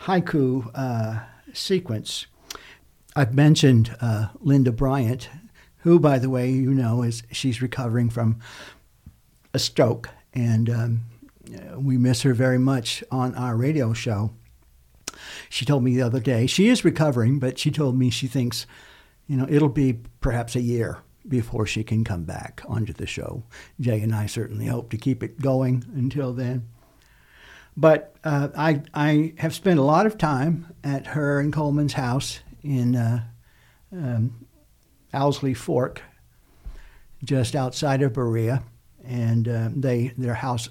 haiku 0.00 0.70
uh, 0.74 1.20
sequence. 1.52 2.26
I've 3.14 3.34
mentioned 3.34 3.94
uh, 4.00 4.28
Linda 4.40 4.72
Bryant, 4.72 5.28
who, 5.84 6.00
by 6.00 6.18
the 6.18 6.30
way, 6.30 6.50
you 6.50 6.72
know, 6.72 7.02
is 7.02 7.22
she's 7.30 7.60
recovering 7.60 8.08
from 8.08 8.40
a 9.52 9.58
stroke, 9.58 10.08
and 10.32 10.70
um, 10.70 11.00
we 11.76 11.98
miss 11.98 12.22
her 12.22 12.32
very 12.32 12.58
much 12.58 13.04
on 13.10 13.34
our 13.34 13.54
radio 13.54 13.92
show. 13.92 14.32
She 15.50 15.66
told 15.66 15.84
me 15.84 15.94
the 15.94 16.02
other 16.02 16.20
day 16.20 16.46
she 16.46 16.68
is 16.68 16.84
recovering, 16.84 17.38
but 17.38 17.58
she 17.58 17.70
told 17.70 17.98
me 17.98 18.08
she 18.08 18.26
thinks, 18.26 18.66
you 19.26 19.36
know, 19.36 19.46
it'll 19.48 19.68
be 19.68 20.00
perhaps 20.20 20.56
a 20.56 20.60
year 20.60 20.98
before 21.28 21.66
she 21.66 21.84
can 21.84 22.02
come 22.02 22.24
back 22.24 22.62
onto 22.66 22.94
the 22.94 23.06
show. 23.06 23.44
Jay 23.78 24.00
and 24.00 24.14
I 24.14 24.24
certainly 24.24 24.66
hope 24.66 24.90
to 24.90 24.96
keep 24.96 25.22
it 25.22 25.40
going 25.40 25.84
until 25.94 26.32
then. 26.32 26.66
But 27.76 28.16
uh, 28.24 28.48
I 28.56 28.82
I 28.94 29.34
have 29.36 29.54
spent 29.54 29.78
a 29.78 29.82
lot 29.82 30.06
of 30.06 30.16
time 30.16 30.72
at 30.82 31.08
her 31.08 31.40
and 31.40 31.52
Coleman's 31.52 31.92
house 31.92 32.40
in 32.62 32.96
uh, 32.96 33.24
um, 33.92 34.43
Owsley 35.14 35.54
Fork, 35.54 36.02
just 37.24 37.54
outside 37.54 38.02
of 38.02 38.12
Berea, 38.12 38.62
and 39.04 39.48
uh, 39.48 39.68
they 39.74 40.08
their 40.18 40.34
house, 40.34 40.68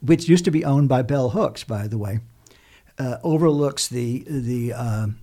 which 0.00 0.28
used 0.28 0.44
to 0.44 0.50
be 0.50 0.64
owned 0.64 0.88
by 0.88 1.02
Bell 1.02 1.30
Hooks, 1.30 1.64
by 1.64 1.86
the 1.86 1.98
way, 1.98 2.20
uh, 2.98 3.18
overlooks 3.22 3.86
the 3.88 4.24
the 4.26 4.72
um 4.72 5.18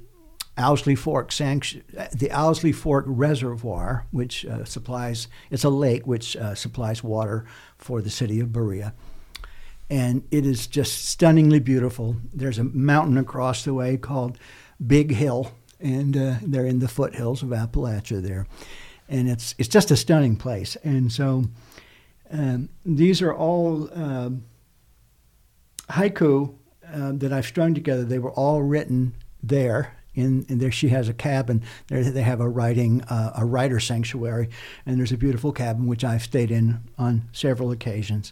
Owsley 0.57 0.95
Fork 0.95 1.31
sanct- 1.31 1.81
the 2.17 2.31
Owsley 2.31 2.71
Fork 2.71 3.05
Reservoir, 3.07 4.05
which 4.11 4.45
uh, 4.45 4.63
supplies 4.63 5.27
it's 5.51 5.65
a 5.65 5.69
lake 5.69 6.07
which 6.07 6.37
uh, 6.37 6.55
supplies 6.55 7.03
water 7.03 7.45
for 7.77 8.01
the 8.01 8.09
city 8.09 8.39
of 8.39 8.53
Berea, 8.53 8.93
and 9.89 10.23
it 10.31 10.45
is 10.45 10.67
just 10.67 11.05
stunningly 11.05 11.59
beautiful. 11.59 12.15
There's 12.33 12.57
a 12.57 12.63
mountain 12.63 13.17
across 13.17 13.65
the 13.65 13.73
way 13.73 13.97
called 13.97 14.37
Big 14.85 15.11
Hill, 15.11 15.51
and 15.79 16.15
uh, 16.15 16.35
they're 16.41 16.65
in 16.65 16.79
the 16.79 16.87
foothills 16.87 17.43
of 17.43 17.49
Appalachia 17.49 18.21
there, 18.21 18.47
and 19.09 19.29
it's 19.29 19.55
it's 19.57 19.69
just 19.69 19.91
a 19.91 19.95
stunning 19.95 20.35
place. 20.35 20.77
And 20.83 21.11
so 21.11 21.45
um, 22.31 22.69
these 22.85 23.21
are 23.21 23.33
all 23.33 23.89
um, 23.93 24.43
haiku 25.89 26.55
uh, 26.93 27.11
that 27.13 27.31
I've 27.33 27.45
strung 27.45 27.73
together. 27.73 28.03
They 28.03 28.19
were 28.19 28.31
all 28.31 28.61
written 28.61 29.15
there. 29.43 29.97
In, 30.13 30.45
in 30.47 30.59
there, 30.59 30.71
she 30.71 30.87
has 30.89 31.09
a 31.09 31.13
cabin. 31.13 31.61
There, 31.87 32.01
they 32.01 32.21
have 32.21 32.39
a 32.39 32.47
writing, 32.47 33.01
uh, 33.01 33.33
a 33.35 33.43
writer 33.43 33.81
sanctuary, 33.81 34.49
and 34.85 34.97
there's 34.97 35.11
a 35.11 35.17
beautiful 35.17 35.51
cabin 35.51 35.87
which 35.87 36.05
I've 36.05 36.23
stayed 36.23 36.51
in 36.51 36.79
on 36.97 37.23
several 37.33 37.69
occasions. 37.71 38.31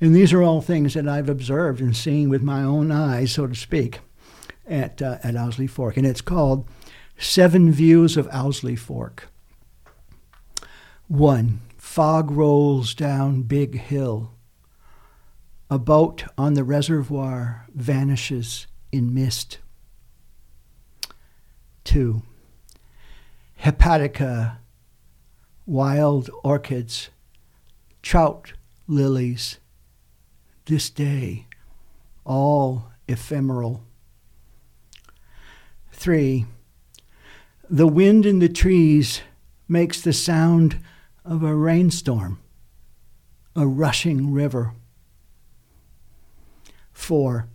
And 0.00 0.14
these 0.16 0.32
are 0.32 0.42
all 0.42 0.62
things 0.62 0.94
that 0.94 1.06
I've 1.06 1.28
observed 1.28 1.80
and 1.82 1.94
seen 1.94 2.30
with 2.30 2.42
my 2.42 2.62
own 2.62 2.90
eyes, 2.90 3.32
so 3.32 3.46
to 3.46 3.54
speak, 3.54 4.00
at 4.66 5.02
uh, 5.02 5.18
at 5.22 5.36
Owsley 5.36 5.66
Fork, 5.66 5.96
and 5.96 6.06
it's 6.06 6.20
called 6.20 6.68
Seven 7.18 7.72
Views 7.72 8.16
of 8.16 8.28
Owsley 8.32 8.76
Fork. 8.76 9.28
One, 11.08 11.60
fog 11.76 12.30
rolls 12.30 12.94
down 12.94 13.42
Big 13.42 13.78
Hill. 13.78 14.32
A 15.70 15.78
boat 15.78 16.24
on 16.36 16.54
the 16.54 16.64
reservoir 16.64 17.66
vanishes 17.74 18.66
in 18.90 19.14
mist. 19.14 19.58
Two, 21.84 22.22
hepatica, 23.62 24.58
wild 25.66 26.30
orchids, 26.44 27.10
trout 28.02 28.52
lilies, 28.86 29.58
this 30.66 30.90
day, 30.90 31.46
all 32.24 32.90
ephemeral. 33.08 33.82
Three, 36.02 36.46
the 37.70 37.86
wind 37.86 38.26
in 38.26 38.40
the 38.40 38.48
trees 38.48 39.20
makes 39.68 40.00
the 40.00 40.12
sound 40.12 40.80
of 41.24 41.44
a 41.44 41.54
rainstorm, 41.54 42.40
a 43.54 43.68
rushing 43.68 44.32
river. 44.32 44.74
Four, 46.92 47.46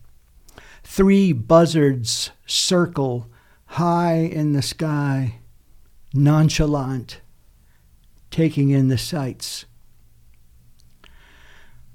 three 0.81 1.33
buzzards 1.33 2.31
circle 2.45 3.29
high 3.65 4.19
in 4.19 4.53
the 4.53 4.61
sky, 4.61 5.39
nonchalant, 6.13 7.19
taking 8.31 8.69
in 8.69 8.87
the 8.87 8.97
sights. 8.97 9.65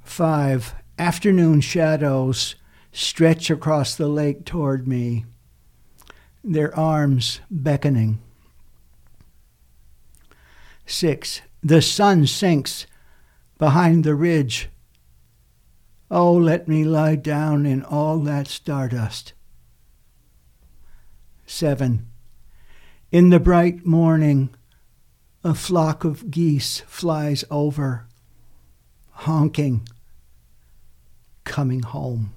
Five, 0.03 0.74
afternoon 0.98 1.62
shadows 1.62 2.57
stretch 2.92 3.50
across 3.50 3.94
the 3.94 4.09
lake 4.09 4.44
toward 4.44 4.86
me, 4.86 5.24
their 6.45 6.76
arms 6.76 7.40
beckoning. 7.51 8.20
Six, 10.86 11.40
the 11.62 11.80
sun 11.80 12.26
sinks 12.26 12.86
behind 13.59 14.05
the 14.05 14.14
ridge. 14.14 14.68
Oh, 16.11 16.34
let 16.34 16.68
me 16.68 16.84
lie 16.84 17.16
down 17.16 17.64
in 17.64 17.82
all 17.82 18.18
that 18.20 18.49
stardust. 18.49 19.32
Seven, 21.47 22.09
in 23.11 23.30
the 23.30 23.40
bright 23.40 23.86
morning, 23.86 24.55
a 25.45 25.55
flock 25.55 26.05
of 26.05 26.30
geese 26.30 26.80
flies 26.86 27.45
over, 27.51 28.07
honking, 29.11 29.88
coming 31.45 31.82
home. 31.82 32.32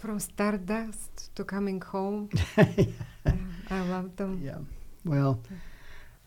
From 0.00 0.18
Stardust 0.18 1.34
to 1.36 1.44
Coming 1.44 1.78
Home. 1.82 2.30
yeah, 2.56 3.34
I 3.70 3.80
love 3.82 4.16
them. 4.16 4.40
Yeah. 4.42 4.56
Well, 5.04 5.42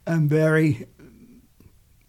I'm 0.05 0.27
very 0.27 0.85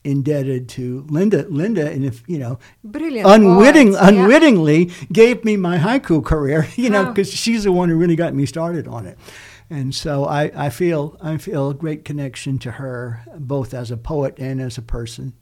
indebted 0.04 0.68
to 0.68 1.06
Linda. 1.08 1.46
Linda, 1.48 1.90
and 1.90 2.04
if 2.04 2.22
you 2.28 2.38
know, 2.38 2.58
Brilliant. 2.84 3.26
unwitting, 3.26 3.94
poets, 3.94 4.02
yeah. 4.02 4.08
unwittingly 4.08 4.90
gave 5.10 5.42
me 5.42 5.56
my 5.56 5.78
haiku 5.78 6.22
career. 6.22 6.68
You 6.76 6.90
know, 6.90 7.06
because 7.06 7.32
she's 7.32 7.64
the 7.64 7.72
one 7.72 7.88
who 7.88 7.96
really 7.96 8.16
got 8.16 8.34
me 8.34 8.44
started 8.44 8.86
on 8.86 9.06
it. 9.06 9.18
And 9.70 9.94
so 9.94 10.26
I, 10.26 10.66
I 10.66 10.68
feel 10.68 11.16
I 11.22 11.38
feel 11.38 11.70
a 11.70 11.74
great 11.74 12.04
connection 12.04 12.58
to 12.58 12.72
her, 12.72 13.24
both 13.38 13.72
as 13.72 13.90
a 13.90 13.96
poet 13.96 14.34
and 14.38 14.60
as 14.60 14.76
a 14.76 14.82
person. 14.82 15.32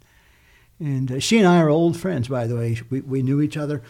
And 0.78 1.10
uh, 1.10 1.18
she 1.18 1.38
and 1.38 1.48
I 1.48 1.58
are 1.58 1.68
old 1.68 1.96
friends, 1.96 2.28
by 2.28 2.46
the 2.46 2.54
way. 2.54 2.80
We, 2.90 3.00
we 3.00 3.22
knew 3.22 3.40
each 3.40 3.56
other 3.56 3.82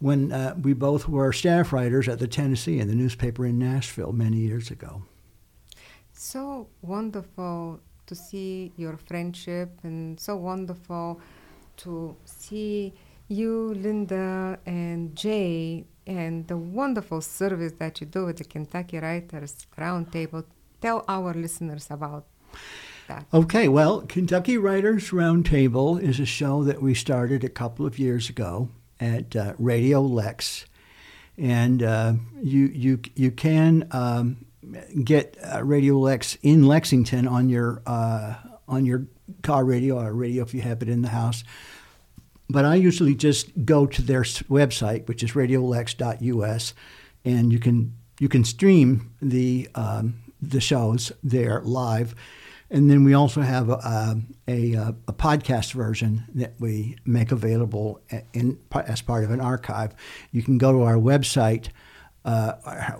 when 0.00 0.32
uh, 0.32 0.54
we 0.60 0.72
both 0.72 1.08
were 1.08 1.32
staff 1.32 1.72
writers 1.72 2.08
at 2.08 2.18
the 2.18 2.28
Tennessean 2.28 2.86
the 2.88 2.94
newspaper 2.94 3.44
in 3.44 3.58
Nashville 3.58 4.12
many 4.12 4.36
years 4.36 4.70
ago. 4.70 5.02
So 6.12 6.68
wonderful 6.82 7.80
to 8.06 8.14
see 8.14 8.72
your 8.76 8.96
friendship 8.96 9.70
and 9.82 10.18
so 10.18 10.36
wonderful 10.36 11.20
to 11.78 12.16
see 12.24 12.94
you, 13.28 13.74
Linda, 13.74 14.58
and 14.66 15.14
Jay, 15.14 15.84
and 16.06 16.46
the 16.48 16.56
wonderful 16.56 17.20
service 17.20 17.72
that 17.78 18.00
you 18.00 18.06
do 18.06 18.26
with 18.26 18.38
the 18.38 18.44
Kentucky 18.44 18.98
Writers 18.98 19.66
Roundtable. 19.76 20.44
Tell 20.80 21.04
our 21.06 21.34
listeners 21.34 21.88
about 21.90 22.26
that. 23.08 23.26
Okay, 23.32 23.68
well, 23.68 24.02
Kentucky 24.02 24.56
Writers 24.56 25.10
Roundtable 25.10 26.00
is 26.00 26.18
a 26.18 26.26
show 26.26 26.64
that 26.64 26.80
we 26.80 26.94
started 26.94 27.44
a 27.44 27.48
couple 27.48 27.84
of 27.84 27.98
years 27.98 28.30
ago 28.30 28.70
at 29.00 29.34
uh, 29.36 29.54
Radio 29.58 30.00
Lex, 30.02 30.66
and 31.36 31.82
uh, 31.82 32.14
you 32.42 32.66
you 32.66 33.00
you 33.14 33.30
can 33.30 33.88
um, 33.90 34.44
get 35.04 35.36
uh, 35.42 35.62
Radio 35.62 35.98
Lex 35.98 36.36
in 36.42 36.66
Lexington 36.66 37.26
on 37.28 37.48
your 37.48 37.82
uh, 37.86 38.34
on 38.66 38.84
your 38.84 39.06
car 39.42 39.64
radio 39.64 40.00
or 40.00 40.12
radio 40.12 40.42
if 40.42 40.54
you 40.54 40.60
have 40.62 40.82
it 40.82 40.88
in 40.88 41.02
the 41.02 41.08
house. 41.08 41.44
But 42.50 42.64
I 42.64 42.76
usually 42.76 43.14
just 43.14 43.64
go 43.64 43.86
to 43.86 44.00
their 44.00 44.22
website, 44.22 45.06
which 45.06 45.22
is 45.22 45.32
radiolex.us, 45.32 46.74
and 47.24 47.52
you 47.52 47.58
can 47.58 47.94
you 48.18 48.28
can 48.28 48.44
stream 48.44 49.12
the 49.20 49.68
um, 49.74 50.14
the 50.40 50.60
shows 50.60 51.12
there 51.22 51.60
live. 51.62 52.14
And 52.70 52.90
then 52.90 53.04
we 53.04 53.14
also 53.14 53.40
have 53.40 53.70
a, 53.70 54.20
a, 54.46 54.74
a, 54.74 54.94
a 55.08 55.12
podcast 55.12 55.72
version 55.72 56.24
that 56.34 56.54
we 56.58 56.96
make 57.06 57.32
available 57.32 58.00
in, 58.34 58.58
as 58.74 59.00
part 59.00 59.24
of 59.24 59.30
an 59.30 59.40
archive. 59.40 59.94
You 60.32 60.42
can 60.42 60.58
go 60.58 60.72
to 60.72 60.82
our 60.82 60.96
website. 60.96 61.68
Uh, 62.24 62.54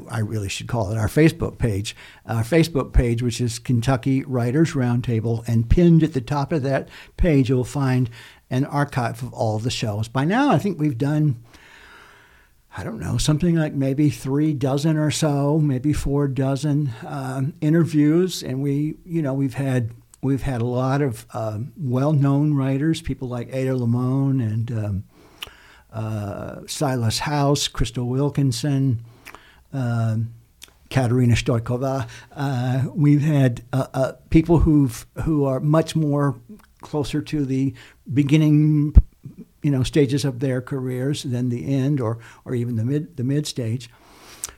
I 0.08 0.20
really 0.20 0.48
should 0.48 0.68
call 0.68 0.90
it 0.90 0.96
our 0.96 1.08
Facebook 1.08 1.58
page. 1.58 1.94
Our 2.24 2.42
Facebook 2.44 2.94
page, 2.94 3.22
which 3.22 3.42
is 3.42 3.58
Kentucky 3.58 4.24
Writers 4.24 4.72
Roundtable, 4.72 5.46
and 5.46 5.68
pinned 5.68 6.02
at 6.02 6.14
the 6.14 6.22
top 6.22 6.50
of 6.50 6.62
that 6.62 6.88
page, 7.18 7.50
you'll 7.50 7.64
find 7.64 8.08
an 8.48 8.64
archive 8.64 9.22
of 9.22 9.34
all 9.34 9.58
the 9.58 9.70
shows. 9.70 10.08
By 10.08 10.24
now, 10.24 10.50
I 10.50 10.58
think 10.58 10.78
we've 10.78 10.96
done 10.96 11.42
I 12.79 12.85
don't 12.85 13.01
know, 13.01 13.18
something 13.18 13.57
like 13.57 13.72
maybe 13.72 14.09
three 14.09 14.53
dozen 14.53 14.97
or 14.97 15.11
so, 15.11 15.59
maybe 15.59 15.93
four 15.93 16.29
dozen 16.29 16.93
um, 17.05 17.55
interviews, 17.61 18.45
and 18.45 18.62
we, 18.62 18.99
you 19.05 19.20
know, 19.20 19.35
we've 19.35 19.55
had 19.55 19.91
we've 20.22 20.43
had 20.43 20.61
a 20.61 20.64
lot 20.64 21.03
of 21.03 21.26
um, 21.35 21.72
well-known 21.76 22.55
writers, 22.55 23.03
people 23.03 23.26
like 23.26 23.53
Ada 23.53 23.74
Limon 23.74 24.41
and 24.41 24.70
um, 24.70 25.05
uh, 25.93 26.61
Silas 26.68 27.18
House, 27.18 27.66
Crystal 27.66 28.07
Wilkinson, 28.07 29.05
um, 29.72 30.33
Katerina 30.89 31.35
Stoykova. 31.35 32.09
Uh, 32.31 32.85
we've 32.95 33.22
had 33.22 33.62
uh, 33.72 33.89
uh, 33.93 34.12
people 34.31 34.61
who've 34.61 35.05
who 35.24 35.45
are 35.45 35.59
much 35.59 35.97
more 35.97 36.37
closer 36.81 37.20
to 37.22 37.45
the 37.45 37.74
beginning 38.14 38.95
you 39.62 39.70
know 39.70 39.82
stages 39.82 40.24
of 40.24 40.40
their 40.40 40.61
careers 40.61 41.22
than 41.22 41.48
the 41.48 41.74
end 41.74 42.00
or 42.00 42.18
or 42.44 42.54
even 42.54 42.76
the 42.76 42.84
mid 42.84 43.16
the 43.16 43.24
mid 43.24 43.46
stage. 43.46 43.90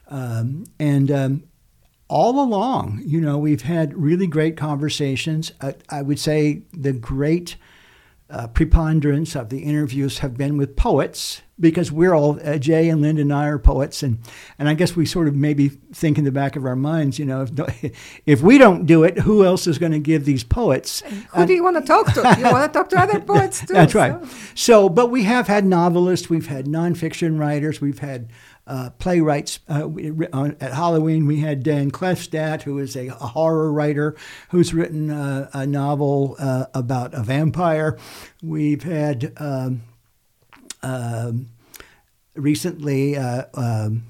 Um, 0.09 0.65
and 0.79 1.11
um, 1.11 1.45
all 2.09 2.43
along 2.43 3.03
you 3.05 3.21
know 3.21 3.39
we've 3.39 3.63
had 3.63 3.97
really 3.97 4.27
great 4.27 4.57
conversations. 4.57 5.53
I, 5.61 5.75
I 5.89 6.03
would 6.03 6.19
say 6.19 6.63
the 6.73 6.93
great 6.93 7.57
uh, 8.29 8.47
preponderance 8.49 9.35
of 9.35 9.49
the 9.49 9.61
interviews 9.61 10.19
have 10.19 10.37
been 10.37 10.57
with 10.57 10.77
poets 10.77 11.43
because 11.61 11.93
we're 11.93 12.15
all 12.15 12.39
uh, 12.43 12.57
Jay 12.59 12.89
and 12.89 13.01
Linda 13.03 13.23
and 13.23 13.33
I 13.33 13.47
are 13.49 13.59
poets 13.59 14.03
and 14.03 14.19
and 14.59 14.69
I 14.69 14.75
guess 14.75 14.97
we 14.97 15.05
sort 15.07 15.29
of 15.29 15.35
maybe 15.35 15.69
think 15.69 16.19
in 16.19 16.25
the 16.25 16.33
back 16.33 16.57
of 16.57 16.65
our 16.65 16.77
minds 16.77 17.19
you 17.19 17.27
know 17.27 17.43
if, 17.43 17.93
if 18.27 18.43
we 18.43 18.59
don't 18.59 18.87
do 18.87 19.05
it 19.05 19.19
who 19.19 19.45
else 19.45 19.67
is 19.67 19.79
going 19.79 19.93
to 19.93 19.99
give 19.99 20.25
these 20.25 20.43
poets 20.45 21.03
Who 21.35 21.47
do 21.47 21.53
you 21.53 21.63
want 21.63 21.77
to 21.77 21.83
talk 21.83 22.13
to? 22.15 22.37
You 22.39 22.45
want 22.53 22.73
to 22.73 22.79
talk 22.79 22.89
to 22.91 22.99
other 22.99 23.21
poets 23.33 23.61
too. 23.61 23.75
that's 23.75 23.95
right. 23.95 24.23
so- 24.25 24.31
So, 24.55 24.89
but 24.89 25.09
we 25.11 25.25
have 25.25 25.47
had 25.49 25.65
novelists, 25.67 26.31
we've 26.31 26.47
had 26.47 26.67
nonfiction 26.67 27.39
writers, 27.39 27.81
we've 27.81 27.99
had 28.01 28.31
uh, 28.67 28.91
playwrights. 28.99 29.59
Uh, 29.69 29.89
at 30.61 30.73
Halloween, 30.73 31.27
we 31.27 31.41
had 31.41 31.63
Dan 31.65 31.91
Klefstad, 31.91 32.63
who 32.63 32.79
is 32.79 32.95
a, 32.95 33.09
a 33.09 33.13
horror 33.15 33.73
writer 33.73 34.15
who's 34.51 34.73
written 34.73 35.11
uh, 35.11 35.51
a 35.53 35.67
novel 35.67 36.37
uh, 36.39 36.67
about 36.73 37.13
a 37.15 37.23
vampire. 37.23 37.99
We've 38.43 38.83
had 38.85 39.33
um, 39.39 39.83
um, 40.83 41.51
recently 42.35 43.17
uh, 43.17 43.45
um, 43.55 44.05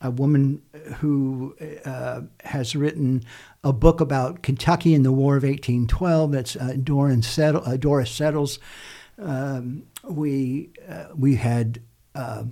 a 0.00 0.10
woman 0.10 0.62
who 0.98 1.56
uh, 1.84 2.22
has 2.44 2.76
written 2.76 3.24
a 3.64 3.72
book 3.72 4.00
about 4.00 4.42
Kentucky 4.42 4.94
in 4.94 5.02
the 5.02 5.12
War 5.12 5.36
of 5.36 5.42
1812. 5.42 6.32
That's 6.32 6.56
uh, 6.56 6.76
Settle, 7.22 7.62
uh, 7.64 7.76
Doris 7.76 8.10
Settles. 8.10 8.58
Um, 9.18 9.84
we 10.04 10.70
uh, 10.88 11.06
we 11.16 11.36
had 11.36 11.80
uh, 12.14 12.44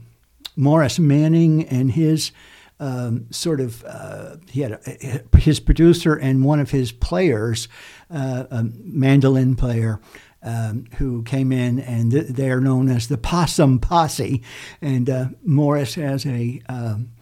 Maurice 0.57 0.99
Manning 0.99 1.65
and 1.67 1.93
his 1.93 2.33
um, 2.81 3.27
sort 3.31 3.61
of 3.61 3.85
uh, 3.85 4.37
he 4.51 4.63
had 4.63 4.73
a, 4.73 5.39
his 5.39 5.61
producer 5.61 6.15
and 6.15 6.45
one 6.45 6.61
of 6.61 6.71
his 6.71 6.93
players, 6.93 7.69
uh, 8.11 8.45
a 8.51 8.65
mandolin 8.83 9.57
player. 9.57 10.01
Um, 10.47 10.85
who 10.99 11.23
came 11.23 11.53
in 11.53 11.79
and 11.79 12.13
th- 12.13 12.27
they're 12.27 12.61
known 12.61 12.91
as 12.91 13.09
the 13.09 13.17
Possum 13.17 13.79
Posse, 13.79 14.43
and 14.83 15.09
uh, 15.09 15.29
Maurice 15.43 15.95
has 15.95 16.27
a 16.27 16.61
um, 16.69 17.13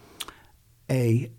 a 0.91 1.31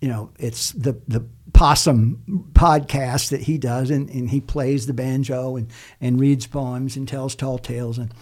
you 0.00 0.08
know 0.08 0.32
it's 0.40 0.72
the 0.72 1.00
the 1.06 1.24
possum 1.54 2.50
podcast 2.52 3.30
that 3.30 3.42
he 3.42 3.56
does 3.56 3.88
and, 3.88 4.10
and 4.10 4.28
he 4.28 4.40
plays 4.40 4.86
the 4.86 4.92
banjo 4.92 5.56
and, 5.56 5.70
and 6.00 6.20
reads 6.20 6.46
poems 6.46 6.96
and 6.96 7.08
tells 7.08 7.34
tall 7.34 7.58
tales. 7.58 7.96
And 7.96 8.12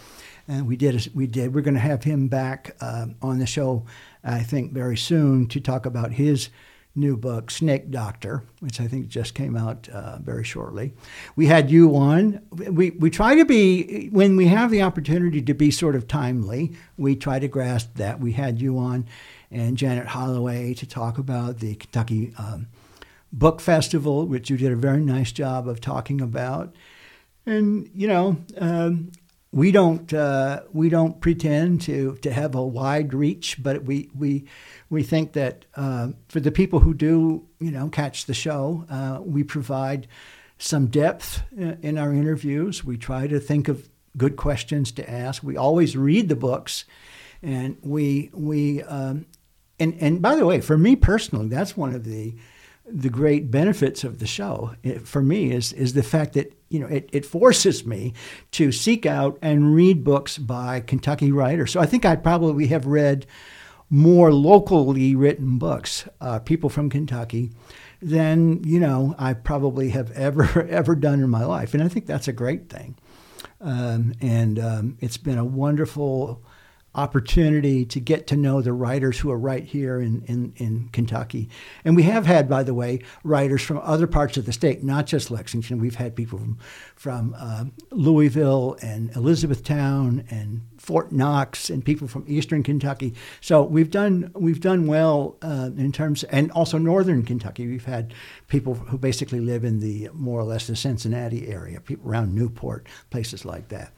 and 0.47 0.66
we 0.68 0.76
did 0.76 1.11
we 1.14 1.26
did 1.26 1.55
we're 1.55 1.62
going 1.62 1.74
to 1.74 1.80
have 1.80 2.05
him 2.05 2.28
back 2.28 2.76
uh, 2.80 3.07
on 3.20 3.38
the 3.38 3.47
show 3.47 3.84
I 4.22 4.40
think 4.40 4.72
very 4.72 4.97
soon 4.97 5.49
to 5.49 5.61
talk 5.61 5.86
about 5.86 6.12
his 6.12 6.51
new 6.95 7.16
book 7.16 7.51
Snake 7.51 7.90
Doctor 7.90 8.43
which 8.61 8.80
I 8.80 8.86
think 8.86 9.09
just 9.09 9.34
came 9.34 9.57
out 9.57 9.88
uh, 9.88 10.18
very 10.18 10.45
shortly. 10.45 10.93
We 11.34 11.47
had 11.47 11.70
you 11.70 11.97
on. 11.97 12.40
We 12.51 12.90
we 12.90 13.11
try 13.11 13.34
to 13.34 13.45
be 13.45 14.09
when 14.11 14.36
we 14.36 14.47
have 14.47 14.70
the 14.70 14.82
opportunity 14.82 15.43
to 15.43 15.55
be 15.55 15.70
sort 15.70 15.97
of 15.97 16.07
timely 16.07 16.76
we 16.97 17.16
try 17.16 17.38
to 17.38 17.49
grasp 17.49 17.95
that. 17.97 18.20
We 18.20 18.32
had 18.32 18.61
you 18.61 18.78
on 18.78 19.07
and 19.51 19.76
Janet 19.76 20.07
Holloway 20.07 20.74
to 20.74 20.86
talk 20.86 21.18
about 21.18 21.59
the 21.59 21.74
Kentucky 21.74 22.32
um, 22.38 22.68
Book 23.32 23.61
Festival, 23.61 24.26
which 24.26 24.49
you 24.49 24.57
did 24.57 24.72
a 24.72 24.76
very 24.76 25.01
nice 25.01 25.32
job 25.32 25.68
of 25.68 25.80
talking 25.80 26.20
about. 26.20 26.74
And 27.45 27.90
you 27.95 28.07
know, 28.07 28.36
um, 28.59 29.11
we 29.53 29.70
don't 29.70 30.12
uh, 30.12 30.62
we 30.72 30.88
don't 30.88 31.20
pretend 31.20 31.82
to 31.82 32.16
to 32.16 32.32
have 32.32 32.55
a 32.55 32.64
wide 32.64 33.12
reach, 33.12 33.62
but 33.62 33.84
we 33.84 34.11
we 34.14 34.46
we 34.88 35.03
think 35.03 35.34
that 35.34 35.66
uh, 35.76 36.09
for 36.28 36.40
the 36.40 36.50
people 36.50 36.80
who 36.80 36.94
do 36.94 37.46
you 37.61 37.70
know 37.70 37.88
catch 37.88 38.24
the 38.24 38.34
show, 38.34 38.86
uh, 38.90 39.20
we 39.22 39.44
provide 39.44 40.09
some 40.57 40.86
depth 40.86 41.42
in 41.55 41.78
in 41.82 41.98
our 41.98 42.12
interviews. 42.12 42.82
We 42.82 42.96
try 42.96 43.26
to 43.26 43.38
think 43.38 43.68
of 43.68 43.90
good 44.16 44.36
questions 44.36 44.90
to 44.92 45.11
ask. 45.11 45.42
We 45.42 45.57
always 45.59 45.96
read 45.96 46.30
the 46.30 46.36
books, 46.36 46.86
and 47.42 47.76
we 47.82 48.30
we 48.32 48.82
um, 48.84 49.26
and 49.78 49.94
and 50.00 50.22
by 50.22 50.34
the 50.34 50.46
way, 50.46 50.62
for 50.62 50.78
me 50.78 50.96
personally, 50.96 51.48
that's 51.48 51.76
one 51.76 51.94
of 51.94 52.05
the 52.05 52.34
the 52.86 53.11
great 53.11 53.50
benefits 53.50 54.03
of 54.03 54.18
the 54.18 54.26
show 54.26 54.74
it, 54.82 55.07
for 55.07 55.22
me 55.22 55.53
is 55.53 55.72
is 55.74 55.92
the 55.92 56.03
fact 56.03 56.32
that 56.32 56.53
you 56.73 56.81
know 56.81 56.87
it, 56.87 57.09
it 57.12 57.27
forces 57.27 57.87
me 57.87 58.14
to 58.53 58.73
seek 58.73 59.07
out 59.07 59.39
and 59.43 59.75
read 59.75 60.03
books 60.03 60.39
by 60.39 60.81
Kentucky 60.81 61.31
writers. 61.31 61.70
So 61.70 61.81
I 61.81 61.87
think 61.87 62.05
I 62.05 62.16
probably 62.16 62.68
have 62.68 62.87
read 62.87 63.27
more 63.91 64.33
locally 64.33 65.14
written 65.14 65.59
books, 65.59 66.09
uh, 66.20 66.39
people 66.39 66.70
from 66.70 66.89
Kentucky, 66.89 67.51
than 68.01 68.64
you 68.64 68.81
know 68.81 69.14
I 69.18 69.35
probably 69.35 69.91
have 69.91 70.11
ever 70.12 70.66
ever 70.68 70.95
done 70.95 71.20
in 71.20 71.29
my 71.29 71.45
life, 71.45 71.75
and 71.75 71.83
I 71.83 71.89
think 71.89 72.07
that's 72.07 72.29
a 72.29 72.33
great 72.33 72.68
thing. 72.68 72.97
Um, 73.61 74.14
and 74.20 74.59
um, 74.59 74.97
it's 75.01 75.18
been 75.18 75.39
a 75.39 75.45
wonderful 75.45 76.43
opportunity 76.95 77.84
to 77.86 78.01
get 78.01 78.26
to 78.26 78.36
know 78.36 78.61
the 78.61 78.72
writers 78.72 79.18
who 79.18 79.30
are 79.30 79.38
right 79.38 79.64
here 79.64 80.01
in, 80.01 80.22
in, 80.26 80.53
in 80.57 80.88
Kentucky. 80.93 81.49
And 81.84 81.97
we 81.97 82.03
have 82.03 82.26
had, 82.26 82.49
by 82.49 82.62
the 82.62 82.74
way, 82.74 83.01
writers 83.24 83.62
from 83.62 83.78
other 83.78 84.07
parts 84.07 84.36
of 84.36 84.45
the 84.45 84.53
state, 84.53 84.84
not 84.84 85.07
just 85.07 85.30
Lexington. 85.30 85.80
We've 85.80 85.95
had 85.95 86.14
people 86.14 86.38
from, 86.38 86.59
from 86.95 87.34
uh, 87.38 87.64
Louisville 87.90 88.76
and 88.82 89.14
Elizabethtown 89.16 90.24
and 90.30 90.62
Fort 90.76 91.12
Knox 91.12 91.70
and 91.70 91.84
people 91.84 92.09
from 92.09 92.24
Eastern 92.26 92.62
Kentucky. 92.62 93.14
So 93.40 93.62
we've 93.62 93.90
done 93.90 94.32
we've 94.34 94.61
done 94.61 94.86
well 94.86 95.36
uh, 95.40 95.70
in 95.76 95.93
terms, 95.93 96.24
and 96.24 96.51
also 96.51 96.76
Northern 96.76 97.24
Kentucky. 97.24 97.68
We've 97.68 97.84
had 97.84 98.12
people 98.49 98.74
who 98.74 98.99
basically 98.99 99.40
live 99.40 99.64
in 99.64 99.80
the 99.80 100.11
more 100.12 100.40
or 100.40 100.45
less 100.45 100.66
the 100.66 100.76
Cincinnati 100.76 101.49
area, 101.49 101.80
people 101.80 102.11
around 102.11 102.34
Newport, 102.34 102.86
places 103.11 103.45
like 103.45 103.68
that. 103.68 103.93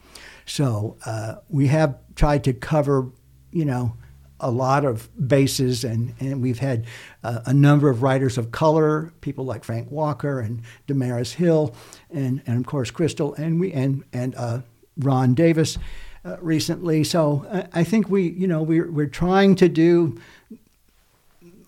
So 0.45 0.97
uh, 1.05 1.35
we 1.49 1.67
have 1.67 1.97
tried 2.15 2.43
to 2.45 2.53
cover, 2.53 3.09
you 3.51 3.65
know, 3.65 3.95
a 4.39 4.51
lot 4.51 4.83
of 4.83 5.09
bases, 5.27 5.83
and, 5.83 6.13
and 6.19 6.41
we've 6.41 6.59
had 6.59 6.85
uh, 7.23 7.39
a 7.45 7.53
number 7.53 7.89
of 7.89 8.03
writers 8.03 8.37
of 8.37 8.51
color, 8.51 9.13
people 9.21 9.45
like 9.45 9.63
Frank 9.63 9.89
Walker 9.89 10.39
and 10.39 10.61
Damaris 10.87 11.33
Hill, 11.33 11.73
and, 12.11 12.41
and 12.45 12.59
of 12.59 12.65
course 12.65 12.91
Crystal, 12.91 13.33
and 13.35 13.59
we 13.59 13.71
and 13.71 14.03
and 14.11 14.35
uh, 14.35 14.59
Ron 14.97 15.33
Davis 15.35 15.77
uh, 16.25 16.37
recently. 16.41 17.03
So 17.03 17.45
I, 17.51 17.79
I, 17.79 17.83
think 17.83 18.09
we, 18.09 18.29
you 18.29 18.47
know, 18.47 18.61
we're 18.61 18.91
we're 18.91 19.07
trying 19.07 19.55
to 19.55 19.69
do 19.69 20.19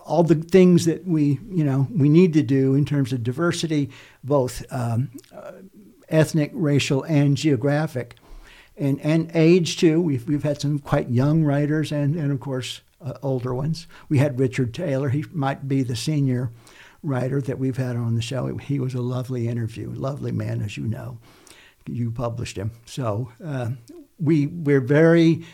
all 0.05 0.23
the 0.23 0.36
things 0.36 0.86
that 0.86 1.05
we, 1.07 1.39
you 1.49 1.63
know, 1.63 1.88
we 1.89 2.09
need 2.09 2.34
to 2.34 2.43
do 2.43 2.75
in 2.75 2.86
terms 2.86 3.13
of 3.13 3.23
diversity, 3.23 3.89
both 4.23 4.65
um, 4.71 5.09
uh, 5.34 5.53
ethnic, 6.09 6.51
racial, 6.53 7.03
and 7.03 7.38
geographic 7.38 8.15
and, 8.78 8.99
and 9.01 9.32
age 9.34 9.78
too. 9.78 10.01
We've, 10.01 10.28
we've 10.28 10.43
had 10.43 10.61
some 10.61 10.80
quite 10.80 11.09
young 11.09 11.43
writers 11.43 11.91
and, 11.91 12.15
and 12.15 12.32
of 12.32 12.39
course, 12.39 12.82
uh, 13.01 13.13
older 13.21 13.53
ones. 13.53 13.88
We 14.09 14.17
had 14.17 14.39
Richard 14.39 14.73
Taylor. 14.73 15.09
He 15.09 15.25
might 15.32 15.67
be 15.67 15.84
the 15.84 15.95
senior 15.95 16.51
writer 17.03 17.41
that 17.41 17.59
we've 17.59 17.78
had 17.78 17.95
on 17.95 18.15
the 18.15 18.21
show. 18.21 18.57
He 18.57 18.80
was 18.80 18.93
a 18.93 19.01
lovely 19.01 19.47
interview, 19.47 19.91
lovely 19.91 20.32
man, 20.32 20.61
as 20.61 20.78
you 20.78 20.84
know. 20.88 21.19
You 21.86 22.11
published 22.11 22.57
him. 22.57 22.71
So 22.86 23.32
uh, 23.43 23.69
we, 24.19 24.47
we're 24.47 24.82
very, 24.82 25.45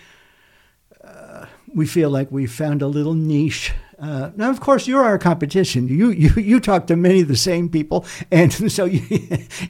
uh, 1.04 1.46
we 1.74 1.86
feel 1.86 2.10
like 2.10 2.32
we 2.32 2.48
found 2.48 2.82
a 2.82 2.88
little 2.88 3.14
niche 3.14 3.72
uh, 4.00 4.32
now, 4.36 4.50
of 4.50 4.60
course, 4.60 4.88
you're 4.88 5.04
our 5.04 5.18
competition. 5.18 5.88
You 5.88 6.10
you 6.10 6.30
you 6.36 6.60
talk 6.60 6.88
to 6.88 6.96
many 6.96 7.22
of 7.22 7.28
the 7.28 7.36
same 7.36 7.70
people, 7.70 8.06
and 8.32 8.52
so 8.72 8.86
you 8.86 9.02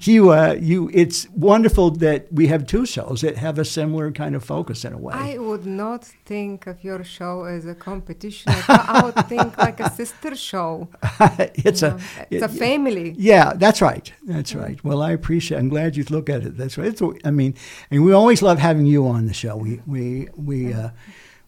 you, 0.02 0.32
uh, 0.32 0.56
you 0.60 0.90
it's 0.94 1.28
wonderful 1.30 1.92
that 1.92 2.32
we 2.32 2.48
have 2.48 2.66
two 2.66 2.86
shows 2.86 3.22
that 3.22 3.38
have 3.38 3.60
a 3.60 3.66
similar 3.66 4.12
kind 4.12 4.36
of 4.36 4.44
focus 4.44 4.86
in 4.86 4.94
a 4.94 4.98
way. 4.98 5.14
I 5.14 5.38
would 5.38 5.66
not 5.66 6.06
think 6.26 6.68
of 6.68 6.84
your 6.84 7.04
show 7.04 7.44
as 7.44 7.66
a 7.66 7.76
competition. 7.76 8.52
I 8.68 9.02
would 9.04 9.28
think 9.28 9.58
like 9.58 9.80
a 9.80 9.90
sister 9.92 10.36
show. 10.36 10.90
it's 11.56 11.82
you 11.82 11.88
a 11.88 11.92
know, 11.92 12.00
it's 12.30 12.44
it, 12.44 12.44
a 12.44 12.50
family. 12.50 13.16
Yeah, 13.18 13.54
that's 13.56 13.82
right. 13.82 14.12
That's 14.24 14.56
right. 14.56 14.84
Well, 14.84 15.02
I 15.02 15.12
appreciate. 15.12 15.58
I'm 15.58 15.70
glad 15.70 15.96
you 15.96 16.06
look 16.10 16.30
at 16.30 16.44
it. 16.44 16.58
That's 16.58 16.78
right. 16.78 16.88
It's, 16.88 17.02
I 17.26 17.32
mean, 17.32 17.56
and 17.92 18.04
we 18.04 18.14
always 18.14 18.42
love 18.42 18.60
having 18.60 18.86
you 18.86 19.08
on 19.08 19.26
the 19.26 19.34
show. 19.34 19.56
We 19.58 19.82
we 19.86 20.30
we 20.36 20.74
uh, 20.74 20.90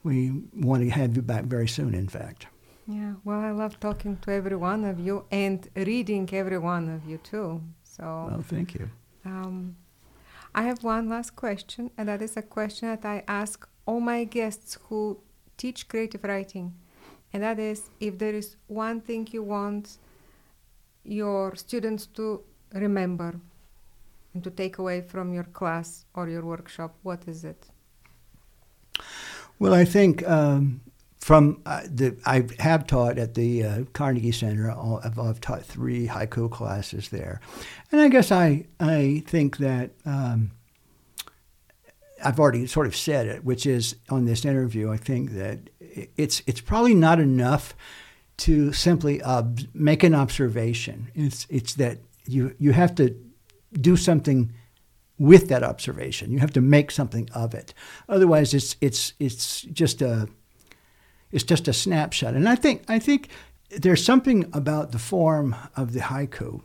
we 0.03 0.31
want 0.53 0.83
to 0.83 0.89
have 0.89 1.15
you 1.15 1.21
back 1.21 1.45
very 1.45 1.67
soon. 1.67 1.93
In 1.93 2.07
fact. 2.07 2.47
Yeah, 2.87 3.13
well, 3.23 3.39
I 3.39 3.51
love 3.51 3.79
talking 3.79 4.17
to 4.17 4.31
every 4.31 4.55
one 4.55 4.85
of 4.85 4.99
you 4.99 5.25
and 5.31 5.67
reading 5.75 6.29
every 6.31 6.59
one 6.59 6.87
of 6.89 7.09
you 7.09 7.17
too. 7.17 7.61
So, 7.83 8.03
well, 8.29 8.43
thank 8.47 8.75
you. 8.75 8.89
Um, 9.25 9.75
I 10.53 10.63
have 10.63 10.83
one 10.83 11.09
last 11.09 11.35
question, 11.35 11.89
and 11.97 12.07
that 12.09 12.21
is 12.21 12.37
a 12.37 12.43
question 12.43 12.89
that 12.89 13.03
I 13.03 13.23
ask 13.27 13.67
all 13.87 13.99
my 13.99 14.23
guests 14.23 14.77
who 14.83 15.19
teach 15.57 15.87
creative 15.87 16.23
writing, 16.23 16.75
and 17.33 17.41
that 17.41 17.59
is 17.59 17.89
if 17.99 18.19
there 18.19 18.35
is 18.35 18.55
one 18.67 19.01
thing 19.01 19.27
you 19.31 19.41
want 19.41 19.97
your 21.03 21.55
students 21.55 22.05
to 22.07 22.41
remember 22.73 23.35
and 24.33 24.43
to 24.43 24.51
take 24.51 24.77
away 24.77 25.01
from 25.01 25.33
your 25.33 25.45
class 25.45 26.05
or 26.13 26.29
your 26.29 26.45
workshop, 26.45 26.95
what 27.01 27.27
is 27.27 27.43
it? 27.43 27.67
Well, 29.57 29.73
I 29.73 29.85
think 29.85 30.27
um, 30.27 30.81
from 31.25 31.59
uh, 31.65 31.81
the 31.89 32.15
I 32.23 32.43
have 32.59 32.85
taught 32.85 33.17
at 33.17 33.33
the 33.33 33.63
uh, 33.63 33.83
Carnegie 33.93 34.31
Center. 34.31 34.69
I've, 34.69 35.17
I've, 35.17 35.41
taught 35.41 35.63
three 35.63 36.05
haiku 36.05 36.51
classes 36.51 37.09
there, 37.09 37.41
and 37.91 37.99
I 37.99 38.09
guess 38.09 38.31
I 38.31 38.67
I 38.79 39.23
think 39.25 39.57
that 39.57 39.89
um, 40.05 40.51
I've 42.23 42.39
already 42.39 42.67
sort 42.67 42.85
of 42.85 42.95
said 42.95 43.25
it, 43.25 43.43
which 43.43 43.65
is 43.65 43.95
on 44.07 44.25
this 44.25 44.45
interview. 44.45 44.91
I 44.91 44.97
think 44.97 45.31
that 45.31 45.71
it's 46.15 46.43
it's 46.45 46.61
probably 46.61 46.93
not 46.93 47.19
enough 47.19 47.73
to 48.37 48.71
simply 48.71 49.19
make 49.73 50.03
an 50.03 50.13
observation. 50.13 51.09
It's 51.15 51.47
it's 51.49 51.73
that 51.73 51.97
you 52.27 52.53
you 52.59 52.71
have 52.73 52.93
to 52.95 53.17
do 53.73 53.97
something 53.97 54.53
with 55.17 55.47
that 55.47 55.63
observation. 55.63 56.29
You 56.29 56.37
have 56.37 56.53
to 56.53 56.61
make 56.61 56.91
something 56.91 57.27
of 57.33 57.55
it. 57.55 57.73
Otherwise, 58.07 58.53
it's 58.53 58.75
it's 58.79 59.13
it's 59.17 59.63
just 59.63 60.03
a 60.03 60.29
it's 61.35 61.43
just 61.43 61.67
a 61.67 61.73
snapshot. 61.73 62.33
And 62.33 62.47
I 62.47 62.55
think 62.55 62.83
I 62.87 62.97
think 62.97 63.27
there's 63.69 64.03
something 64.03 64.49
about 64.53 64.93
the 64.93 64.99
form 64.99 65.53
of 65.75 65.91
the 65.91 65.99
haiku 65.99 66.61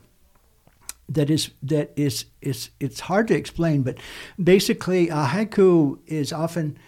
that 1.09 1.29
is 1.29 1.51
that 1.65 1.93
is 1.97 2.27
is 2.41 2.71
it's 2.79 3.01
hard 3.01 3.27
to 3.29 3.35
explain, 3.35 3.83
but 3.83 3.99
basically 4.43 5.09
a 5.09 5.25
haiku 5.27 5.99
is 6.07 6.33
often 6.33 6.79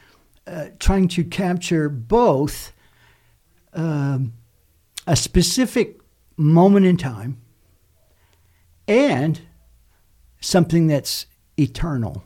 uh, 0.46 0.66
trying 0.78 1.08
to 1.08 1.24
capture 1.24 1.88
both 1.88 2.72
um, 3.72 4.32
a 5.08 5.16
specific 5.16 6.00
moment 6.36 6.86
in 6.86 6.96
time 6.96 7.40
and 8.86 9.40
something 10.40 10.86
that's 10.86 11.26
eternal, 11.58 12.22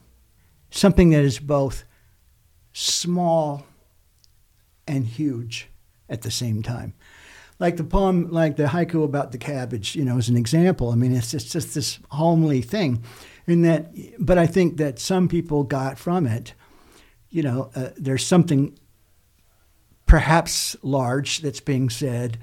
something 0.71 1.09
that 1.11 1.25
is 1.25 1.39
both 1.39 1.85
small 2.75 3.65
and 4.87 5.07
huge 5.07 5.69
at 6.09 6.23
the 6.23 6.31
same 6.31 6.63
time. 6.63 6.95
Like 7.59 7.77
the 7.77 7.85
poem, 7.85 8.31
like 8.31 8.57
the 8.57 8.65
haiku 8.65 9.05
about 9.05 9.33
the 9.33 9.39
cabbage, 9.39 9.97
you 9.97 10.05
know, 10.05 10.19
as 10.19 10.29
an 10.29 10.37
example. 10.37 10.91
I 10.91 10.95
mean, 10.95 11.15
it's 11.15 11.31
just, 11.31 11.51
just 11.53 11.75
this 11.75 11.99
homely 12.11 12.61
thing. 12.61 13.03
In 13.47 13.63
that, 13.63 13.93
but 14.19 14.39
I 14.39 14.47
think 14.47 14.77
that 14.77 14.99
some 14.99 15.29
people 15.29 15.63
got 15.63 15.99
from 15.99 16.27
it, 16.27 16.53
you 17.31 17.43
know, 17.43 17.71
uh, 17.75 17.91
there's 17.97 18.27
something 18.27 18.77
perhaps 20.05 20.77
large 20.83 21.41
that's 21.41 21.61
being 21.61 21.89
said 21.89 22.39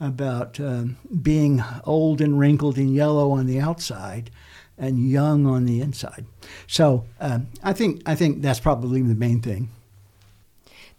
about 0.00 0.60
um, 0.60 0.96
being 1.22 1.62
old 1.84 2.20
and 2.20 2.38
wrinkled 2.38 2.76
and 2.76 2.94
yellow 2.94 3.30
on 3.30 3.46
the 3.46 3.60
outside 3.60 4.30
and 4.78 5.10
young 5.10 5.46
on 5.46 5.64
the 5.64 5.80
inside. 5.80 6.26
So 6.66 7.06
um, 7.20 7.48
I 7.62 7.72
think 7.72 8.02
I 8.06 8.14
think 8.14 8.42
that's 8.42 8.60
probably 8.60 9.02
the 9.02 9.14
main 9.14 9.40
thing. 9.40 9.70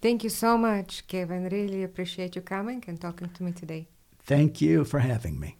Thank 0.01 0.23
you 0.23 0.29
so 0.29 0.57
much, 0.57 1.07
Kevin. 1.07 1.49
Really 1.49 1.83
appreciate 1.83 2.35
you 2.35 2.41
coming 2.41 2.83
and 2.87 2.99
talking 3.01 3.29
to 3.29 3.43
me 3.43 3.51
today. 3.51 3.87
Thank 4.19 4.61
you 4.61 4.83
for 4.83 4.99
having 4.99 5.39
me. 5.39 5.57